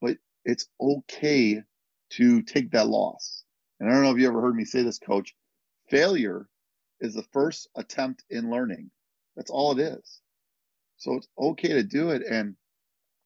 but 0.00 0.16
it's 0.44 0.68
okay 0.80 1.62
to 2.10 2.42
take 2.42 2.72
that 2.72 2.88
loss. 2.88 3.44
And 3.78 3.88
I 3.88 3.92
don't 3.94 4.02
know 4.02 4.10
if 4.10 4.18
you 4.18 4.28
ever 4.28 4.40
heard 4.40 4.56
me 4.56 4.64
say 4.64 4.82
this, 4.82 4.98
coach. 4.98 5.34
Failure 5.88 6.48
is 7.00 7.14
the 7.14 7.24
first 7.32 7.68
attempt 7.76 8.24
in 8.30 8.50
learning. 8.50 8.90
That's 9.36 9.50
all 9.50 9.72
it 9.72 9.80
is. 9.80 10.20
So 10.98 11.14
it's 11.14 11.28
okay 11.38 11.68
to 11.68 11.82
do 11.82 12.10
it 12.10 12.22
and 12.30 12.56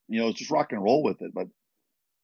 you 0.08 0.20
know, 0.20 0.28
it's 0.28 0.38
just 0.38 0.50
rock 0.50 0.72
and 0.72 0.82
roll 0.82 1.02
with 1.02 1.22
it. 1.22 1.32
But 1.34 1.48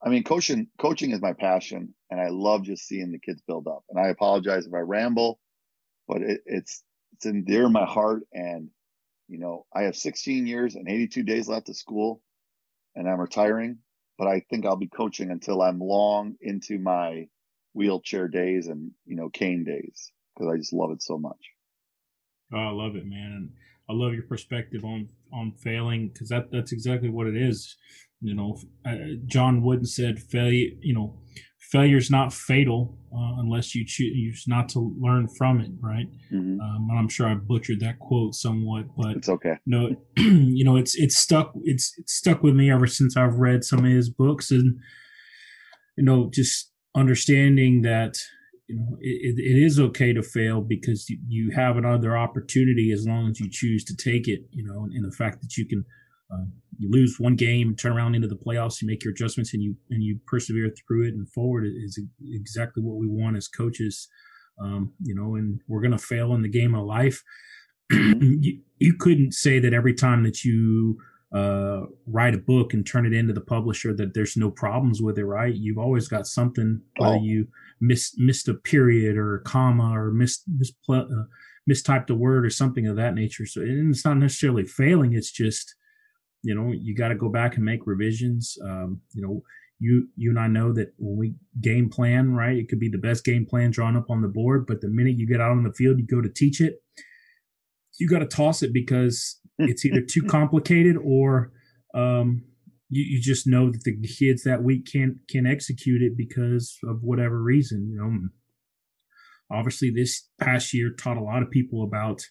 I 0.02 0.08
mean, 0.08 0.22
coaching 0.22 0.68
coaching 0.78 1.10
is 1.10 1.20
my 1.20 1.32
passion, 1.32 1.94
and 2.10 2.20
I 2.20 2.28
love 2.28 2.62
just 2.62 2.86
seeing 2.86 3.12
the 3.12 3.18
kids 3.18 3.42
build 3.46 3.66
up. 3.66 3.84
And 3.90 3.98
I 3.98 4.08
apologize 4.08 4.66
if 4.66 4.74
I 4.74 4.78
ramble, 4.78 5.38
but 6.08 6.22
it, 6.22 6.40
it's 6.46 6.82
it's 7.12 7.26
in 7.26 7.44
dear 7.44 7.68
my 7.68 7.84
heart, 7.84 8.22
and 8.32 8.68
you 9.30 9.38
know, 9.38 9.64
I 9.72 9.82
have 9.82 9.96
16 9.96 10.46
years 10.46 10.74
and 10.74 10.88
82 10.88 11.22
days 11.22 11.48
left 11.48 11.68
of 11.68 11.76
school 11.76 12.20
and 12.96 13.08
I'm 13.08 13.20
retiring, 13.20 13.78
but 14.18 14.26
I 14.26 14.44
think 14.50 14.66
I'll 14.66 14.76
be 14.76 14.88
coaching 14.88 15.30
until 15.30 15.62
I'm 15.62 15.78
long 15.78 16.34
into 16.40 16.78
my 16.78 17.28
wheelchair 17.72 18.26
days 18.26 18.66
and, 18.66 18.90
you 19.06 19.14
know, 19.14 19.28
cane 19.28 19.62
days 19.62 20.10
because 20.34 20.52
I 20.52 20.56
just 20.56 20.72
love 20.72 20.90
it 20.90 21.00
so 21.00 21.16
much. 21.16 21.38
Oh, 22.52 22.58
I 22.58 22.70
love 22.70 22.96
it, 22.96 23.06
man. 23.06 23.52
I 23.88 23.92
love 23.92 24.14
your 24.14 24.24
perspective 24.24 24.84
on, 24.84 25.08
on 25.32 25.52
failing 25.52 26.08
because 26.08 26.28
that, 26.30 26.50
that's 26.50 26.72
exactly 26.72 27.08
what 27.08 27.28
it 27.28 27.36
is. 27.36 27.76
You 28.20 28.34
know, 28.34 28.58
uh, 28.86 29.16
John 29.26 29.62
Wooden 29.62 29.86
said 29.86 30.20
failure, 30.20 30.70
you 30.80 30.94
know, 30.94 31.18
failure 31.70 31.96
is 31.96 32.10
not 32.10 32.32
fatal 32.32 32.98
uh, 33.14 33.40
unless 33.40 33.74
you 33.74 33.84
choose 33.86 34.44
not 34.46 34.68
to 34.70 34.94
learn 35.00 35.28
from 35.28 35.60
it, 35.60 35.70
right? 35.80 36.06
Mm-hmm. 36.32 36.60
Um, 36.60 36.88
and 36.90 36.98
I'm 36.98 37.08
sure 37.08 37.28
I 37.28 37.34
butchered 37.34 37.80
that 37.80 37.98
quote 37.98 38.34
somewhat, 38.34 38.86
but 38.96 39.16
it's 39.16 39.28
okay. 39.28 39.54
no, 39.66 39.96
you 40.16 40.64
know, 40.64 40.76
it's 40.76 40.94
it's 40.96 41.16
stuck. 41.16 41.52
It's, 41.64 41.94
it's 41.98 42.14
stuck 42.14 42.42
with 42.42 42.54
me 42.54 42.70
ever 42.70 42.86
since 42.86 43.16
I've 43.16 43.36
read 43.36 43.64
some 43.64 43.80
of 43.80 43.90
his 43.90 44.10
books, 44.10 44.50
and 44.50 44.78
you 45.96 46.04
know, 46.04 46.30
just 46.32 46.70
understanding 46.94 47.82
that 47.82 48.16
you 48.68 48.76
know 48.76 48.96
it, 49.00 49.38
it 49.38 49.64
is 49.64 49.80
okay 49.80 50.12
to 50.12 50.22
fail 50.22 50.60
because 50.60 51.08
you, 51.08 51.18
you 51.26 51.50
have 51.52 51.76
another 51.76 52.18
opportunity 52.18 52.92
as 52.92 53.06
long 53.06 53.30
as 53.30 53.40
you 53.40 53.48
choose 53.50 53.84
to 53.84 53.96
take 53.96 54.28
it. 54.28 54.40
You 54.50 54.64
know, 54.64 54.88
and 54.92 55.04
the 55.04 55.16
fact 55.16 55.40
that 55.42 55.56
you 55.56 55.66
can 55.66 55.84
uh, 56.32 56.44
you 56.78 56.90
lose 56.90 57.16
one 57.18 57.36
game, 57.36 57.76
turn 57.76 57.92
around 57.92 58.14
into 58.14 58.28
the 58.28 58.36
playoffs, 58.36 58.80
you 58.80 58.88
make 58.88 59.04
your 59.04 59.12
adjustments, 59.12 59.52
and 59.52 59.62
you 59.62 59.76
and 59.90 60.02
you 60.02 60.18
persevere 60.26 60.70
through 60.70 61.06
it 61.06 61.14
and 61.14 61.28
forward 61.28 61.66
is 61.66 62.00
exactly 62.22 62.82
what 62.82 62.96
we 62.96 63.06
want 63.06 63.36
as 63.36 63.48
coaches. 63.48 64.08
Um, 64.62 64.92
you 65.02 65.14
know, 65.14 65.36
and 65.36 65.60
we're 65.68 65.80
going 65.80 65.92
to 65.92 65.98
fail 65.98 66.34
in 66.34 66.42
the 66.42 66.48
game 66.48 66.74
of 66.74 66.84
life. 66.84 67.22
you, 67.90 68.60
you 68.78 68.94
couldn't 68.98 69.32
say 69.32 69.58
that 69.58 69.74
every 69.74 69.94
time 69.94 70.22
that 70.24 70.44
you 70.44 70.98
uh, 71.34 71.82
write 72.06 72.34
a 72.34 72.38
book 72.38 72.74
and 72.74 72.86
turn 72.86 73.06
it 73.06 73.14
into 73.14 73.32
the 73.32 73.40
publisher 73.40 73.94
that 73.94 74.14
there's 74.14 74.36
no 74.36 74.50
problems 74.50 75.00
with 75.00 75.18
it, 75.18 75.24
right? 75.24 75.54
You've 75.54 75.78
always 75.78 76.08
got 76.08 76.26
something, 76.26 76.82
whether 76.98 77.16
oh. 77.16 77.22
you 77.22 77.46
miss, 77.80 78.14
missed 78.18 78.48
a 78.48 78.54
period 78.54 79.16
or 79.16 79.36
a 79.36 79.42
comma 79.42 79.98
or 79.98 80.10
missed, 80.10 80.44
mispl- 80.50 81.10
uh, 81.10 81.24
mistyped 81.70 82.10
a 82.10 82.14
word 82.14 82.44
or 82.44 82.50
something 82.50 82.86
of 82.86 82.96
that 82.96 83.14
nature. 83.14 83.46
So 83.46 83.62
it's 83.64 84.04
not 84.04 84.18
necessarily 84.18 84.64
failing. 84.64 85.14
It's 85.14 85.30
just, 85.30 85.74
you 86.42 86.54
know, 86.54 86.72
you 86.72 86.94
got 86.94 87.08
to 87.08 87.14
go 87.14 87.28
back 87.28 87.56
and 87.56 87.64
make 87.64 87.86
revisions. 87.86 88.56
Um, 88.64 89.00
you 89.12 89.22
know, 89.22 89.42
you 89.78 90.08
you 90.16 90.30
and 90.30 90.38
I 90.38 90.46
know 90.46 90.72
that 90.72 90.92
when 90.98 91.16
we 91.16 91.34
game 91.60 91.88
plan, 91.88 92.32
right, 92.32 92.56
it 92.56 92.68
could 92.68 92.80
be 92.80 92.88
the 92.88 92.98
best 92.98 93.24
game 93.24 93.46
plan 93.46 93.70
drawn 93.70 93.96
up 93.96 94.10
on 94.10 94.22
the 94.22 94.28
board, 94.28 94.66
but 94.66 94.80
the 94.80 94.88
minute 94.88 95.18
you 95.18 95.26
get 95.26 95.40
out 95.40 95.50
on 95.50 95.64
the 95.64 95.72
field, 95.72 95.98
you 95.98 96.06
go 96.06 96.20
to 96.20 96.28
teach 96.28 96.60
it, 96.60 96.82
you 97.98 98.08
got 98.08 98.20
to 98.20 98.26
toss 98.26 98.62
it 98.62 98.72
because 98.72 99.40
it's 99.58 99.84
either 99.84 100.02
too 100.02 100.22
complicated 100.22 100.96
or 101.02 101.52
um, 101.94 102.44
you, 102.88 103.04
you 103.04 103.20
just 103.20 103.46
know 103.46 103.70
that 103.70 103.82
the 103.84 103.96
kids 104.06 104.42
that 104.44 104.62
week 104.62 104.86
can't 104.90 105.16
can 105.28 105.46
execute 105.46 106.02
it 106.02 106.16
because 106.16 106.78
of 106.84 107.02
whatever 107.02 107.42
reason. 107.42 107.88
You 107.90 107.98
know, 107.98 109.56
obviously 109.56 109.90
this 109.90 110.28
past 110.40 110.74
year 110.74 110.90
taught 110.90 111.16
a 111.16 111.22
lot 111.22 111.42
of 111.42 111.50
people 111.50 111.82
about 111.82 112.22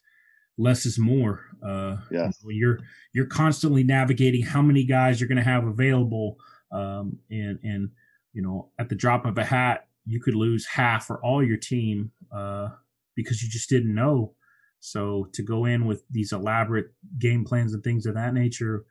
less 0.59 0.85
is 0.85 0.99
more. 0.99 1.45
Uh, 1.65 1.97
yeah, 2.11 2.29
you're 2.45 2.79
you're 3.13 3.25
constantly 3.25 3.83
navigating 3.83 4.43
how 4.43 4.61
many 4.61 4.83
guys 4.83 5.19
you're 5.19 5.29
going 5.29 5.37
to 5.37 5.43
have 5.43 5.65
available, 5.65 6.37
um, 6.71 7.17
and 7.31 7.57
and 7.63 7.89
you 8.33 8.41
know 8.41 8.69
at 8.77 8.89
the 8.89 8.95
drop 8.95 9.25
of 9.25 9.37
a 9.37 9.45
hat 9.45 9.87
you 10.05 10.19
could 10.19 10.35
lose 10.35 10.65
half 10.65 11.09
or 11.09 11.23
all 11.23 11.43
your 11.43 11.57
team 11.57 12.11
uh, 12.35 12.69
because 13.15 13.43
you 13.43 13.49
just 13.49 13.69
didn't 13.69 13.93
know. 13.93 14.33
So 14.79 15.27
to 15.33 15.43
go 15.43 15.65
in 15.65 15.85
with 15.85 16.03
these 16.09 16.31
elaborate 16.31 16.87
game 17.19 17.45
plans 17.45 17.73
and 17.73 17.83
things 17.83 18.05
of 18.05 18.15
that 18.15 18.33
nature 18.33 18.85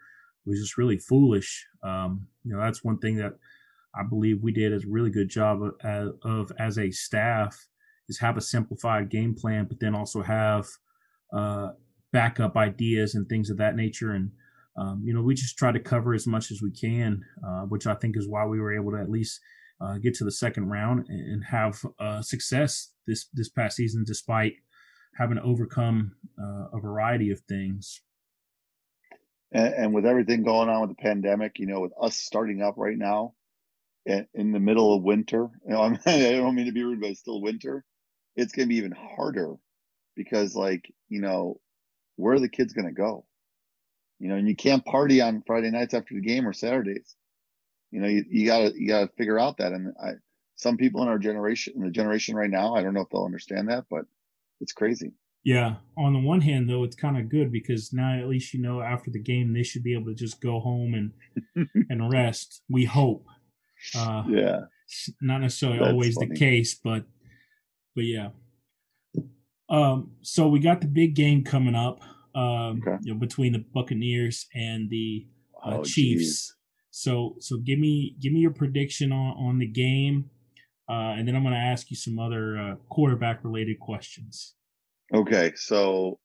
was 0.46 0.60
just 0.60 0.78
really 0.78 0.98
foolish. 0.98 1.66
Um, 1.82 2.28
you 2.44 2.54
know, 2.54 2.60
that's 2.60 2.84
one 2.84 2.98
thing 2.98 3.16
that 3.16 3.32
I 3.94 4.02
believe 4.08 4.42
we 4.42 4.52
did 4.52 4.72
a 4.72 4.86
really 4.86 5.10
good 5.10 5.28
job 5.28 5.60
of, 5.82 6.14
of 6.22 6.52
as 6.58 6.78
a 6.78 6.90
staff 6.90 7.66
is 8.08 8.20
have 8.20 8.36
a 8.36 8.42
simplified 8.42 9.10
game 9.10 9.34
plan, 9.34 9.66
but 9.68 9.80
then 9.80 9.94
also 9.94 10.22
have 10.22 10.66
uh, 11.32 11.70
backup 12.12 12.56
ideas 12.56 13.14
and 13.14 13.28
things 13.28 13.50
of 13.50 13.58
that 13.58 13.76
nature. 13.76 14.12
And 14.12 14.30
um, 14.76 15.02
you 15.04 15.12
know, 15.12 15.22
we 15.22 15.34
just 15.34 15.58
try 15.58 15.72
to 15.72 15.80
cover 15.80 16.14
as 16.14 16.26
much 16.26 16.50
as 16.50 16.62
we 16.62 16.70
can, 16.70 17.24
uh, 17.46 17.62
which 17.62 17.86
I 17.86 17.94
think 17.94 18.16
is 18.16 18.28
why 18.28 18.46
we 18.46 18.60
were 18.60 18.74
able 18.74 18.92
to 18.92 19.00
at 19.00 19.10
least 19.10 19.40
uh, 19.80 19.98
get 19.98 20.14
to 20.14 20.24
the 20.24 20.32
second 20.32 20.68
round 20.68 21.06
and 21.08 21.44
have 21.44 21.84
uh, 21.98 22.22
success 22.22 22.92
this 23.06 23.26
this 23.32 23.48
past 23.48 23.76
season, 23.76 24.04
despite 24.06 24.54
having 25.16 25.36
to 25.36 25.42
overcome 25.42 26.12
uh, 26.40 26.66
a 26.72 26.80
variety 26.80 27.30
of 27.30 27.40
things. 27.40 28.02
And, 29.50 29.74
and, 29.74 29.94
with 29.94 30.04
everything 30.06 30.42
going 30.42 30.68
on 30.68 30.82
with 30.82 30.90
the 30.90 31.02
pandemic, 31.02 31.58
you 31.58 31.66
know, 31.66 31.80
with 31.80 31.92
us 32.00 32.16
starting 32.16 32.62
up 32.62 32.74
right 32.76 32.98
now 32.98 33.34
in, 34.04 34.26
in 34.34 34.52
the 34.52 34.60
middle 34.60 34.94
of 34.94 35.02
winter, 35.02 35.48
you 35.66 35.72
know, 35.72 35.80
I 36.06 36.32
don't 36.32 36.54
mean 36.54 36.66
to 36.66 36.72
be 36.72 36.84
rude, 36.84 37.00
but 37.00 37.10
it's 37.10 37.20
still 37.20 37.40
winter. 37.40 37.84
It's 38.36 38.52
going 38.52 38.68
to 38.68 38.72
be 38.72 38.76
even 38.76 38.92
harder 38.92 39.56
because, 40.18 40.54
like, 40.54 40.92
you 41.08 41.22
know, 41.22 41.60
where 42.16 42.34
are 42.34 42.40
the 42.40 42.48
kids 42.48 42.74
going 42.74 42.88
to 42.88 42.92
go? 42.92 43.24
You 44.18 44.28
know, 44.28 44.34
and 44.34 44.48
you 44.48 44.56
can't 44.56 44.84
party 44.84 45.20
on 45.20 45.44
Friday 45.46 45.70
nights 45.70 45.94
after 45.94 46.14
the 46.14 46.20
game 46.20 46.46
or 46.46 46.52
Saturdays. 46.52 47.14
You 47.90 48.00
know, 48.00 48.08
you, 48.08 48.24
you 48.28 48.46
gotta 48.46 48.72
you 48.76 48.88
gotta 48.88 49.08
figure 49.16 49.38
out 49.38 49.58
that. 49.58 49.72
And 49.72 49.94
I, 50.02 50.14
some 50.56 50.76
people 50.76 51.02
in 51.02 51.08
our 51.08 51.18
generation, 51.18 51.74
in 51.76 51.84
the 51.84 51.90
generation 51.90 52.34
right 52.34 52.50
now, 52.50 52.74
I 52.74 52.82
don't 52.82 52.92
know 52.92 53.02
if 53.02 53.08
they'll 53.10 53.24
understand 53.24 53.68
that, 53.68 53.84
but 53.88 54.04
it's 54.60 54.72
crazy. 54.72 55.12
Yeah. 55.44 55.76
On 55.96 56.12
the 56.12 56.18
one 56.18 56.40
hand, 56.40 56.68
though, 56.68 56.82
it's 56.82 56.96
kind 56.96 57.16
of 57.16 57.28
good 57.28 57.52
because 57.52 57.92
now 57.92 58.18
at 58.18 58.28
least 58.28 58.52
you 58.52 58.60
know 58.60 58.82
after 58.82 59.10
the 59.10 59.20
game 59.20 59.54
they 59.54 59.62
should 59.62 59.84
be 59.84 59.94
able 59.94 60.06
to 60.06 60.14
just 60.14 60.40
go 60.42 60.60
home 60.60 60.94
and 60.94 61.68
and 61.88 62.12
rest. 62.12 62.62
We 62.68 62.84
hope. 62.84 63.24
Uh, 63.96 64.24
yeah. 64.28 64.60
Not 65.22 65.42
necessarily 65.42 65.78
That's 65.78 65.92
always 65.92 66.14
funny. 66.16 66.28
the 66.28 66.36
case, 66.36 66.74
but 66.74 67.04
but 67.94 68.04
yeah. 68.04 68.30
Um. 69.70 70.12
So 70.22 70.48
we 70.48 70.60
got 70.60 70.80
the 70.80 70.88
big 70.88 71.14
game 71.14 71.44
coming 71.44 71.74
up. 71.74 72.00
Um. 72.34 72.80
Okay. 72.86 72.98
You 73.02 73.14
know, 73.14 73.20
between 73.20 73.52
the 73.52 73.64
Buccaneers 73.74 74.46
and 74.54 74.88
the 74.90 75.26
uh, 75.64 75.78
oh, 75.78 75.84
Chiefs. 75.84 76.24
Geez. 76.24 76.54
So 76.90 77.36
so 77.38 77.58
give 77.58 77.78
me 77.78 78.16
give 78.20 78.32
me 78.32 78.40
your 78.40 78.52
prediction 78.52 79.12
on 79.12 79.36
on 79.36 79.58
the 79.58 79.66
game. 79.66 80.30
Uh, 80.90 81.14
and 81.18 81.28
then 81.28 81.36
I'm 81.36 81.42
going 81.42 81.54
to 81.54 81.60
ask 81.60 81.90
you 81.90 81.96
some 81.96 82.18
other 82.18 82.56
uh, 82.56 82.74
quarterback 82.88 83.44
related 83.44 83.78
questions. 83.78 84.54
Okay. 85.14 85.52
So 85.54 86.18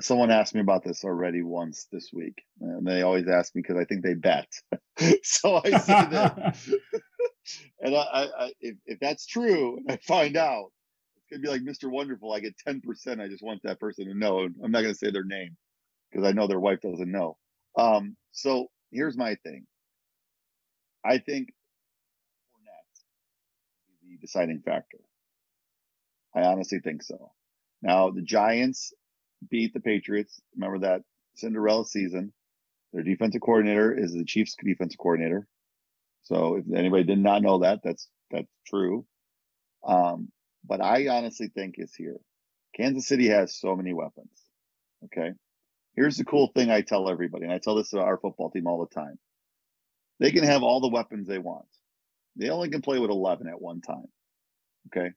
someone 0.00 0.30
asked 0.30 0.54
me 0.54 0.60
about 0.60 0.84
this 0.84 1.02
already 1.04 1.42
once 1.42 1.86
this 1.90 2.10
week. 2.12 2.42
And 2.60 2.86
they 2.86 3.02
always 3.02 3.26
ask 3.26 3.54
me 3.54 3.62
because 3.62 3.80
I 3.80 3.84
think 3.84 4.02
they 4.02 4.14
bet. 4.14 4.48
so 5.22 5.62
I 5.64 5.70
say 5.78 6.06
that. 6.10 6.56
and 7.80 7.94
I, 7.96 8.28
I, 8.38 8.52
if, 8.60 8.76
if 8.86 9.00
that's 9.00 9.26
true, 9.26 9.78
I 9.88 9.96
find 9.96 10.36
out, 10.36 10.72
to 11.32 11.38
be 11.38 11.48
like 11.48 11.62
Mr. 11.62 11.90
Wonderful. 11.90 12.32
I 12.32 12.40
get 12.40 12.54
10%. 12.66 13.20
I 13.20 13.28
just 13.28 13.42
want 13.42 13.62
that 13.64 13.80
person 13.80 14.06
to 14.06 14.14
know. 14.14 14.40
I'm 14.40 14.70
not 14.70 14.82
going 14.82 14.94
to 14.94 14.98
say 14.98 15.10
their 15.10 15.24
name 15.24 15.56
because 16.10 16.26
I 16.26 16.32
know 16.32 16.46
their 16.46 16.60
wife 16.60 16.80
doesn't 16.80 17.10
know. 17.10 17.36
Um, 17.76 18.16
so 18.32 18.68
here's 18.90 19.16
my 19.16 19.36
thing. 19.42 19.66
I 21.04 21.18
think 21.18 21.52
the 24.02 24.16
deciding 24.20 24.60
factor. 24.60 24.98
I 26.34 26.42
honestly 26.42 26.80
think 26.80 27.02
so. 27.02 27.32
Now, 27.82 28.10
the 28.10 28.22
Giants 28.22 28.92
beat 29.48 29.72
the 29.72 29.80
Patriots. 29.80 30.40
Remember 30.54 30.80
that 30.80 31.02
Cinderella 31.36 31.84
season. 31.84 32.32
Their 32.92 33.02
defensive 33.02 33.40
coordinator 33.40 33.96
is 33.96 34.12
the 34.12 34.24
Chiefs 34.24 34.56
defensive 34.62 34.98
coordinator. 34.98 35.46
So 36.24 36.56
if 36.56 36.64
anybody 36.74 37.04
did 37.04 37.18
not 37.18 37.42
know 37.42 37.60
that, 37.60 37.80
that's 37.84 38.08
that's 38.30 38.48
true. 38.66 39.06
Um, 39.86 40.30
but 40.66 40.80
I 40.80 41.08
honestly 41.08 41.48
think 41.48 41.76
is 41.78 41.94
here. 41.94 42.18
Kansas 42.76 43.06
City 43.06 43.28
has 43.28 43.58
so 43.58 43.76
many 43.76 43.94
weapons. 43.94 44.30
Okay. 45.04 45.32
Here's 45.94 46.16
the 46.16 46.24
cool 46.24 46.50
thing 46.54 46.70
I 46.70 46.82
tell 46.82 47.08
everybody, 47.08 47.44
and 47.44 47.52
I 47.52 47.58
tell 47.58 47.74
this 47.74 47.90
to 47.90 48.00
our 48.00 48.18
football 48.18 48.50
team 48.50 48.66
all 48.66 48.86
the 48.86 48.94
time. 48.94 49.18
They 50.20 50.30
can 50.30 50.44
have 50.44 50.62
all 50.62 50.80
the 50.80 50.88
weapons 50.88 51.26
they 51.26 51.38
want. 51.38 51.66
They 52.36 52.50
only 52.50 52.68
can 52.68 52.82
play 52.82 52.98
with 52.98 53.10
11 53.10 53.48
at 53.48 53.60
one 53.60 53.80
time. 53.80 54.06
Okay. 54.88 55.12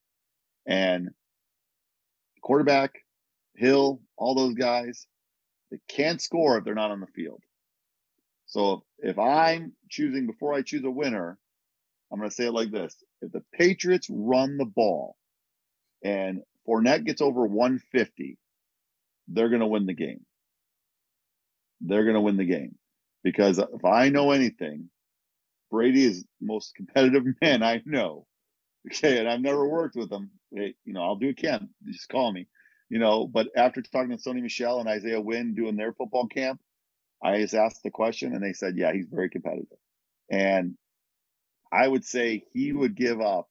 And 0.65 1.09
quarterback, 2.41 2.93
Hill, 3.55 4.01
all 4.17 4.35
those 4.35 4.55
guys, 4.55 5.05
they 5.69 5.79
can't 5.89 6.21
score 6.21 6.57
if 6.57 6.63
they're 6.63 6.75
not 6.75 6.91
on 6.91 7.01
the 7.01 7.07
field. 7.07 7.43
So 8.45 8.83
if 8.99 9.19
I'm 9.19 9.73
choosing 9.89 10.27
before 10.27 10.53
I 10.53 10.61
choose 10.61 10.83
a 10.85 10.89
winner, 10.89 11.37
I'm 12.11 12.19
going 12.19 12.29
to 12.29 12.35
say 12.35 12.45
it 12.45 12.53
like 12.53 12.71
this. 12.71 12.95
If 13.21 13.31
the 13.31 13.43
Patriots 13.53 14.07
run 14.09 14.57
the 14.57 14.65
ball 14.65 15.15
and 16.03 16.43
Fournette 16.67 17.05
gets 17.05 17.21
over 17.21 17.45
150, 17.45 18.37
they're 19.27 19.49
going 19.49 19.61
to 19.61 19.67
win 19.67 19.85
the 19.85 19.93
game. 19.93 20.25
They're 21.81 22.03
going 22.03 22.15
to 22.15 22.21
win 22.21 22.37
the 22.37 22.45
game 22.45 22.75
because 23.23 23.57
if 23.59 23.85
I 23.85 24.09
know 24.09 24.31
anything, 24.31 24.89
Brady 25.71 26.03
is 26.05 26.23
the 26.23 26.47
most 26.47 26.75
competitive 26.75 27.23
man 27.41 27.63
I 27.63 27.81
know. 27.85 28.25
Okay, 28.87 29.19
and 29.19 29.27
I've 29.27 29.41
never 29.41 29.67
worked 29.67 29.95
with 29.95 30.11
him. 30.11 30.31
Hey, 30.53 30.73
you 30.85 30.93
know, 30.93 31.03
I'll 31.03 31.17
do 31.17 31.29
a 31.29 31.33
Can 31.33 31.69
just 31.85 32.09
call 32.09 32.31
me. 32.31 32.47
You 32.89 32.97
know, 32.97 33.27
but 33.27 33.49
after 33.55 33.81
talking 33.81 34.09
to 34.09 34.17
Sony 34.17 34.41
Michel 34.41 34.79
and 34.79 34.89
Isaiah 34.89 35.21
Wynn 35.21 35.53
doing 35.53 35.75
their 35.75 35.93
football 35.93 36.27
camp, 36.27 36.59
I 37.23 37.39
just 37.39 37.53
asked 37.53 37.83
the 37.83 37.91
question, 37.91 38.33
and 38.33 38.43
they 38.43 38.53
said, 38.53 38.77
yeah, 38.77 38.93
he's 38.93 39.07
very 39.07 39.29
competitive. 39.29 39.77
And 40.31 40.75
I 41.71 41.87
would 41.87 42.05
say 42.05 42.43
he 42.53 42.71
would 42.71 42.95
give 42.95 43.21
up. 43.21 43.47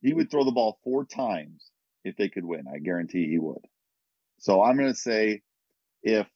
He 0.00 0.14
would 0.14 0.30
throw 0.30 0.44
the 0.44 0.52
ball 0.52 0.78
four 0.84 1.04
times 1.04 1.70
if 2.04 2.16
they 2.16 2.28
could 2.28 2.44
win. 2.44 2.64
I 2.72 2.78
guarantee 2.78 3.28
he 3.28 3.38
would. 3.38 3.64
So 4.38 4.62
I'm 4.62 4.76
going 4.76 4.92
to 4.92 4.98
say 4.98 5.42
if 6.02 6.26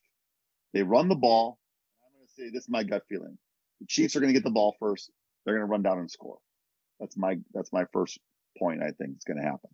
they 0.75 0.83
run 0.83 1.09
the 1.09 1.15
ball, 1.15 1.59
I'm 2.05 2.13
going 2.17 2.27
to 2.27 2.33
say 2.33 2.51
this 2.53 2.65
is 2.65 2.71
my 2.71 2.83
gut 2.83 3.03
feeling. 3.09 3.39
The 3.81 3.87
Chiefs 3.87 4.17
are 4.17 4.21
going 4.21 4.33
to 4.33 4.39
get 4.39 4.45
the 4.45 4.51
ball 4.51 4.77
first 4.79 5.11
they're 5.45 5.57
going 5.57 5.67
to 5.67 5.71
run 5.71 5.83
down 5.83 5.99
and 5.99 6.11
score. 6.11 6.39
That's 7.01 7.17
my 7.17 7.39
that's 7.53 7.73
my 7.73 7.85
first 7.93 8.19
point. 8.59 8.83
I 8.83 8.93
think 8.93 9.17
is 9.17 9.25
going 9.25 9.39
to 9.39 9.45
happen. 9.45 9.71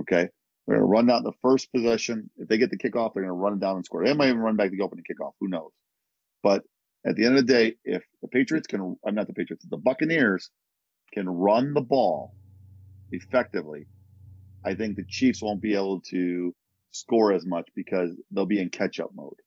Okay, 0.00 0.28
they're 0.66 0.78
going 0.78 0.80
to 0.80 0.84
run 0.84 1.06
down 1.06 1.22
the 1.22 1.32
first 1.42 1.70
possession. 1.72 2.30
If 2.38 2.48
they 2.48 2.58
get 2.58 2.70
the 2.70 2.78
kickoff, 2.78 3.14
they're 3.14 3.24
going 3.24 3.26
to 3.26 3.32
run 3.32 3.58
down 3.58 3.76
and 3.76 3.84
score. 3.84 4.04
They 4.04 4.14
might 4.14 4.28
even 4.28 4.38
run 4.38 4.56
back 4.56 4.70
to 4.70 4.76
go 4.76 4.84
up 4.84 4.92
the 4.92 5.02
kickoff. 5.02 5.32
Who 5.40 5.48
knows? 5.48 5.72
But 6.42 6.62
at 7.06 7.16
the 7.16 7.26
end 7.26 7.36
of 7.36 7.46
the 7.46 7.52
day, 7.52 7.74
if 7.84 8.02
the 8.22 8.28
Patriots 8.28 8.66
can, 8.66 8.96
I'm 9.06 9.14
not 9.14 9.26
the 9.26 9.34
Patriots, 9.34 9.66
the 9.68 9.76
Buccaneers 9.76 10.50
can 11.12 11.28
run 11.28 11.74
the 11.74 11.80
ball 11.82 12.34
effectively, 13.10 13.86
I 14.64 14.74
think 14.74 14.96
the 14.96 15.04
Chiefs 15.04 15.42
won't 15.42 15.60
be 15.60 15.74
able 15.74 16.00
to 16.10 16.54
score 16.90 17.32
as 17.32 17.44
much 17.46 17.68
because 17.74 18.10
they'll 18.30 18.46
be 18.46 18.60
in 18.60 18.70
catch 18.70 19.00
up 19.00 19.10
mode. 19.14 19.40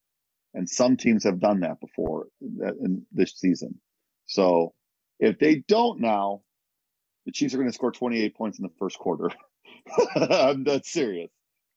And 0.53 0.69
some 0.69 0.97
teams 0.97 1.25
have 1.25 1.39
done 1.39 1.61
that 1.61 1.79
before 1.79 2.27
in 2.41 3.05
this 3.11 3.33
season. 3.35 3.79
So 4.25 4.73
if 5.19 5.37
they 5.37 5.63
don't 5.67 5.99
now, 5.99 6.41
the 7.25 7.31
Chiefs 7.31 7.53
are 7.53 7.57
going 7.57 7.69
to 7.69 7.75
score 7.75 7.91
28 7.91 8.35
points 8.35 8.59
in 8.59 8.63
the 8.63 8.73
first 8.79 8.97
quarter. 8.97 9.29
I'm 10.15 10.63
that 10.65 10.85
serious. 10.85 11.29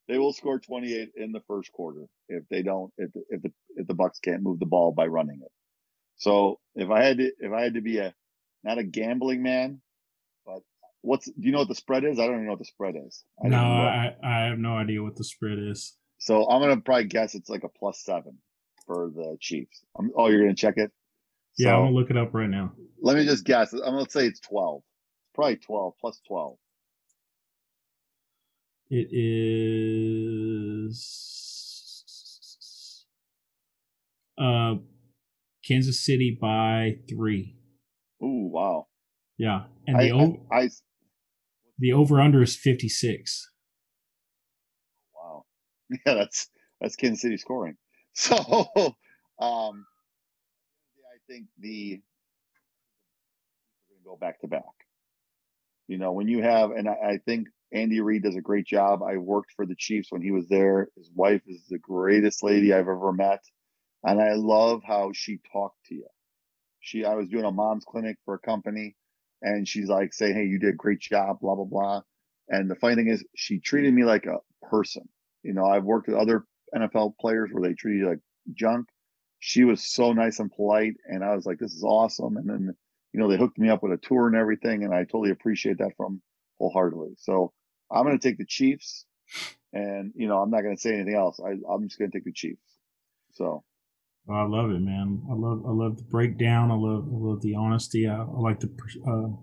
They 0.06 0.18
will 0.18 0.32
score 0.32 0.58
28 0.58 1.10
in 1.16 1.32
the 1.32 1.42
first 1.46 1.70
quarter 1.72 2.06
if 2.28 2.44
they 2.48 2.62
don't 2.62 2.92
if 2.96 3.12
the, 3.12 3.22
if 3.28 3.42
the 3.42 3.52
if 3.76 3.86
the 3.86 3.94
Bucs 3.94 4.22
can't 4.22 4.42
move 4.42 4.58
the 4.58 4.66
ball 4.66 4.92
by 4.92 5.06
running 5.06 5.40
it. 5.42 5.52
So 6.16 6.60
if 6.74 6.90
I 6.90 7.04
had 7.04 7.18
to 7.18 7.30
if 7.38 7.52
I 7.52 7.62
had 7.62 7.74
to 7.74 7.82
be 7.82 7.98
a 7.98 8.14
not 8.64 8.78
a 8.78 8.84
gambling 8.84 9.42
man, 9.42 9.82
what's 11.02 11.26
do 11.26 11.34
you 11.38 11.52
know 11.52 11.58
what 11.60 11.68
the 11.68 11.74
spread 11.74 12.04
is? 12.04 12.18
I 12.18 12.26
don't 12.26 12.34
even 12.34 12.46
know 12.46 12.52
what 12.52 12.58
the 12.58 12.64
spread 12.64 12.94
is. 13.06 13.24
I 13.44 13.48
no, 13.48 13.58
I, 13.58 14.14
I 14.22 14.40
have 14.46 14.58
no 14.58 14.76
idea 14.76 15.02
what 15.02 15.16
the 15.16 15.24
spread 15.24 15.58
is. 15.58 15.96
So 16.18 16.48
I'm 16.48 16.60
gonna 16.60 16.80
probably 16.80 17.04
guess 17.04 17.34
it's 17.34 17.48
like 17.48 17.64
a 17.64 17.68
plus 17.68 18.02
seven 18.04 18.38
for 18.86 19.10
the 19.14 19.36
Chiefs. 19.40 19.84
I'm, 19.98 20.10
oh, 20.16 20.28
you're 20.28 20.42
gonna 20.42 20.54
check 20.54 20.74
it? 20.76 20.90
Yeah, 21.56 21.68
so, 21.68 21.76
I'm 21.76 21.84
gonna 21.86 21.96
look 21.96 22.10
it 22.10 22.16
up 22.16 22.34
right 22.34 22.50
now. 22.50 22.72
Let 23.00 23.16
me 23.16 23.24
just 23.24 23.44
guess. 23.44 23.72
I'm 23.72 23.80
gonna 23.80 24.10
say 24.10 24.26
it's 24.26 24.40
12. 24.40 24.82
It's 24.82 25.30
probably 25.34 25.56
12 25.56 25.94
plus 26.00 26.20
12. 26.26 26.56
It 28.90 29.08
is 29.12 31.04
uh 34.38 34.76
Kansas 35.66 36.04
City 36.04 36.38
by 36.40 36.96
three. 37.08 37.56
Ooh, 38.22 38.48
wow. 38.50 38.86
Yeah. 39.36 39.64
And 39.86 40.00
the 40.00 40.10
I, 40.10 40.10
over 40.10 40.36
I, 40.50 40.56
I, 40.56 40.68
the 41.78 41.92
over 41.92 42.20
under 42.20 42.42
is 42.42 42.56
56. 42.56 43.50
Wow. 45.14 45.44
Yeah, 46.06 46.14
that's 46.14 46.48
that's 46.80 46.96
Kansas 46.96 47.22
City 47.22 47.36
scoring. 47.36 47.76
So 48.14 48.36
um 49.40 49.86
I 50.98 51.18
think 51.28 51.46
the 51.58 52.00
go 54.04 54.16
back 54.16 54.40
to 54.40 54.48
back. 54.48 54.62
You 55.86 55.98
know, 55.98 56.12
when 56.12 56.26
you 56.26 56.42
have 56.42 56.70
and 56.72 56.88
I, 56.88 56.92
I 56.92 57.18
think 57.24 57.48
Andy 57.72 58.00
Reid 58.00 58.22
does 58.22 58.36
a 58.36 58.40
great 58.40 58.66
job. 58.66 59.02
I 59.02 59.18
worked 59.18 59.52
for 59.54 59.66
the 59.66 59.76
Chiefs 59.76 60.10
when 60.10 60.22
he 60.22 60.32
was 60.32 60.48
there. 60.48 60.88
His 60.96 61.10
wife 61.14 61.42
is 61.46 61.62
the 61.68 61.78
greatest 61.78 62.42
lady 62.42 62.72
I've 62.72 62.88
ever 62.88 63.12
met. 63.12 63.42
And 64.04 64.20
I 64.20 64.32
love 64.34 64.82
how 64.84 65.10
she 65.12 65.38
talked 65.52 65.84
to 65.86 65.94
you. 65.94 66.06
She, 66.80 67.04
I 67.04 67.14
was 67.14 67.28
doing 67.28 67.44
a 67.44 67.52
mom's 67.52 67.84
clinic 67.84 68.16
for 68.24 68.34
a 68.34 68.38
company 68.38 68.96
and 69.42 69.66
she's 69.66 69.88
like 69.88 70.12
saying, 70.12 70.34
Hey, 70.34 70.44
you 70.44 70.58
did 70.58 70.70
a 70.70 70.76
great 70.76 71.00
job, 71.00 71.40
blah, 71.40 71.54
blah, 71.54 71.64
blah. 71.64 72.02
And 72.48 72.70
the 72.70 72.76
funny 72.76 72.94
thing 72.94 73.08
is 73.08 73.24
she 73.36 73.58
treated 73.60 73.92
me 73.92 74.04
like 74.04 74.26
a 74.26 74.38
person. 74.66 75.08
You 75.42 75.52
know, 75.52 75.66
I've 75.66 75.84
worked 75.84 76.08
with 76.08 76.16
other 76.16 76.44
NFL 76.74 77.18
players 77.20 77.50
where 77.52 77.68
they 77.68 77.74
treat 77.74 77.98
you 77.98 78.08
like 78.08 78.20
junk. 78.54 78.88
She 79.38 79.64
was 79.64 79.84
so 79.84 80.12
nice 80.12 80.40
and 80.40 80.50
polite. 80.50 80.94
And 81.06 81.22
I 81.22 81.34
was 81.34 81.46
like, 81.46 81.58
this 81.58 81.72
is 81.72 81.84
awesome. 81.84 82.36
And 82.36 82.48
then, 82.48 82.74
you 83.12 83.20
know, 83.20 83.28
they 83.28 83.36
hooked 83.36 83.58
me 83.58 83.68
up 83.68 83.82
with 83.82 83.92
a 83.92 83.98
tour 83.98 84.26
and 84.26 84.36
everything. 84.36 84.84
And 84.84 84.94
I 84.94 85.04
totally 85.04 85.30
appreciate 85.30 85.78
that 85.78 85.96
from 85.96 86.20
wholeheartedly. 86.58 87.14
So 87.18 87.52
I'm 87.90 88.04
going 88.04 88.18
to 88.18 88.28
take 88.28 88.38
the 88.38 88.46
Chiefs 88.46 89.04
and, 89.72 90.12
you 90.16 90.26
know, 90.26 90.38
I'm 90.38 90.50
not 90.50 90.62
going 90.62 90.74
to 90.74 90.80
say 90.80 90.94
anything 90.94 91.14
else. 91.14 91.38
I, 91.40 91.50
I'm 91.70 91.86
just 91.86 91.98
going 91.98 92.10
to 92.10 92.16
take 92.16 92.24
the 92.24 92.32
Chiefs. 92.32 92.62
So 93.32 93.62
I 94.30 94.44
love 94.44 94.70
it, 94.70 94.80
man. 94.80 95.22
I 95.30 95.34
love 95.34 95.64
I 95.66 95.70
love 95.70 95.96
the 95.96 96.04
breakdown. 96.04 96.70
I 96.70 96.74
love 96.74 97.04
I 97.04 97.16
love 97.16 97.40
the 97.40 97.54
honesty. 97.54 98.06
I, 98.06 98.16
I 98.16 98.38
like 98.38 98.60
the 98.60 98.70
uh, 99.06 99.36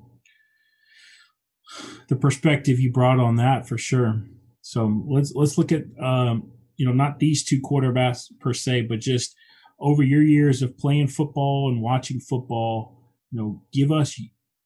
the 2.08 2.16
perspective 2.16 2.80
you 2.80 2.92
brought 2.92 3.20
on 3.20 3.36
that 3.38 3.68
for 3.68 3.78
sure. 3.78 4.24
So 4.62 5.04
let's 5.08 5.34
let's 5.34 5.58
look 5.58 5.72
at 5.72 5.84
um, 6.02 6.52
you 6.78 6.86
know 6.86 6.94
not 6.94 7.20
these 7.20 7.44
two 7.44 7.62
quarterbacks 7.62 8.26
per 8.40 8.54
se, 8.54 8.84
but 8.84 9.00
just 9.00 9.36
over 9.80 10.04
your 10.04 10.22
years 10.22 10.62
of 10.62 10.78
playing 10.78 11.08
football 11.08 11.70
and 11.72 11.82
watching 11.82 12.20
football. 12.20 13.02
You 13.32 13.40
know, 13.40 13.64
give 13.74 13.92
us 13.92 14.20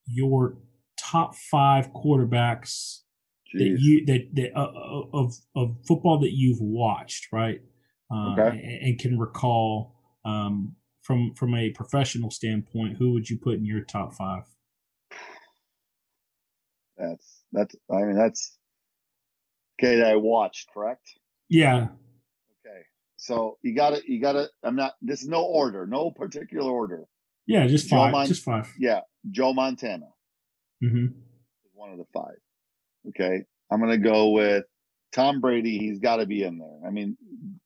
your 0.05 0.57
top 0.99 1.36
five 1.36 1.91
quarterbacks 1.93 2.99
Jeez. 3.53 3.59
that 3.59 3.78
you 3.80 4.05
that 4.05 4.28
that 4.34 4.51
uh, 4.53 4.63
uh, 4.63 5.03
of 5.13 5.34
of 5.55 5.78
football 5.88 6.20
that 6.20 6.34
you've 6.34 6.61
watched, 6.61 7.28
right? 7.32 7.61
Uh, 8.11 8.34
okay. 8.34 8.57
and, 8.57 8.82
and 8.82 8.99
can 8.99 9.20
recall 9.20 9.98
um, 10.30 10.75
from 11.01 11.34
from 11.34 11.55
a 11.55 11.69
professional 11.71 12.32
standpoint, 12.32 12.97
who 12.97 13.13
would 13.13 13.30
you 13.30 13.38
put 13.38 13.55
in 13.55 13.65
your 13.65 13.82
top 13.82 14.13
five? 14.13 14.43
That's 16.97 17.43
that's. 17.51 17.75
I 17.91 18.03
mean, 18.03 18.15
that's 18.15 18.57
okay. 19.80 19.97
That 19.97 20.07
I 20.07 20.15
watched, 20.15 20.69
correct? 20.73 21.09
Yeah. 21.49 21.88
Okay. 22.65 22.82
So 23.17 23.57
you 23.63 23.75
got 23.75 23.95
to 23.95 24.01
you 24.05 24.21
got 24.21 24.34
to. 24.34 24.49
I'm 24.63 24.75
not. 24.75 24.93
This 25.01 25.23
is 25.23 25.27
no 25.27 25.43
order, 25.43 25.88
no 25.88 26.11
particular 26.11 26.69
order. 26.69 27.05
Yeah, 27.47 27.65
just 27.67 27.89
five. 27.89 28.11
Mon- 28.11 28.27
just 28.27 28.43
five. 28.43 28.71
Yeah, 28.77 29.01
Joe 29.32 29.53
Montana. 29.53 30.09
Mm-hmm. 30.84 31.07
One 31.73 31.91
of 31.91 31.97
the 31.97 32.05
five. 32.13 32.38
Okay, 33.09 33.43
I'm 33.71 33.80
gonna 33.80 33.97
go 33.97 34.30
with 34.30 34.65
Tom 35.13 35.41
Brady. 35.41 35.77
He's 35.80 35.99
got 35.99 36.17
to 36.17 36.25
be 36.25 36.43
in 36.43 36.59
there. 36.59 36.80
I 36.86 36.91
mean, 36.91 37.17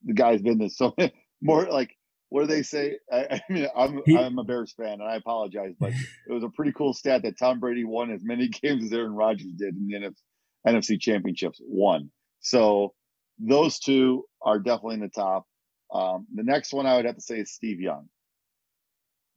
the 0.05 0.13
guy's 0.13 0.41
been 0.41 0.59
there 0.59 0.69
so 0.69 0.95
more 1.41 1.65
like 1.65 1.95
what 2.33 2.41
do 2.41 2.47
they 2.47 2.63
say? 2.63 2.97
I, 3.11 3.25
I 3.29 3.41
mean, 3.47 3.67
I'm 3.77 4.01
he, 4.07 4.17
I'm 4.17 4.39
a 4.39 4.43
Bears 4.43 4.73
fan, 4.73 4.93
and 4.93 5.03
I 5.03 5.17
apologize, 5.17 5.75
but 5.79 5.91
it 6.27 6.33
was 6.33 6.43
a 6.43 6.49
pretty 6.49 6.71
cool 6.71 6.91
stat 6.91 7.21
that 7.21 7.37
Tom 7.37 7.59
Brady 7.59 7.83
won 7.83 8.09
as 8.09 8.23
many 8.23 8.47
games 8.63 8.85
as 8.85 8.91
Aaron 8.91 9.13
Rodgers 9.13 9.51
did 9.55 9.75
in 9.75 9.87
the 9.87 9.93
NFC, 9.93 10.15
NFC 10.67 10.99
Championships. 10.99 11.61
One. 11.63 12.09
So 12.39 12.95
those 13.37 13.77
two 13.77 14.23
are 14.41 14.57
definitely 14.57 14.95
in 14.95 15.01
the 15.01 15.09
top. 15.09 15.45
Um, 15.93 16.25
the 16.33 16.41
next 16.41 16.73
one 16.73 16.87
I 16.87 16.95
would 16.95 17.05
have 17.05 17.17
to 17.17 17.21
say 17.21 17.37
is 17.37 17.53
Steve 17.53 17.79
Young. 17.79 18.09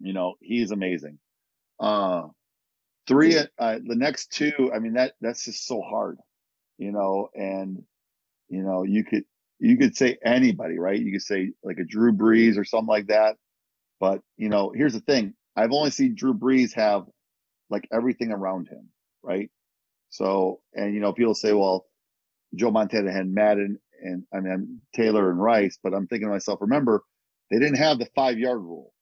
You 0.01 0.14
know, 0.14 0.36
he's 0.40 0.70
amazing. 0.70 1.18
Uh, 1.78 2.28
three, 3.07 3.36
uh, 3.36 3.44
the 3.59 3.94
next 3.94 4.32
two, 4.32 4.72
I 4.74 4.78
mean, 4.78 4.94
that 4.94 5.12
that's 5.20 5.44
just 5.44 5.66
so 5.66 5.82
hard, 5.82 6.16
you 6.78 6.92
know, 6.92 7.28
and 7.34 7.82
you 8.49 8.62
know, 8.62 8.84
you 8.84 9.05
could 9.05 9.24
you 9.61 9.79
could 9.79 9.97
say 9.97 10.19
anybody, 10.25 10.79
right? 10.79 11.01
You 11.01 11.13
could 11.13 11.23
say 11.23 11.53
like 11.65 11.79
a 11.79 11.85
Drew 11.85 12.13
Brees 12.13 12.59
or 12.59 12.65
something 12.65 12.89
like 12.89 13.09
that. 13.09 13.37
But 14.01 14.23
you 14.37 14.49
know, 14.51 14.73
here's 14.75 14.95
the 14.95 15.01
thing: 15.01 15.35
I've 15.57 15.73
only 15.73 15.91
seen 15.91 16.15
Drew 16.17 16.35
Brees 16.35 16.75
have 16.75 17.05
like 17.71 17.89
everything 17.93 18.33
around 18.33 18.69
him, 18.69 18.89
right? 19.23 19.51
So, 20.11 20.61
and 20.75 20.95
you 20.95 21.01
know, 21.01 21.13
people 21.13 21.35
say, 21.35 21.53
well, 21.53 21.87
Joe 22.55 22.71
Montana 22.71 23.13
had 23.13 23.29
Madden 23.29 23.79
and 24.03 24.25
I 24.35 24.41
mean 24.41 24.81
Taylor 24.95 25.31
and 25.31 25.41
Rice, 25.41 25.79
but 25.83 25.95
I'm 25.95 26.07
thinking 26.09 26.29
to 26.29 26.33
myself, 26.35 26.61
remember, 26.63 27.03
they 27.51 27.59
didn't 27.59 27.79
have 27.79 27.99
the 27.99 28.09
five 28.17 28.39
yard 28.39 28.61
rule. 28.63 28.93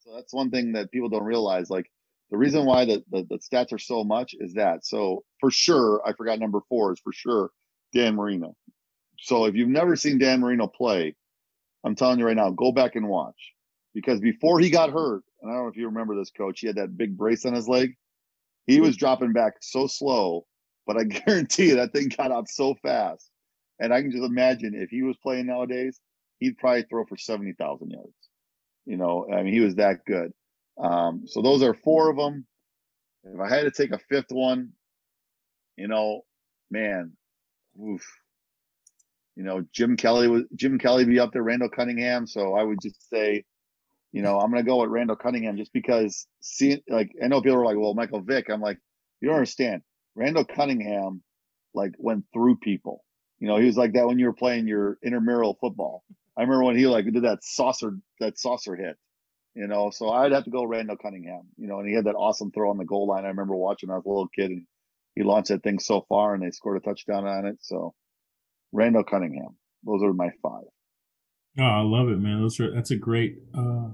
So 0.00 0.14
that's 0.16 0.34
one 0.34 0.50
thing 0.50 0.72
that 0.72 0.92
people 0.92 1.08
don't 1.08 1.24
realize. 1.24 1.70
Like 1.70 1.86
the 2.30 2.38
reason 2.38 2.66
why 2.66 2.84
the, 2.86 3.04
the, 3.10 3.26
the 3.30 3.38
stats 3.38 3.72
are 3.72 3.78
so 3.78 4.04
much 4.04 4.34
is 4.38 4.54
that. 4.54 4.86
So 4.86 5.24
for 5.40 5.50
sure, 5.50 6.02
I 6.06 6.12
forgot 6.14 6.38
number 6.40 6.60
four 6.68 6.92
is 6.92 7.00
for 7.00 7.12
sure 7.12 7.50
Dan 7.94 8.16
Marino. 8.16 8.54
So 9.20 9.44
if 9.44 9.54
you've 9.54 9.68
never 9.68 9.96
seen 9.96 10.18
Dan 10.18 10.40
Marino 10.40 10.66
play, 10.66 11.14
I'm 11.84 11.94
telling 11.94 12.18
you 12.18 12.26
right 12.26 12.36
now, 12.36 12.50
go 12.50 12.72
back 12.72 12.96
and 12.96 13.08
watch. 13.08 13.52
Because 13.94 14.20
before 14.20 14.60
he 14.60 14.70
got 14.70 14.90
hurt, 14.90 15.22
and 15.40 15.50
I 15.50 15.54
don't 15.54 15.64
know 15.64 15.68
if 15.68 15.76
you 15.76 15.86
remember 15.86 16.16
this 16.16 16.30
coach, 16.30 16.60
he 16.60 16.66
had 16.66 16.76
that 16.76 16.96
big 16.96 17.16
brace 17.16 17.44
on 17.44 17.54
his 17.54 17.68
leg. 17.68 17.96
He 18.66 18.80
was 18.80 18.96
dropping 18.96 19.32
back 19.32 19.54
so 19.60 19.86
slow, 19.86 20.46
but 20.86 20.96
I 20.96 21.04
guarantee 21.04 21.68
you 21.68 21.76
that 21.76 21.92
thing 21.92 22.08
got 22.16 22.30
out 22.30 22.48
so 22.48 22.74
fast. 22.82 23.28
And 23.78 23.92
I 23.92 24.02
can 24.02 24.10
just 24.10 24.22
imagine 24.22 24.74
if 24.74 24.90
he 24.90 25.02
was 25.02 25.16
playing 25.22 25.46
nowadays, 25.46 25.98
he'd 26.38 26.58
probably 26.58 26.82
throw 26.82 27.04
for 27.04 27.16
70,000 27.16 27.90
yards. 27.90 28.12
You 28.86 28.96
know, 28.96 29.26
I 29.32 29.42
mean, 29.42 29.52
he 29.52 29.60
was 29.60 29.76
that 29.76 30.04
good. 30.06 30.32
Um, 30.82 31.22
so 31.26 31.42
those 31.42 31.62
are 31.62 31.74
four 31.74 32.10
of 32.10 32.16
them. 32.16 32.46
If 33.24 33.40
I 33.40 33.48
had 33.48 33.64
to 33.64 33.70
take 33.70 33.92
a 33.92 33.98
fifth 33.98 34.30
one, 34.30 34.70
you 35.76 35.88
know, 35.88 36.22
man, 36.70 37.12
oof, 37.82 38.04
you 39.40 39.46
know, 39.46 39.64
Jim 39.72 39.96
Kelly 39.96 40.28
was 40.28 40.42
Jim 40.54 40.78
Kelly 40.78 41.06
be 41.06 41.18
up 41.18 41.32
there, 41.32 41.42
Randall 41.42 41.70
Cunningham. 41.70 42.26
So 42.26 42.54
I 42.54 42.62
would 42.62 42.78
just 42.82 43.08
say, 43.08 43.46
you 44.12 44.20
know, 44.20 44.38
I'm 44.38 44.50
gonna 44.50 44.64
go 44.64 44.82
with 44.82 44.90
Randall 44.90 45.16
Cunningham 45.16 45.56
just 45.56 45.72
because 45.72 46.26
see 46.42 46.82
like 46.90 47.12
I 47.24 47.28
know 47.28 47.40
people 47.40 47.56
are 47.56 47.64
like, 47.64 47.78
well, 47.78 47.94
Michael 47.94 48.20
Vick. 48.20 48.50
I'm 48.50 48.60
like, 48.60 48.76
you 49.18 49.28
don't 49.28 49.38
understand. 49.38 49.80
Randall 50.14 50.44
Cunningham 50.44 51.22
like 51.72 51.92
went 51.96 52.26
through 52.34 52.56
people. 52.56 53.02
You 53.38 53.48
know, 53.48 53.56
he 53.56 53.64
was 53.64 53.78
like 53.78 53.94
that 53.94 54.06
when 54.06 54.18
you 54.18 54.26
were 54.26 54.34
playing 54.34 54.68
your 54.68 54.98
intramural 55.02 55.56
football. 55.58 56.04
I 56.36 56.42
remember 56.42 56.64
when 56.64 56.76
he 56.76 56.86
like 56.86 57.06
did 57.06 57.24
that 57.24 57.42
saucer 57.42 57.96
that 58.18 58.38
saucer 58.38 58.76
hit. 58.76 58.98
You 59.54 59.68
know, 59.68 59.88
so 59.88 60.10
I'd 60.10 60.32
have 60.32 60.44
to 60.44 60.50
go 60.50 60.64
Randall 60.64 60.98
Cunningham. 60.98 61.48
You 61.56 61.66
know, 61.66 61.78
and 61.78 61.88
he 61.88 61.94
had 61.94 62.04
that 62.04 62.14
awesome 62.14 62.50
throw 62.52 62.68
on 62.68 62.76
the 62.76 62.84
goal 62.84 63.06
line. 63.06 63.24
I 63.24 63.28
remember 63.28 63.56
watching 63.56 63.88
as 63.88 64.04
a 64.04 64.06
little 64.06 64.28
kid, 64.28 64.50
and 64.50 64.66
he 65.14 65.22
launched 65.22 65.48
that 65.48 65.62
thing 65.62 65.78
so 65.78 66.04
far, 66.10 66.34
and 66.34 66.42
they 66.42 66.50
scored 66.50 66.76
a 66.76 66.80
touchdown 66.80 67.26
on 67.26 67.46
it. 67.46 67.56
So 67.62 67.94
Randall 68.72 69.04
Cunningham. 69.04 69.56
Those 69.84 70.02
are 70.02 70.12
my 70.12 70.28
five. 70.42 70.64
Oh, 71.58 71.64
I 71.64 71.80
love 71.80 72.08
it, 72.08 72.18
man. 72.18 72.40
Those 72.40 72.60
are 72.60 72.72
that's 72.72 72.90
a 72.90 72.96
great 72.96 73.36
uh, 73.56 73.88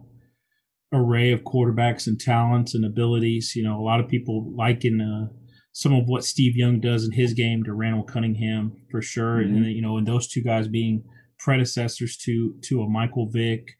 array 0.92 1.32
of 1.32 1.42
quarterbacks 1.42 2.06
and 2.06 2.20
talents 2.20 2.74
and 2.74 2.84
abilities. 2.84 3.54
You 3.56 3.64
know, 3.64 3.78
a 3.78 3.84
lot 3.84 4.00
of 4.00 4.08
people 4.08 4.52
liken 4.54 5.00
uh, 5.00 5.32
some 5.72 5.92
of 5.92 6.06
what 6.06 6.24
Steve 6.24 6.56
Young 6.56 6.80
does 6.80 7.04
in 7.04 7.12
his 7.12 7.32
game 7.32 7.62
to 7.64 7.72
Randall 7.72 8.04
Cunningham 8.04 8.72
for 8.90 9.00
sure, 9.00 9.38
mm-hmm. 9.38 9.56
and 9.56 9.66
you 9.66 9.82
know, 9.82 9.96
and 9.96 10.06
those 10.06 10.28
two 10.28 10.42
guys 10.42 10.68
being 10.68 11.04
predecessors 11.38 12.16
to 12.18 12.54
to 12.64 12.82
a 12.82 12.88
Michael 12.88 13.28
Vick. 13.30 13.76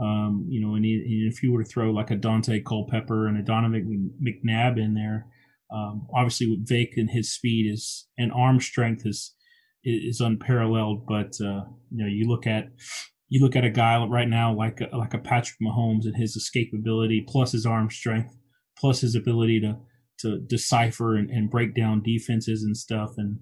Um, 0.00 0.46
you 0.48 0.62
know, 0.62 0.76
and, 0.76 0.84
if 0.86 1.42
you 1.42 1.52
were 1.52 1.62
to 1.62 1.68
throw 1.68 1.90
like 1.90 2.10
a 2.10 2.16
Daunte 2.16 2.64
Culpepper 2.64 3.26
and 3.26 3.36
a 3.36 3.42
Donovan 3.42 4.10
McNabb 4.18 4.78
in 4.78 4.94
there, 4.94 5.26
um, 5.70 6.06
obviously 6.14 6.48
with 6.48 6.66
Vick 6.66 6.94
and 6.96 7.10
his 7.10 7.34
speed 7.34 7.70
is 7.70 8.08
and 8.16 8.32
arm 8.32 8.60
strength 8.60 9.02
is 9.04 9.34
is 9.84 10.20
unparalleled. 10.20 11.06
But 11.06 11.36
uh, 11.40 11.64
you 11.90 12.04
know, 12.04 12.06
you 12.06 12.28
look 12.28 12.46
at 12.46 12.70
you 13.28 13.40
look 13.40 13.56
at 13.56 13.64
a 13.64 13.70
guy 13.70 14.04
right 14.04 14.28
now 14.28 14.54
like 14.54 14.80
a, 14.80 14.96
like 14.96 15.14
a 15.14 15.18
Patrick 15.18 15.58
Mahomes 15.62 16.04
and 16.04 16.16
his 16.16 16.36
escapability, 16.36 17.26
plus 17.26 17.52
his 17.52 17.66
arm 17.66 17.90
strength, 17.90 18.36
plus 18.76 19.00
his 19.00 19.14
ability 19.14 19.60
to 19.60 19.78
to 20.18 20.38
decipher 20.40 21.16
and, 21.16 21.30
and 21.30 21.50
break 21.50 21.74
down 21.74 22.02
defenses 22.02 22.62
and 22.62 22.76
stuff. 22.76 23.14
And 23.16 23.38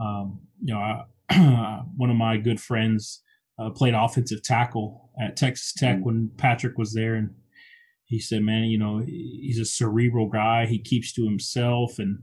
um, 0.00 0.40
you 0.62 0.74
know, 0.74 0.80
I, 0.80 1.84
one 1.96 2.10
of 2.10 2.16
my 2.16 2.36
good 2.36 2.60
friends 2.60 3.22
uh, 3.58 3.70
played 3.70 3.94
offensive 3.94 4.42
tackle 4.42 5.10
at 5.20 5.36
Texas 5.36 5.72
Tech 5.72 5.96
mm-hmm. 5.96 6.04
when 6.04 6.30
Patrick 6.36 6.78
was 6.78 6.94
there, 6.94 7.14
and 7.14 7.30
he 8.04 8.18
said, 8.18 8.42
"Man, 8.42 8.64
you 8.64 8.78
know, 8.78 9.02
he's 9.06 9.60
a 9.60 9.64
cerebral 9.64 10.28
guy. 10.28 10.66
He 10.66 10.78
keeps 10.78 11.12
to 11.14 11.24
himself, 11.24 11.98
and 11.98 12.18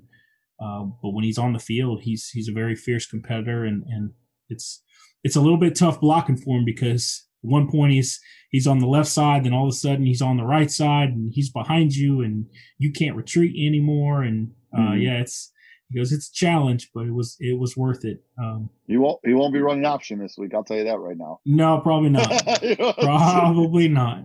uh, 0.59 0.83
but 1.01 1.11
when 1.11 1.23
he's 1.23 1.37
on 1.37 1.53
the 1.53 1.59
field, 1.59 2.01
he's 2.01 2.29
he's 2.29 2.49
a 2.49 2.53
very 2.53 2.75
fierce 2.75 3.05
competitor, 3.07 3.65
and 3.65 3.83
and 3.87 4.11
it's 4.49 4.81
it's 5.23 5.35
a 5.35 5.41
little 5.41 5.57
bit 5.57 5.75
tough 5.75 5.99
blocking 5.99 6.37
for 6.37 6.57
him 6.57 6.65
because 6.65 7.27
one 7.41 7.69
point 7.69 7.93
he's 7.93 8.19
he's 8.49 8.67
on 8.67 8.79
the 8.79 8.87
left 8.87 9.09
side, 9.09 9.43
then 9.43 9.53
all 9.53 9.67
of 9.67 9.73
a 9.73 9.75
sudden 9.75 10.05
he's 10.05 10.21
on 10.21 10.37
the 10.37 10.45
right 10.45 10.71
side 10.71 11.09
and 11.09 11.31
he's 11.33 11.49
behind 11.49 11.93
you 11.95 12.21
and 12.21 12.45
you 12.77 12.91
can't 12.91 13.15
retreat 13.15 13.55
anymore. 13.55 14.23
And 14.23 14.51
uh, 14.75 14.79
mm-hmm. 14.79 15.01
yeah, 15.01 15.19
it's 15.19 15.51
he 15.89 15.97
goes, 15.97 16.11
it's 16.11 16.29
a 16.29 16.33
challenge, 16.33 16.89
but 16.93 17.05
it 17.05 17.13
was 17.13 17.37
it 17.39 17.57
was 17.57 17.77
worth 17.77 18.03
it. 18.03 18.23
Um, 18.41 18.69
he 18.87 18.97
won't 18.97 19.19
he 19.23 19.33
won't 19.33 19.53
be 19.53 19.61
running 19.61 19.85
option 19.85 20.19
this 20.19 20.35
week. 20.37 20.53
I'll 20.53 20.63
tell 20.63 20.77
you 20.77 20.85
that 20.85 20.99
right 20.99 21.17
now. 21.17 21.39
No, 21.45 21.79
probably 21.79 22.09
not. 22.09 22.61
you 22.63 22.75
know, 22.75 22.93
probably 22.93 23.87
not. 23.87 24.23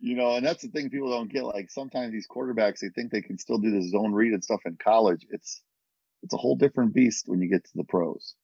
You 0.00 0.16
know, 0.16 0.36
and 0.36 0.44
that's 0.44 0.62
the 0.62 0.68
thing 0.68 0.90
people 0.90 1.10
don't 1.10 1.32
get. 1.32 1.44
Like 1.44 1.70
sometimes 1.70 2.12
these 2.12 2.26
quarterbacks, 2.26 2.80
they 2.80 2.88
think 2.88 3.12
they 3.12 3.22
can 3.22 3.38
still 3.38 3.58
do 3.58 3.70
the 3.70 3.88
zone 3.88 4.12
read 4.12 4.32
and 4.32 4.42
stuff 4.42 4.60
in 4.64 4.76
college. 4.82 5.26
It's 5.30 5.62
it's 6.22 6.34
a 6.34 6.38
whole 6.38 6.56
different 6.56 6.94
beast 6.94 7.24
when 7.26 7.40
you 7.40 7.48
get 7.48 7.64
to 7.64 7.70
the 7.74 7.84
pros. 7.84 8.34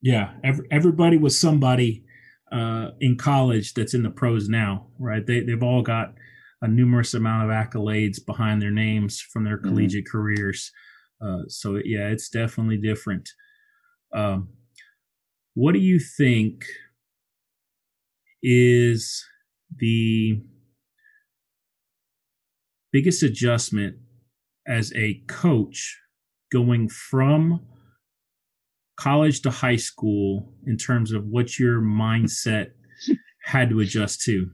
Yeah, 0.00 0.34
every, 0.44 0.66
everybody 0.70 1.16
was 1.16 1.38
somebody 1.38 2.04
uh, 2.52 2.90
in 3.00 3.16
college 3.16 3.74
that's 3.74 3.94
in 3.94 4.02
the 4.02 4.10
pros 4.10 4.48
now, 4.48 4.88
right? 4.98 5.26
They 5.26 5.40
they've 5.40 5.62
all 5.62 5.82
got 5.82 6.14
a 6.60 6.68
numerous 6.68 7.14
amount 7.14 7.44
of 7.44 7.50
accolades 7.50 8.24
behind 8.24 8.60
their 8.60 8.70
names 8.70 9.20
from 9.20 9.44
their 9.44 9.58
mm-hmm. 9.58 9.68
collegiate 9.68 10.08
careers. 10.08 10.72
Uh, 11.20 11.42
so 11.48 11.76
yeah, 11.84 12.08
it's 12.08 12.28
definitely 12.28 12.78
different. 12.78 13.28
Um, 14.14 14.48
what 15.54 15.72
do 15.72 15.80
you 15.80 15.98
think 15.98 16.64
is 18.42 19.24
the 19.76 20.40
biggest 22.92 23.22
adjustment 23.22 23.96
as 24.66 24.92
a 24.94 25.22
coach 25.26 25.98
going 26.50 26.88
from 26.88 27.60
college 28.98 29.42
to 29.42 29.50
high 29.50 29.76
school 29.76 30.52
in 30.66 30.76
terms 30.76 31.12
of 31.12 31.24
what 31.26 31.58
your 31.58 31.80
mindset 31.80 32.70
had 33.44 33.70
to 33.70 33.80
adjust 33.80 34.22
to? 34.22 34.50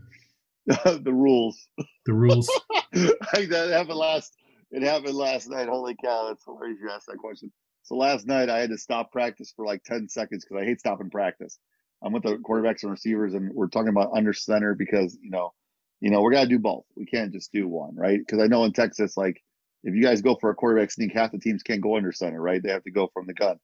the 0.66 1.12
rules. 1.12 1.68
The 2.06 2.12
rules. 2.12 2.50
that 2.92 3.70
happened 3.72 3.98
last. 3.98 4.32
It 4.70 4.82
happened 4.82 5.14
last 5.14 5.48
night. 5.48 5.68
Holy 5.68 5.94
cow! 6.02 6.30
It's 6.30 6.44
hilarious 6.44 6.78
you 6.82 6.90
asked 6.90 7.06
that 7.06 7.18
question. 7.18 7.52
So 7.82 7.96
last 7.96 8.26
night 8.26 8.48
I 8.48 8.60
had 8.60 8.70
to 8.70 8.78
stop 8.78 9.12
practice 9.12 9.52
for 9.54 9.66
like 9.66 9.82
ten 9.84 10.08
seconds 10.08 10.44
because 10.44 10.62
I 10.62 10.66
hate 10.66 10.80
stopping 10.80 11.10
practice. 11.10 11.58
I'm 12.02 12.12
with 12.12 12.22
the 12.22 12.36
quarterbacks 12.36 12.82
and 12.82 12.90
receivers, 12.90 13.34
and 13.34 13.52
we're 13.54 13.68
talking 13.68 13.88
about 13.88 14.12
under 14.16 14.32
center 14.32 14.74
because 14.74 15.18
you 15.22 15.30
know, 15.30 15.52
you 16.00 16.10
know, 16.10 16.22
we're 16.22 16.32
gonna 16.32 16.48
do 16.48 16.58
both. 16.58 16.84
We 16.96 17.06
can't 17.06 17.32
just 17.32 17.52
do 17.52 17.68
one, 17.68 17.94
right? 17.94 18.18
Because 18.18 18.42
I 18.42 18.46
know 18.46 18.64
in 18.64 18.72
Texas, 18.72 19.16
like 19.16 19.42
if 19.84 19.94
you 19.94 20.02
guys 20.02 20.22
go 20.22 20.34
for 20.34 20.50
a 20.50 20.54
quarterback 20.54 20.90
sneak, 20.90 21.12
half 21.12 21.30
the 21.30 21.38
teams 21.38 21.62
can't 21.62 21.82
go 21.82 21.96
under 21.96 22.10
center, 22.10 22.40
right? 22.40 22.62
They 22.62 22.70
have 22.70 22.84
to 22.84 22.90
go 22.90 23.10
from 23.12 23.26
the 23.26 23.34
gun. 23.34 23.58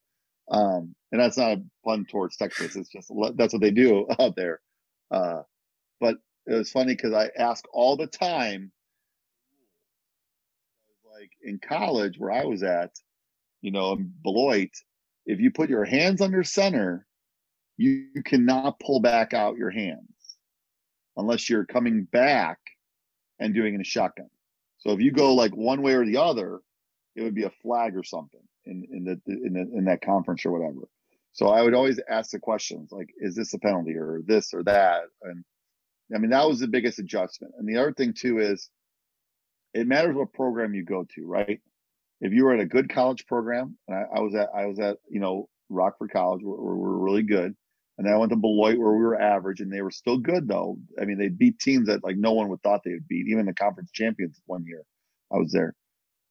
Um, 0.51 0.95
and 1.11 1.21
that's 1.21 1.39
not 1.39 1.53
a 1.53 1.63
pun 1.85 2.05
towards 2.05 2.37
Texas. 2.37 2.77
It's 2.77 2.91
just 2.91 3.11
that's 3.37 3.53
what 3.55 3.63
they 3.63 3.71
do 3.71 4.07
out 4.21 4.37
there. 4.37 4.61
Uh, 5.11 5.43
but 5.99 6.17
it 6.47 6.55
was 6.55 6.71
funny 6.71 6.95
because 6.95 7.15
I 7.15 7.31
ask 7.39 7.65
all 7.73 7.97
the 7.97 8.07
time, 8.07 8.71
like 11.13 11.31
in 11.43 11.59
college 11.59 12.19
where 12.19 12.31
I 12.31 12.45
was 12.45 12.63
at, 12.63 12.91
you 13.63 13.71
know, 13.71 13.93
in 13.93 14.13
Beloit, 14.23 14.71
if 15.25 15.41
you 15.41 15.51
put 15.51 15.71
your 15.71 15.85
hands 15.85 16.21
under 16.21 16.45
center, 16.45 17.07
you, 17.77 18.07
you 18.15 18.23
cannot 18.23 18.79
pull 18.79 19.01
back 19.01 19.33
out 19.33 19.57
your 19.57 19.71
hands 19.71 20.37
unless 21.17 21.49
you're 21.49 21.65
coming 21.65 22.05
back 22.05 22.59
and 23.39 23.55
doing 23.55 23.75
in 23.75 23.81
a 23.81 23.85
shotgun. 23.85 24.29
So 24.81 24.91
if 24.91 25.01
you 25.01 25.13
go 25.13 25.35
like 25.35 25.57
one 25.57 25.83
way 25.83 25.95
or 25.95 26.05
the 26.05 26.19
other, 26.19 26.61
it 27.17 27.23
would 27.23 27.35
be 27.35 27.45
a 27.45 27.51
flag 27.63 27.97
or 27.97 28.05
something 28.05 28.41
in 28.65 28.87
in 28.91 29.05
the 29.05 29.21
in 29.27 29.53
the, 29.55 29.61
in 29.79 29.85
that 29.87 30.03
conference 30.03 30.45
or 30.45 30.53
whatever. 30.53 30.89
So 31.33 31.49
I 31.49 31.63
would 31.63 31.75
always 31.75 32.01
ask 32.09 32.31
the 32.31 32.41
questions 32.41 32.91
like, 32.91 33.11
is 33.19 33.37
this 33.37 33.55
a 33.55 33.59
penalty 33.59 33.95
or 33.97 34.21
this 34.27 34.53
or 34.53 34.65
that? 34.65 35.03
And 35.23 35.45
I 36.15 36.19
mean, 36.19 36.31
that 36.31 36.49
was 36.49 36.59
the 36.59 36.69
biggest 36.69 36.99
adjustment. 36.99 37.55
And 37.59 37.69
the 37.69 37.81
other 37.81 37.93
thing 37.93 38.15
too 38.15 38.39
is 38.39 38.69
it 39.73 39.87
matters 39.87 40.17
what 40.17 40.33
program 40.33 40.75
you 40.75 40.85
go 40.85 41.07
to, 41.15 41.27
right? 41.27 41.61
If 42.21 42.33
you 42.33 42.45
were 42.45 42.55
at 42.55 42.61
a 42.61 42.67
good 42.67 42.93
college 42.93 43.27
program, 43.27 43.79
and 43.87 43.97
I, 43.97 44.19
I 44.19 44.21
was 44.21 44.35
at, 44.35 44.49
I 44.55 44.67
was 44.67 44.79
at, 44.81 44.99
you 45.09 45.21
know, 45.21 45.49
Rockford 45.69 46.11
College 46.11 46.43
where, 46.43 46.61
where 46.61 46.75
we 46.75 46.81
were 46.81 46.99
really 46.99 47.23
good. 47.23 47.55
And 48.01 48.09
I 48.09 48.17
went 48.17 48.31
to 48.31 48.37
Beloit 48.37 48.79
where 48.79 48.93
we 48.93 49.03
were 49.03 49.21
average 49.21 49.61
and 49.61 49.71
they 49.71 49.83
were 49.83 49.91
still 49.91 50.17
good 50.17 50.49
though. 50.49 50.79
I 50.99 51.05
mean, 51.05 51.19
they 51.19 51.29
beat 51.29 51.59
teams 51.59 51.87
that 51.89 52.03
like 52.03 52.17
no 52.17 52.33
one 52.33 52.49
would 52.49 52.63
thought 52.63 52.81
they 52.83 52.93
would 52.93 53.07
beat, 53.07 53.27
even 53.29 53.45
the 53.45 53.53
conference 53.53 53.91
champions 53.93 54.41
one 54.47 54.65
year 54.67 54.85
I 55.31 55.37
was 55.37 55.53
there. 55.53 55.75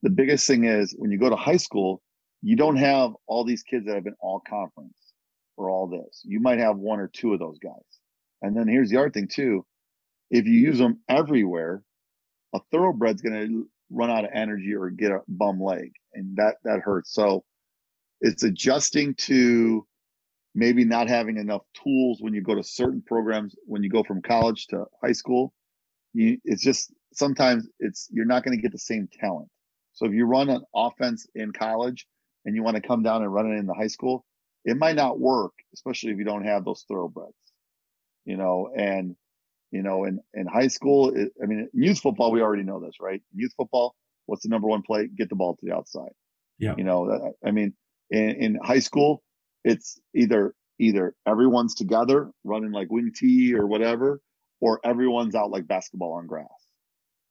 The 0.02 0.10
biggest 0.10 0.48
thing 0.48 0.64
is 0.64 0.96
when 0.98 1.12
you 1.12 1.20
go 1.20 1.30
to 1.30 1.36
high 1.36 1.58
school, 1.58 2.02
you 2.42 2.56
don't 2.56 2.78
have 2.78 3.12
all 3.28 3.44
these 3.44 3.62
kids 3.62 3.86
that 3.86 3.94
have 3.94 4.04
been 4.04 4.16
all 4.20 4.42
conference 4.50 4.98
or 5.58 5.70
all 5.70 5.86
this. 5.86 6.24
You 6.24 6.40
might 6.40 6.58
have 6.58 6.78
one 6.78 7.00
or 7.00 7.08
two 7.08 7.34
of 7.34 7.40
those 7.40 7.60
guys. 7.60 7.74
And 8.42 8.58
then 8.58 8.68
here's 8.68 8.90
the 8.90 8.98
other 8.98 9.12
thing 9.12 9.28
too. 9.28 9.64
If 10.32 10.48
you 10.48 10.54
use 10.54 10.80
them 10.80 11.02
everywhere, 11.08 11.84
a 12.56 12.62
thoroughbred's 12.72 13.22
going 13.22 13.48
to 13.48 13.70
run 13.92 14.10
out 14.10 14.26
of 14.26 14.32
energy 14.34 14.74
or 14.74 14.90
get 14.90 15.12
a 15.12 15.20
bum 15.28 15.62
leg 15.62 15.92
and 16.16 16.36
that, 16.38 16.56
that 16.64 16.80
hurts. 16.80 17.14
So 17.14 17.44
it's 18.22 18.42
adjusting 18.42 19.14
to 19.16 19.86
maybe 20.56 20.84
not 20.84 21.08
having 21.08 21.38
enough 21.38 21.62
tools 21.84 22.20
when 22.22 22.34
you 22.34 22.41
go 22.41 22.56
to 22.56 22.64
certain 22.64 23.02
programs, 23.06 23.56
when 23.66 23.84
you 23.84 23.89
go 23.89 24.04
from 24.04 24.22
college 24.22 24.68
to 24.68 24.86
high 25.04 25.12
school. 25.12 25.54
You, 26.14 26.38
it's 26.43 26.64
just 26.64 26.91
sometimes 27.14 27.68
it's, 27.80 28.08
you're 28.12 28.26
not 28.26 28.43
going 28.43 28.58
to 28.58 28.62
get 28.62 28.72
the 28.72 28.80
same 28.80 29.08
talent. 29.20 29.50
So 29.93 30.06
if 30.06 30.14
you 30.14 30.26
run 30.26 30.50
an 30.50 30.64
offense 30.76 31.28
in 31.36 31.52
college 31.52 32.08
and 32.45 32.56
you 32.56 32.64
want 32.64 32.78
to 32.78 32.82
come 32.82 33.04
down 33.04 33.22
and 33.22 33.34
run 33.34 33.52
it 33.52 33.58
in 33.58 33.68
the 33.68 33.74
high 33.74 33.88
school, 33.88 34.26
it 34.66 34.78
might 34.78 34.95
not 34.95 35.20
work, 35.20 35.54
especially 35.74 36.12
if 36.12 36.18
you 36.18 36.26
don't 36.26 36.45
have 36.45 36.66
those 36.66 36.86
thoroughbreds, 36.88 37.34
you 38.26 38.38
know, 38.38 38.70
and, 38.76 39.16
you 39.72 39.84
know, 39.84 40.06
in, 40.06 40.20
in 40.34 40.47
high 40.47 40.68
school, 40.68 41.16
it, 41.16 41.32
I 41.41 41.45
mean, 41.45 41.70
youth 41.74 42.00
football, 42.00 42.32
we 42.32 42.41
already 42.41 42.64
know 42.64 42.80
this, 42.80 42.95
right? 43.00 43.22
Youth 43.36 43.54
football, 43.56 43.95
what's 44.26 44.43
the 44.43 44.50
number 44.50 44.68
one 44.68 44.82
play? 44.82 45.08
Get 45.08 45.30
the 45.30 45.36
ball 45.36 45.56
to 45.56 45.66
the 45.66 45.76
outside. 45.76 46.12
Yeah. 46.58 46.74
You 46.78 46.84
know, 46.84 47.34
I 47.45 47.52
mean, 47.52 47.74
in, 48.10 48.30
in 48.32 48.60
high 48.64 48.80
school, 48.80 49.22
it's 49.64 49.99
either, 50.16 50.53
either 50.80 51.16
everyone's 51.28 51.76
together 51.76 52.32
running 52.43 52.72
like 52.72 52.89
wing 52.89 53.12
T 53.16 53.53
or 53.55 53.68
whatever, 53.68 54.22
or 54.62 54.80
everyone's 54.84 55.36
out 55.36 55.51
like 55.51 55.68
basketball 55.68 56.14
on 56.14 56.28
grass, 56.28 56.47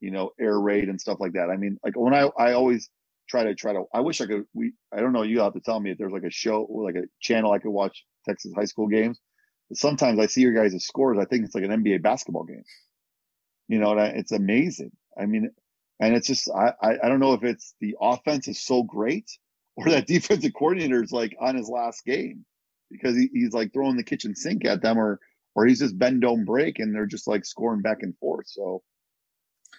you 0.01 0.11
know, 0.11 0.31
air 0.41 0.59
raid 0.59 0.89
and 0.89 1.01
stuff 1.01 1.19
like 1.21 1.33
that. 1.33 1.51
I 1.51 1.57
mean, 1.57 1.79
like 1.85 1.97
when 1.97 2.15
I, 2.15 2.31
I 2.39 2.53
always, 2.53 2.91
try 3.29 3.45
to 3.45 3.55
try 3.55 3.73
to. 3.73 3.85
I 3.93 4.01
wish 4.01 4.21
I 4.21 4.27
could. 4.27 4.45
We 4.55 4.73
I 4.93 5.01
don't 5.01 5.13
know. 5.13 5.23
You 5.23 5.41
have 5.41 5.55
to 5.55 5.61
tell 5.61 5.79
me 5.79 5.91
if 5.91 5.99
there's 5.99 6.13
like 6.13 6.25
a 6.25 6.31
show 6.31 6.67
like 6.71 6.97
a 6.97 7.07
channel 7.21 7.53
I 7.53 7.59
could 7.59 7.71
watch 7.71 8.05
Texas 8.27 8.53
high 8.57 8.65
school 8.65 8.89
games. 8.89 9.21
But 9.69 9.79
sometimes 9.79 10.19
I 10.19 10.27
see 10.27 10.41
your 10.41 10.55
guys' 10.55 10.85
scores. 10.85 11.19
I 11.21 11.27
think 11.27 11.45
it's 11.45 11.55
like 11.55 11.65
an 11.65 11.71
NBA 11.71 12.03
basketball 12.03 12.45
game. 12.45 12.65
You 13.69 13.79
know, 13.79 13.93
and 13.93 14.19
it's 14.19 14.33
amazing. 14.33 14.93
I 15.19 15.27
mean, 15.27 15.51
and 16.01 16.15
it's 16.17 16.27
just 16.27 16.51
I, 16.51 16.73
I 16.83 16.93
I 17.05 17.09
don't 17.09 17.21
know 17.21 17.35
if 17.35 17.45
it's 17.45 17.75
the 17.81 17.97
offense 18.01 18.49
is 18.49 18.65
so 18.65 18.83
great 18.83 19.31
or 19.79 19.91
that 19.91 20.07
defensive 20.07 20.53
coordinator 20.55 21.03
is 21.03 21.13
like 21.13 21.37
on 21.41 21.55
his 21.55 21.69
last 21.69 22.05
game 22.05 22.45
because 22.91 23.17
he, 23.17 23.29
he's 23.33 23.53
like 23.53 23.73
throwing 23.73 23.97
the 23.97 24.03
kitchen 24.03 24.35
sink 24.35 24.65
at 24.65 24.83
them 24.83 24.99
or 24.99 25.21
or 25.55 25.67
he's 25.67 25.79
just 25.79 25.99
bend 25.99 26.21
don't 26.21 26.45
break 26.45 26.79
and 26.79 26.95
they're 26.95 27.07
just 27.07 27.27
like 27.27 27.45
scoring 27.45 27.83
back 27.83 27.99
and 28.03 28.17
forth. 28.19 28.47
So, 28.49 28.83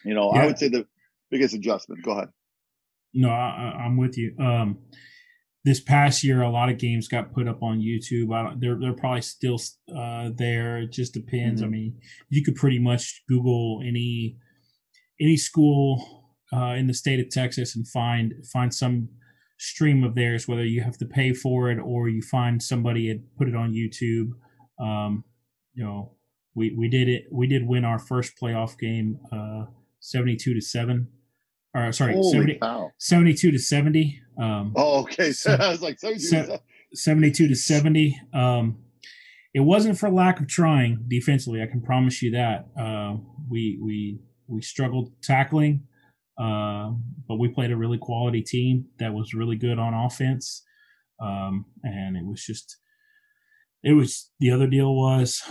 you 0.04 0.14
know, 0.14 0.32
yeah. 0.34 0.42
I 0.42 0.46
would 0.46 0.58
say 0.58 0.68
the 0.68 0.86
biggest 1.32 1.54
adjustment. 1.54 2.04
Go 2.04 2.12
ahead. 2.12 2.30
No, 3.14 3.30
I, 3.30 3.86
am 3.86 3.98
with 3.98 4.18
you. 4.18 4.36
Um, 4.40 4.80
this 5.66 5.80
past 5.80 6.24
year, 6.24 6.42
a 6.42 6.50
lot 6.50 6.70
of 6.70 6.78
games 6.78 7.08
got 7.08 7.34
put 7.34 7.48
up 7.48 7.62
on 7.64 7.80
YouTube. 7.80 8.34
I 8.34 8.44
don't, 8.44 8.60
they're 8.62 8.78
they're 8.80 8.94
probably 8.94 9.22
still 9.22 9.60
uh, 9.96 10.30
there. 10.36 10.80
It 10.80 10.92
just 10.92 11.14
depends. 11.14 11.62
Mm-hmm. 11.62 11.68
I 11.68 11.72
mean, 11.72 11.98
you 12.30 12.44
could 12.44 12.56
pretty 12.56 12.80
much 12.80 13.24
Google 13.28 13.82
any 13.86 14.38
any 15.20 15.38
school 15.38 16.34
uh, 16.54 16.76
in 16.78 16.88
the 16.88 16.94
state 16.94 17.20
of 17.20 17.30
Texas 17.30 17.76
and 17.76 17.88
find 17.88 18.34
find 18.52 18.74
some 18.74 19.10
stream 19.60 20.04
of 20.04 20.16
theirs, 20.16 20.48
whether 20.48 20.64
you 20.66 20.82
have 20.82 20.98
to 20.98 21.06
pay 21.06 21.34
for 21.34 21.70
it 21.70 21.78
or 21.80 22.08
you 22.10 22.22
find 22.22 22.64
somebody 22.64 23.10
and 23.12 23.22
put 23.38 23.48
it 23.48 23.56
on 23.56 23.74
YouTube. 23.74 24.30
Um, 24.84 25.24
you 25.74 25.84
know, 25.84 26.14
we 26.56 26.74
we 26.76 26.88
did 26.90 27.08
it. 27.08 27.26
We 27.32 27.46
did 27.48 27.68
win 27.68 27.86
our 27.86 28.00
first 28.00 28.34
playoff 28.42 28.80
game, 28.80 29.20
uh, 29.32 29.66
seventy-two 30.00 30.54
to 30.56 30.62
seven. 30.62 31.10
Or 31.76 31.92
sorry, 31.92 32.16
70, 32.32 32.58
72 32.98 33.52
to 33.52 33.60
seventy. 33.60 34.20
Um, 34.42 34.74
Oh, 34.76 35.02
okay. 35.02 35.32
So, 35.34 35.52
I 35.54 35.70
was 35.70 35.84
like, 35.84 36.00
72 36.00 36.26
so- 36.26 36.60
72 36.96 37.48
to 37.48 37.56
70. 37.56 38.20
Um, 38.34 38.80
it 39.54 39.60
wasn't 39.60 40.00
for 40.00 40.10
lack 40.10 40.40
of 40.40 40.48
trying 40.48 41.06
defensively. 41.08 41.62
I 41.62 41.68
can 41.68 41.82
promise 41.82 42.24
you 42.24 42.32
that. 42.32 42.68
Uh, 42.80 43.18
we 43.48 43.80
we 43.84 44.20
we 44.48 44.62
struggled 44.64 45.12
tackling, 45.22 45.84
uh, 46.40 46.92
but 47.28 47.36
we 47.36 47.50
played 47.50 47.72
a 47.72 47.78
really 47.78 47.98
quality 47.98 48.42
team 48.42 48.86
that 48.98 49.14
was 49.14 49.34
really 49.34 49.58
good 49.58 49.78
on 49.78 49.94
offense. 49.94 50.64
Um, 51.22 51.66
and 51.84 52.16
it 52.16 52.26
was 52.26 52.44
just, 52.44 52.78
it 53.84 53.94
was 53.94 54.32
the 54.40 54.52
other 54.52 54.68
deal 54.68 54.96
was 54.96 55.42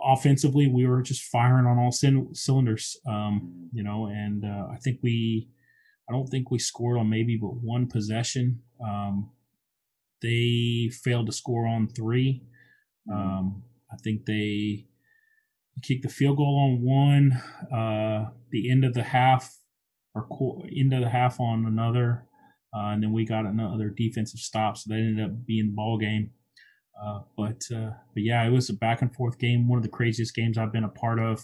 offensively 0.00 0.68
we 0.68 0.86
were 0.86 1.02
just 1.02 1.22
firing 1.22 1.66
on 1.66 1.78
all 1.78 1.90
cyn- 1.90 2.36
cylinders. 2.36 2.96
Um, 3.06 3.68
you 3.72 3.82
know, 3.82 4.06
and 4.06 4.44
uh, 4.44 4.68
I 4.72 4.76
think 4.76 5.00
we, 5.02 5.48
I 6.08 6.12
don't 6.12 6.28
think 6.28 6.50
we 6.50 6.58
scored 6.58 6.98
on 6.98 7.10
maybe 7.10 7.36
but 7.36 7.56
one 7.60 7.88
possession. 7.88 8.60
Um, 8.82 9.30
they 10.22 10.90
failed 11.04 11.26
to 11.26 11.32
score 11.32 11.66
on 11.66 11.88
three. 11.88 12.42
Um, 13.12 13.62
I 13.92 13.96
think 14.02 14.26
they 14.26 14.86
kicked 15.82 16.02
the 16.02 16.08
field 16.08 16.36
goal 16.36 16.58
on 16.58 16.82
one. 16.82 17.32
Uh, 17.72 18.30
the 18.50 18.70
end 18.70 18.84
of 18.84 18.94
the 18.94 19.02
half 19.02 19.57
or 20.14 20.22
of 20.92 21.00
the 21.00 21.08
half 21.08 21.38
on 21.40 21.64
another, 21.66 22.24
uh, 22.74 22.88
and 22.88 23.02
then 23.02 23.12
we 23.12 23.24
got 23.24 23.46
another 23.46 23.88
defensive 23.90 24.40
stop, 24.40 24.76
so 24.76 24.88
that 24.92 24.98
ended 24.98 25.24
up 25.24 25.46
being 25.46 25.66
the 25.68 25.74
ball 25.74 25.98
game. 25.98 26.30
Uh, 27.00 27.20
but 27.36 27.62
uh, 27.74 27.90
but 28.14 28.22
yeah, 28.22 28.44
it 28.44 28.50
was 28.50 28.68
a 28.70 28.74
back 28.74 29.02
and 29.02 29.14
forth 29.14 29.38
game. 29.38 29.68
One 29.68 29.76
of 29.78 29.82
the 29.84 29.88
craziest 29.88 30.34
games 30.34 30.58
I've 30.58 30.72
been 30.72 30.84
a 30.84 30.88
part 30.88 31.18
of, 31.20 31.40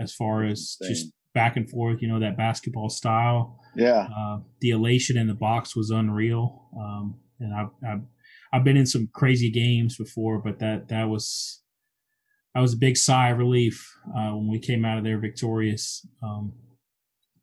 as 0.00 0.14
far 0.14 0.44
as 0.44 0.76
just 0.88 1.12
back 1.34 1.56
and 1.56 1.68
forth. 1.68 2.00
You 2.00 2.08
know 2.08 2.18
that 2.20 2.36
basketball 2.38 2.88
style 2.88 3.60
Yeah. 3.76 4.08
uh, 4.16 4.38
the 4.60 4.70
elation 4.70 5.18
in 5.18 5.26
the 5.26 5.34
box 5.34 5.76
was 5.76 5.90
unreal. 5.90 6.68
Um, 6.78 7.16
and 7.38 7.54
I've, 7.54 7.68
I've 7.86 8.02
I've 8.52 8.64
been 8.64 8.78
in 8.78 8.86
some 8.86 9.08
crazy 9.12 9.50
games 9.50 9.98
before, 9.98 10.38
but 10.40 10.58
that 10.60 10.88
that 10.88 11.04
was 11.10 11.60
that 12.54 12.62
was 12.62 12.72
a 12.72 12.78
big 12.78 12.96
sigh 12.96 13.28
of 13.28 13.36
relief 13.38 13.86
uh, 14.16 14.30
when 14.30 14.48
we 14.48 14.58
came 14.58 14.86
out 14.86 14.96
of 14.96 15.04
there 15.04 15.18
victorious. 15.18 16.06
Um, 16.22 16.54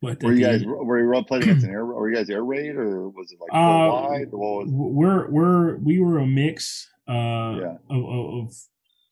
but 0.05 0.23
Were 0.23 0.33
you 0.33 0.45
guys 0.45 0.61
end- 0.61 0.71
were 0.71 0.99
you 0.99 1.23
playing 1.23 1.43
against 1.43 1.65
an 1.65 1.71
air? 1.71 1.85
Were 1.85 2.09
you 2.09 2.15
guys 2.15 2.29
air 2.29 2.43
raid 2.43 2.75
or 2.75 3.09
was 3.09 3.31
it 3.31 3.39
like 3.39 3.49
Uh, 3.53 3.89
worldwide? 3.91 4.31
What 4.31 4.65
was 4.65 4.67
we're 4.71 5.29
we're 5.29 5.77
we 5.77 5.99
were 5.99 6.19
a 6.19 6.27
mix 6.27 6.89
uh, 7.09 7.13
Yeah. 7.61 7.77
of, 7.89 8.03
of, 8.05 8.33
of 8.45 8.53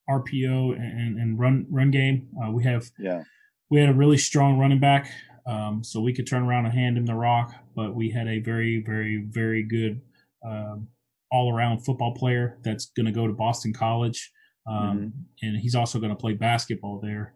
RPO 0.10 0.76
and, 0.76 1.20
and 1.20 1.40
run 1.40 1.66
run 1.70 1.92
game. 1.92 2.28
Uh, 2.44 2.52
we 2.52 2.64
have 2.64 2.90
yeah. 3.00 3.24
we 3.70 3.80
had 3.80 3.90
a 3.90 3.94
really 3.94 4.18
strong 4.18 4.58
running 4.60 4.80
back, 4.80 5.10
um, 5.46 5.84
so 5.84 6.02
we 6.02 6.14
could 6.14 6.28
turn 6.28 6.44
around 6.44 6.66
and 6.66 6.74
hand 6.74 6.98
him 6.98 7.06
the 7.06 7.16
rock. 7.16 7.54
But 7.76 7.96
we 7.96 8.10
had 8.12 8.28
a 8.28 8.40
very, 8.40 8.84
very, 8.86 9.26
very 9.30 9.64
good 9.64 10.02
um, 10.46 10.88
all-around 11.32 11.80
football 11.86 12.14
player 12.14 12.58
that's 12.64 12.88
going 12.88 13.06
to 13.06 13.12
go 13.12 13.26
to 13.28 13.34
Boston 13.34 13.74
College, 13.74 14.32
um, 14.68 15.14
and 15.42 15.58
he's 15.58 15.74
also 15.76 16.00
going 16.00 16.12
to 16.12 16.16
play 16.16 16.34
basketball 16.34 17.00
there. 17.00 17.34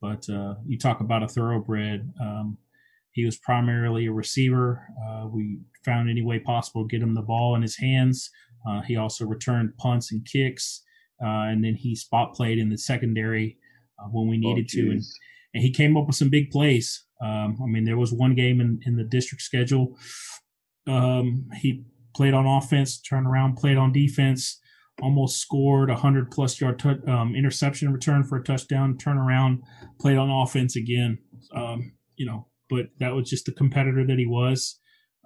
But 0.00 0.28
uh, 0.28 0.54
you 0.66 0.78
talk 0.78 1.00
about 1.00 1.22
a 1.22 1.28
thoroughbred. 1.28 2.12
Um, 2.20 2.58
he 3.12 3.24
was 3.24 3.36
primarily 3.38 4.06
a 4.06 4.12
receiver. 4.12 4.86
Uh, 5.04 5.26
we 5.26 5.58
found 5.84 6.08
any 6.08 6.22
way 6.22 6.38
possible 6.38 6.86
to 6.86 6.88
get 6.88 7.02
him 7.02 7.14
the 7.14 7.22
ball 7.22 7.54
in 7.54 7.62
his 7.62 7.76
hands. 7.76 8.30
Uh, 8.68 8.80
he 8.82 8.96
also 8.96 9.24
returned 9.24 9.76
punts 9.78 10.12
and 10.12 10.24
kicks, 10.26 10.82
uh, 11.22 11.48
and 11.50 11.64
then 11.64 11.74
he 11.74 11.94
spot 11.94 12.34
played 12.34 12.58
in 12.58 12.68
the 12.68 12.78
secondary 12.78 13.56
uh, 13.98 14.08
when 14.08 14.28
we 14.28 14.36
needed 14.38 14.66
Oh, 14.70 14.74
to. 14.74 14.90
And 14.92 15.02
and 15.54 15.62
he 15.62 15.70
came 15.72 15.96
up 15.96 16.06
with 16.06 16.14
some 16.16 16.30
big 16.30 16.50
plays. 16.50 17.04
Um, 17.20 17.58
I 17.62 17.66
mean, 17.66 17.84
there 17.84 17.98
was 17.98 18.12
one 18.12 18.34
game 18.36 18.60
in, 18.60 18.80
in 18.86 18.96
the 18.96 19.02
district 19.04 19.42
schedule. 19.42 19.96
Um, 20.86 21.48
he 21.60 21.84
played 22.14 22.34
on 22.34 22.46
offense, 22.46 23.00
turned 23.00 23.26
around, 23.26 23.56
played 23.56 23.76
on 23.76 23.92
defense, 23.92 24.60
almost 25.02 25.40
scored 25.40 25.90
a 25.90 25.96
hundred 25.96 26.30
plus 26.30 26.60
yard 26.60 26.78
tou- 26.78 27.02
um, 27.08 27.34
interception 27.34 27.92
return 27.92 28.22
for 28.24 28.36
a 28.38 28.44
touchdown. 28.44 28.96
Turn 28.96 29.18
around, 29.18 29.62
played 30.00 30.18
on 30.18 30.30
offense 30.30 30.76
again. 30.76 31.18
Um, 31.54 31.92
you 32.16 32.26
know, 32.26 32.46
but 32.70 32.86
that 32.98 33.14
was 33.14 33.28
just 33.28 33.46
the 33.46 33.52
competitor 33.52 34.06
that 34.06 34.18
he 34.18 34.26
was. 34.26 34.78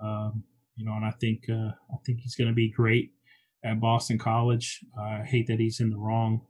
Um, 0.03 0.45
you 0.76 0.84
know, 0.84 0.92
and 0.92 1.05
I 1.05 1.12
think 1.20 1.45
uh, 1.49 1.70
I 1.92 1.97
think 2.05 2.20
he's 2.20 2.34
going 2.34 2.49
to 2.49 2.55
be 2.55 2.70
great 2.70 3.12
at 3.64 3.80
Boston 3.80 4.18
College. 4.18 4.80
I 4.99 5.22
hate 5.24 5.47
that 5.47 5.61
he's 5.61 5.80
in 5.80 5.90
the 5.90 5.99
wrong 5.99 6.42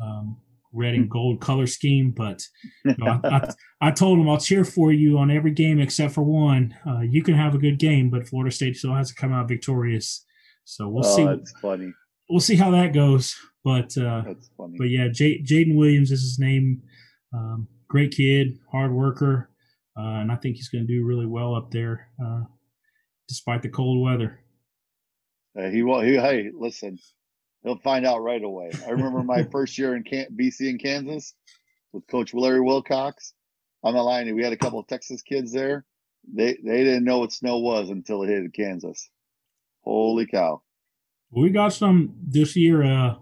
um, 0.00 0.36
red 0.72 0.94
and 0.94 1.10
gold 1.10 1.40
color 1.40 1.66
scheme, 1.66 2.12
but 2.16 2.42
you 2.84 2.94
know, 2.98 3.20
I, 3.24 3.28
I, 3.28 3.50
I 3.88 3.90
told 3.90 4.18
him 4.18 4.28
I'll 4.28 4.38
cheer 4.38 4.64
for 4.64 4.92
you 4.92 5.18
on 5.18 5.30
every 5.30 5.50
game 5.50 5.80
except 5.80 6.14
for 6.14 6.22
one. 6.22 6.74
Uh, 6.86 7.00
you 7.00 7.22
can 7.22 7.34
have 7.34 7.54
a 7.54 7.58
good 7.58 7.78
game, 7.78 8.10
but 8.10 8.28
Florida 8.28 8.54
State 8.54 8.76
still 8.76 8.94
has 8.94 9.08
to 9.08 9.14
come 9.14 9.32
out 9.32 9.48
victorious. 9.48 10.24
So 10.64 10.88
we'll 10.88 11.06
oh, 11.06 11.16
see. 11.16 11.24
that's 11.24 11.52
funny. 11.60 11.92
We'll 12.30 12.40
see 12.40 12.56
how 12.56 12.70
that 12.70 12.92
goes. 12.94 13.36
But 13.64 13.96
uh, 13.96 14.22
That's 14.26 14.50
funny. 14.56 14.76
but 14.78 14.90
yeah, 14.90 15.08
J- 15.08 15.42
Jaden 15.42 15.76
Williams 15.76 16.10
is 16.10 16.20
his 16.20 16.38
name. 16.38 16.82
Um, 17.32 17.66
great 17.88 18.12
kid, 18.12 18.58
hard 18.70 18.92
worker, 18.92 19.50
uh, 19.96 20.20
and 20.20 20.32
I 20.32 20.36
think 20.36 20.56
he's 20.56 20.68
going 20.68 20.86
to 20.86 20.92
do 20.92 21.04
really 21.04 21.26
well 21.26 21.54
up 21.54 21.70
there, 21.70 22.08
uh, 22.24 22.42
despite 23.28 23.62
the 23.62 23.68
cold 23.68 24.04
weather. 24.04 24.40
Uh, 25.58 25.68
he 25.68 25.82
will. 25.82 26.00
He, 26.00 26.14
hey, 26.14 26.50
listen, 26.52 26.98
he'll 27.62 27.78
find 27.78 28.04
out 28.04 28.22
right 28.22 28.42
away. 28.42 28.70
I 28.86 28.90
remember 28.90 29.22
my 29.22 29.44
first 29.52 29.78
year 29.78 29.94
in 29.94 30.02
Can- 30.02 30.36
BC 30.36 30.68
in 30.68 30.78
Kansas 30.78 31.34
with 31.92 32.06
Coach 32.08 32.34
Larry 32.34 32.60
Wilcox. 32.60 33.34
I'm 33.84 33.94
not 33.94 34.02
lying. 34.02 34.34
We 34.34 34.42
had 34.42 34.52
a 34.52 34.58
couple 34.58 34.80
of 34.80 34.86
Texas 34.86 35.22
kids 35.22 35.52
there. 35.52 35.84
They 36.32 36.56
they 36.64 36.84
didn't 36.84 37.04
know 37.04 37.18
what 37.18 37.32
snow 37.32 37.58
was 37.58 37.90
until 37.90 38.22
it 38.22 38.28
hit 38.28 38.52
Kansas. 38.54 39.10
Holy 39.82 40.26
cow! 40.26 40.62
We 41.30 41.50
got 41.50 41.74
some 41.74 42.14
this 42.26 42.56
year. 42.56 42.82
Uh, 42.82 43.16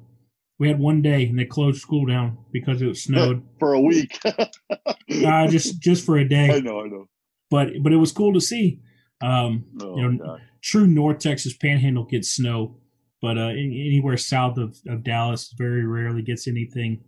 we 0.59 0.69
had 0.69 0.79
one 0.79 1.03
day 1.03 1.27
and 1.27 1.39
they 1.39 1.45
closed 1.45 1.81
school 1.81 2.07
down 2.07 2.39
because 2.53 2.81
it 2.83 2.87
was 2.87 3.03
snowed. 3.03 3.43
For 3.59 3.73
a 3.75 3.81
week. 3.81 4.19
uh, 4.25 5.47
just 5.49 5.81
just 5.81 6.05
for 6.07 6.17
a 6.19 6.29
day, 6.29 6.51
I 6.51 6.61
know. 6.61 6.81
I 6.81 6.89
know. 6.89 7.07
but 7.51 7.69
but 7.83 7.93
it 7.93 7.97
was 7.97 8.13
cool 8.13 8.33
to 8.35 8.41
see. 8.41 8.81
Um, 9.23 9.65
Oh, 9.83 9.97
you 9.97 10.09
know, 10.13 10.25
God. 10.25 10.41
true 10.63 10.87
North 10.87 11.19
Texas 11.19 11.57
Panhandle 11.57 12.05
gets 12.05 12.31
snow, 12.31 12.77
but 13.21 13.39
uh, 13.39 13.49
an- 13.51 13.73
anywhere 13.73 14.17
south 14.17 14.59
of, 14.59 14.77
of 14.89 15.05
Dallas 15.05 15.53
very 15.57 15.85
rarely 15.87 16.23
gets 16.23 16.47
anything. 16.49 17.05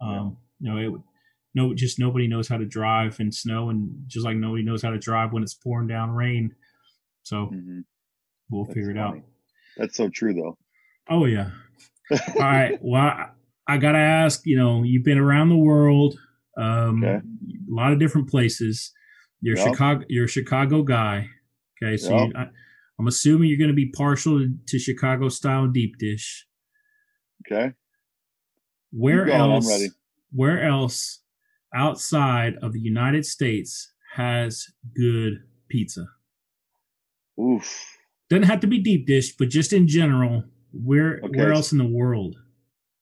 Um, 0.00 0.36
You 0.60 0.70
know, 0.72 0.78
it 0.78 0.88
would 0.88 1.02
no, 1.54 1.72
just 1.72 1.98
nobody 2.00 2.26
knows 2.26 2.48
how 2.48 2.56
to 2.58 2.64
drive 2.66 3.20
in 3.20 3.30
snow, 3.32 3.70
and 3.70 4.02
just 4.08 4.24
like 4.26 4.36
nobody 4.36 4.62
knows 4.64 4.82
how 4.82 4.90
to 4.90 4.98
drive 4.98 5.32
when 5.32 5.42
it's 5.42 5.54
pouring 5.54 5.86
down 5.88 6.10
rain. 6.10 6.54
So 7.22 7.46
Mhm. 7.52 7.84
we'll 8.50 8.64
That's 8.64 8.74
figure 8.74 8.90
it 8.90 8.96
funny. 8.96 9.18
out. 9.20 9.24
That's 9.76 9.96
so 9.96 10.08
true, 10.08 10.34
though. 10.34 10.58
Oh 11.08 11.24
yeah. 11.26 11.50
All 12.10 12.18
right. 12.38 12.78
Well, 12.82 13.00
I, 13.02 13.28
I 13.66 13.78
gotta 13.78 13.98
ask. 13.98 14.42
You 14.44 14.56
know, 14.58 14.82
you've 14.82 15.04
been 15.04 15.18
around 15.18 15.48
the 15.48 15.56
world, 15.56 16.18
um, 16.58 17.02
Okay. 17.04 17.16
a 17.16 17.74
lot 17.74 17.92
of 17.92 17.98
different 17.98 18.28
places. 18.28 18.92
You're 19.40 19.56
Yep. 19.56 19.66
Chicago. 19.66 20.04
You're 20.08 20.24
a 20.24 20.28
Chicago 20.28 20.82
guy. 20.82 21.28
Okay, 21.82 21.96
so 21.96 22.10
Yep. 22.10 22.28
you, 22.28 22.32
I, 22.36 22.46
I'm 22.98 23.06
assuming 23.08 23.48
you're 23.48 23.58
going 23.58 23.68
to 23.68 23.74
be 23.74 23.90
partial 23.90 24.38
to, 24.38 24.54
to 24.68 24.78
Chicago 24.78 25.28
style 25.28 25.66
deep 25.66 25.98
dish. 25.98 26.46
Okay. 27.46 27.72
Where 28.92 29.26
going, 29.26 29.50
else? 29.50 29.88
Where 30.32 30.62
else 30.62 31.20
outside 31.74 32.54
of 32.62 32.72
the 32.72 32.80
United 32.80 33.26
States 33.26 33.92
has 34.14 34.66
good 34.96 35.34
pizza? 35.68 36.06
Oof. 37.40 37.84
Doesn't 38.30 38.44
have 38.44 38.60
to 38.60 38.66
be 38.66 38.78
deep 38.78 39.06
dish, 39.06 39.36
but 39.36 39.48
just 39.48 39.72
in 39.72 39.88
general, 39.88 40.44
where 40.82 41.20
Okay. 41.22 41.38
where 41.38 41.52
else 41.52 41.72
in 41.72 41.78
the 41.78 41.86
world? 41.86 42.36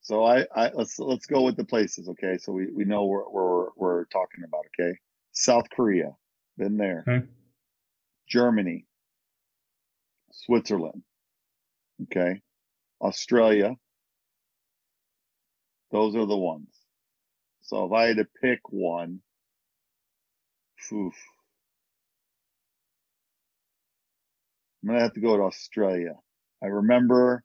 So 0.00 0.24
I, 0.24 0.46
I 0.54 0.70
let's 0.74 0.98
let's 0.98 1.26
go 1.26 1.42
with 1.42 1.56
the 1.56 1.64
places. 1.64 2.08
Okay. 2.08 2.36
So 2.38 2.52
we 2.52 2.70
we 2.72 2.84
know 2.84 3.04
where 3.06 3.28
we're 3.30 3.68
we're 3.76 4.04
talking 4.06 4.44
about. 4.44 4.64
Okay. 4.78 4.96
South 5.32 5.64
Korea, 5.74 6.14
been 6.58 6.76
there. 6.76 7.04
Okay. 7.08 7.26
Germany, 8.28 8.86
Switzerland. 10.32 11.02
Okay. 12.02 12.40
Australia. 13.00 13.76
Those 15.90 16.16
are 16.16 16.26
the 16.26 16.36
ones. 16.36 16.68
So 17.60 17.84
if 17.84 17.92
I 17.92 18.06
had 18.06 18.16
to 18.16 18.26
pick 18.40 18.60
one, 18.70 19.20
oof, 20.92 21.14
I'm 24.82 24.88
gonna 24.88 25.00
have 25.00 25.12
to 25.14 25.20
go 25.20 25.36
to 25.36 25.42
Australia. 25.44 26.14
I 26.62 26.66
remember 26.66 27.44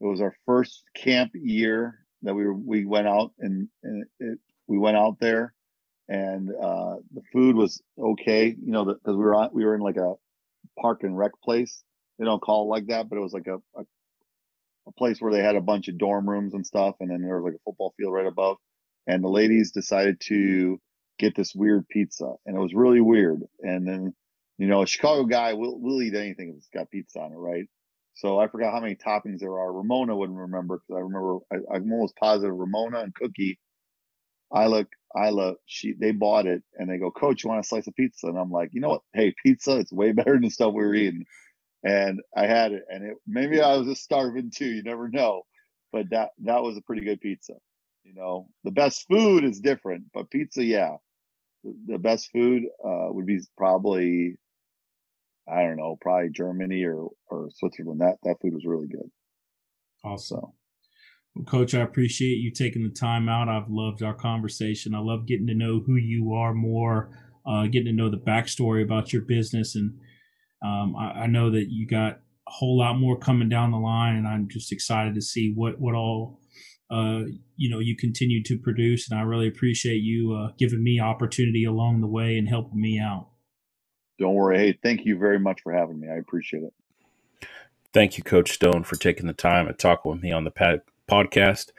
it 0.00 0.06
was 0.06 0.20
our 0.20 0.34
first 0.46 0.84
camp 0.94 1.32
year 1.34 1.98
that 2.22 2.34
we 2.34 2.44
were, 2.44 2.54
we 2.54 2.84
went 2.84 3.06
out 3.08 3.32
and, 3.38 3.68
and 3.82 4.04
it, 4.20 4.38
we 4.66 4.78
went 4.78 4.96
out 4.96 5.18
there 5.20 5.54
and 6.08 6.50
uh, 6.50 6.96
the 7.14 7.22
food 7.32 7.56
was 7.56 7.82
okay, 7.98 8.46
you 8.48 8.72
know, 8.72 8.84
because 8.84 9.16
we 9.16 9.24
were 9.24 9.34
on, 9.34 9.50
we 9.52 9.64
were 9.64 9.74
in 9.74 9.80
like 9.80 9.96
a 9.96 10.14
park 10.80 11.02
and 11.02 11.16
rec 11.18 11.32
place. 11.42 11.82
They 12.18 12.24
don't 12.24 12.40
call 12.42 12.64
it 12.64 12.68
like 12.68 12.86
that, 12.88 13.08
but 13.08 13.16
it 13.18 13.22
was 13.22 13.32
like 13.32 13.46
a, 13.48 13.56
a 13.78 13.84
a 14.88 14.92
place 14.92 15.20
where 15.20 15.32
they 15.32 15.42
had 15.42 15.56
a 15.56 15.60
bunch 15.60 15.88
of 15.88 15.98
dorm 15.98 16.28
rooms 16.28 16.54
and 16.54 16.64
stuff, 16.64 16.96
and 17.00 17.10
then 17.10 17.20
there 17.22 17.40
was 17.40 17.50
like 17.52 17.58
a 17.60 17.62
football 17.64 17.92
field 17.96 18.12
right 18.14 18.26
above. 18.26 18.56
and 19.06 19.22
the 19.22 19.28
ladies 19.28 19.72
decided 19.72 20.20
to 20.20 20.80
get 21.18 21.34
this 21.34 21.54
weird 21.54 21.88
pizza, 21.88 22.34
and 22.44 22.56
it 22.56 22.60
was 22.60 22.74
really 22.74 23.00
weird. 23.00 23.40
And 23.62 23.86
then, 23.86 24.14
you 24.58 24.66
know, 24.66 24.82
a 24.82 24.86
Chicago 24.86 25.24
guy 25.24 25.54
will 25.54 25.80
will 25.80 26.02
eat 26.02 26.14
anything 26.14 26.50
if 26.50 26.56
it's 26.56 26.68
got 26.74 26.90
pizza 26.90 27.20
on 27.20 27.32
it, 27.32 27.36
right? 27.36 27.66
So 28.16 28.40
I 28.40 28.48
forgot 28.48 28.72
how 28.72 28.80
many 28.80 28.96
toppings 28.96 29.40
there 29.40 29.58
are. 29.58 29.72
Ramona 29.72 30.16
wouldn't 30.16 30.38
remember 30.38 30.78
because 30.78 30.98
I 30.98 31.02
remember 31.02 31.38
I, 31.52 31.76
am 31.76 31.92
almost 31.92 32.16
positive 32.16 32.56
Ramona 32.56 33.00
and 33.00 33.14
Cookie. 33.14 33.58
I 34.50 34.68
look, 34.68 34.88
Isla, 35.14 35.56
she 35.66 35.92
they 35.92 36.12
bought 36.12 36.46
it 36.46 36.62
and 36.78 36.88
they 36.88 36.96
go, 36.96 37.10
Coach, 37.10 37.44
you 37.44 37.50
want 37.50 37.64
a 37.64 37.68
slice 37.68 37.86
of 37.86 37.94
pizza? 37.94 38.28
And 38.28 38.38
I'm 38.38 38.50
like, 38.50 38.70
you 38.72 38.80
know 38.80 38.88
what? 38.88 39.02
Hey, 39.12 39.34
pizza, 39.44 39.76
it's 39.78 39.92
way 39.92 40.12
better 40.12 40.32
than 40.32 40.42
the 40.42 40.50
stuff 40.50 40.72
we 40.72 40.84
were 40.84 40.94
eating. 40.94 41.26
And 41.84 42.20
I 42.34 42.46
had 42.46 42.72
it, 42.72 42.84
and 42.88 43.04
it 43.04 43.16
maybe 43.26 43.60
I 43.60 43.76
was 43.76 43.86
just 43.86 44.02
starving 44.02 44.50
too. 44.50 44.66
You 44.66 44.82
never 44.82 45.08
know, 45.08 45.42
but 45.92 46.08
that 46.10 46.30
that 46.44 46.62
was 46.62 46.78
a 46.78 46.82
pretty 46.82 47.04
good 47.04 47.20
pizza. 47.20 47.52
You 48.02 48.14
know, 48.14 48.48
the 48.64 48.70
best 48.70 49.04
food 49.10 49.44
is 49.44 49.60
different, 49.60 50.04
but 50.14 50.30
pizza, 50.30 50.64
yeah, 50.64 50.96
the, 51.64 51.76
the 51.86 51.98
best 51.98 52.30
food 52.32 52.62
uh, 52.82 53.08
would 53.10 53.26
be 53.26 53.40
probably 53.58 54.38
I 55.48 55.62
don't 55.62 55.76
know, 55.76 55.96
probably 56.00 56.30
Germany 56.30 56.84
or 56.84 57.08
or 57.28 57.48
Switzerland. 57.54 58.00
That 58.00 58.16
that 58.24 58.36
food 58.40 58.54
was 58.54 58.66
really 58.66 58.88
good. 58.88 59.10
Awesome. 60.04 60.52
Well, 61.34 61.44
Coach, 61.44 61.74
I 61.74 61.80
appreciate 61.80 62.38
you 62.38 62.50
taking 62.50 62.82
the 62.82 62.90
time 62.90 63.28
out. 63.28 63.48
I've 63.48 63.68
loved 63.68 64.02
our 64.02 64.14
conversation. 64.14 64.94
I 64.94 64.98
love 64.98 65.26
getting 65.26 65.46
to 65.48 65.54
know 65.54 65.82
who 65.84 65.96
you 65.96 66.32
are 66.34 66.54
more, 66.54 67.10
uh, 67.46 67.64
getting 67.64 67.86
to 67.86 67.92
know 67.92 68.10
the 68.10 68.16
backstory 68.16 68.82
about 68.82 69.12
your 69.12 69.22
business, 69.22 69.76
and 69.76 69.98
um, 70.64 70.96
I, 70.96 71.22
I, 71.22 71.26
know 71.26 71.50
that 71.50 71.66
you 71.68 71.86
got 71.86 72.14
a 72.14 72.50
whole 72.50 72.78
lot 72.78 72.98
more 72.98 73.18
coming 73.18 73.48
down 73.48 73.70
the 73.70 73.78
line, 73.78 74.16
and 74.16 74.26
I'm 74.26 74.48
just 74.48 74.72
excited 74.72 75.14
to 75.14 75.22
see 75.22 75.52
what 75.54 75.78
what 75.78 75.94
all 75.94 76.40
uh, 76.90 77.22
you 77.56 77.70
know 77.70 77.78
you 77.78 77.96
continue 77.96 78.42
to 78.44 78.58
produce. 78.58 79.10
And 79.10 79.20
I 79.20 79.22
really 79.22 79.48
appreciate 79.48 79.98
you 79.98 80.32
uh, 80.32 80.52
giving 80.58 80.82
me 80.82 80.98
opportunity 80.98 81.64
along 81.64 82.00
the 82.00 82.08
way 82.08 82.36
and 82.38 82.48
helping 82.48 82.80
me 82.80 82.98
out. 82.98 83.28
Don't 84.18 84.34
worry. 84.34 84.58
Hey, 84.58 84.78
thank 84.82 85.04
you 85.04 85.18
very 85.18 85.38
much 85.38 85.62
for 85.62 85.72
having 85.72 86.00
me. 86.00 86.08
I 86.08 86.14
appreciate 86.16 86.62
it. 86.62 86.72
Thank 87.92 88.18
you, 88.18 88.24
Coach 88.24 88.52
Stone, 88.52 88.84
for 88.84 88.96
taking 88.96 89.26
the 89.26 89.32
time 89.32 89.66
to 89.66 89.72
talk 89.72 90.04
with 90.04 90.22
me 90.22 90.32
on 90.32 90.44
the 90.44 90.80
podcast. 91.08 91.70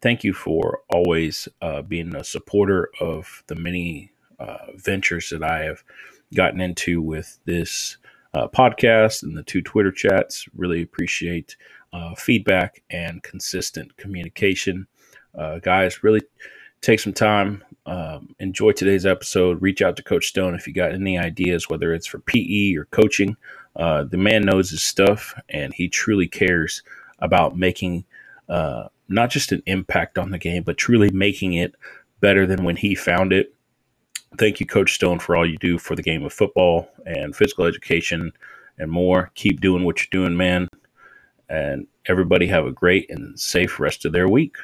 Thank 0.00 0.24
you 0.24 0.32
for 0.32 0.80
always 0.90 1.48
uh, 1.60 1.82
being 1.82 2.14
a 2.14 2.24
supporter 2.24 2.90
of 3.00 3.42
the 3.46 3.54
many 3.54 4.12
uh, 4.38 4.72
ventures 4.76 5.30
that 5.30 5.42
I 5.42 5.64
have 5.64 5.82
gotten 6.34 6.60
into 6.60 7.00
with 7.02 7.38
this 7.44 7.96
uh, 8.34 8.48
podcast 8.48 9.22
and 9.22 9.36
the 9.36 9.42
two 9.42 9.62
Twitter 9.62 9.92
chats. 9.92 10.46
Really 10.54 10.82
appreciate 10.82 11.56
uh, 11.92 12.14
feedback 12.14 12.82
and 12.90 13.22
consistent 13.22 13.96
communication. 13.96 14.86
Uh, 15.34 15.58
guys, 15.58 16.02
really 16.02 16.22
take 16.80 17.00
some 17.00 17.12
time, 17.12 17.64
um, 17.86 18.34
enjoy 18.40 18.72
today's 18.72 19.06
episode. 19.06 19.62
Reach 19.62 19.82
out 19.82 19.96
to 19.96 20.02
Coach 20.02 20.26
Stone 20.26 20.54
if 20.54 20.66
you 20.66 20.72
got 20.72 20.92
any 20.92 21.18
ideas, 21.18 21.68
whether 21.68 21.92
it's 21.92 22.06
for 22.06 22.18
PE 22.18 22.74
or 22.74 22.86
coaching. 22.86 23.36
Uh, 23.76 24.04
the 24.04 24.16
man 24.16 24.42
knows 24.42 24.70
his 24.70 24.82
stuff, 24.82 25.34
and 25.48 25.72
he 25.74 25.88
truly 25.88 26.26
cares 26.26 26.82
about 27.20 27.56
making 27.56 28.04
uh, 28.48 28.88
not 29.08 29.30
just 29.30 29.52
an 29.52 29.62
impact 29.66 30.18
on 30.18 30.30
the 30.30 30.38
game, 30.38 30.62
but 30.62 30.76
truly 30.76 31.10
making 31.10 31.54
it 31.54 31.74
better 32.20 32.46
than 32.46 32.64
when 32.64 32.76
he 32.76 32.94
found 32.94 33.32
it. 33.32 33.54
Thank 34.38 34.60
you, 34.60 34.66
Coach 34.66 34.94
Stone, 34.94 35.20
for 35.20 35.36
all 35.36 35.48
you 35.48 35.56
do 35.58 35.78
for 35.78 35.94
the 35.94 36.02
game 36.02 36.24
of 36.24 36.32
football 36.32 36.88
and 37.04 37.34
physical 37.34 37.64
education 37.64 38.32
and 38.78 38.90
more. 38.90 39.30
Keep 39.34 39.60
doing 39.60 39.84
what 39.84 40.00
you're 40.00 40.22
doing, 40.22 40.36
man. 40.36 40.68
And 41.48 41.86
everybody 42.06 42.46
have 42.48 42.66
a 42.66 42.72
great 42.72 43.08
and 43.08 43.38
safe 43.38 43.78
rest 43.78 44.04
of 44.04 44.12
their 44.12 44.28
week. 44.28 44.56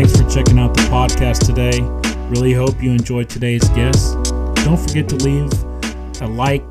Thanks 0.00 0.18
for 0.18 0.30
checking 0.30 0.58
out 0.58 0.72
the 0.72 0.80
podcast 0.84 1.44
today. 1.44 1.78
Really 2.30 2.54
hope 2.54 2.82
you 2.82 2.90
enjoyed 2.90 3.28
today's 3.28 3.68
guest. 3.68 4.14
Don't 4.64 4.78
forget 4.78 5.06
to 5.10 5.16
leave 5.16 5.52
a 6.22 6.26
like 6.26 6.64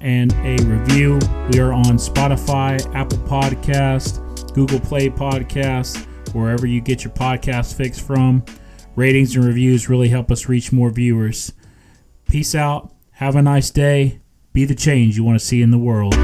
and 0.00 0.32
a 0.34 0.54
review. 0.64 1.18
We 1.50 1.58
are 1.58 1.72
on 1.72 1.96
Spotify, 1.96 2.78
Apple 2.94 3.18
Podcast, 3.18 4.54
Google 4.54 4.78
Play 4.78 5.08
Podcast, 5.08 6.06
wherever 6.32 6.64
you 6.64 6.80
get 6.80 7.02
your 7.02 7.12
podcast 7.12 7.74
fix 7.74 7.98
from. 7.98 8.44
Ratings 8.94 9.34
and 9.34 9.44
reviews 9.44 9.88
really 9.88 10.10
help 10.10 10.30
us 10.30 10.48
reach 10.48 10.70
more 10.70 10.90
viewers. 10.90 11.52
Peace 12.30 12.54
out. 12.54 12.94
Have 13.14 13.34
a 13.34 13.42
nice 13.42 13.70
day. 13.70 14.20
Be 14.52 14.64
the 14.64 14.76
change 14.76 15.16
you 15.16 15.24
want 15.24 15.40
to 15.40 15.44
see 15.44 15.60
in 15.60 15.72
the 15.72 15.78
world. 15.78 16.14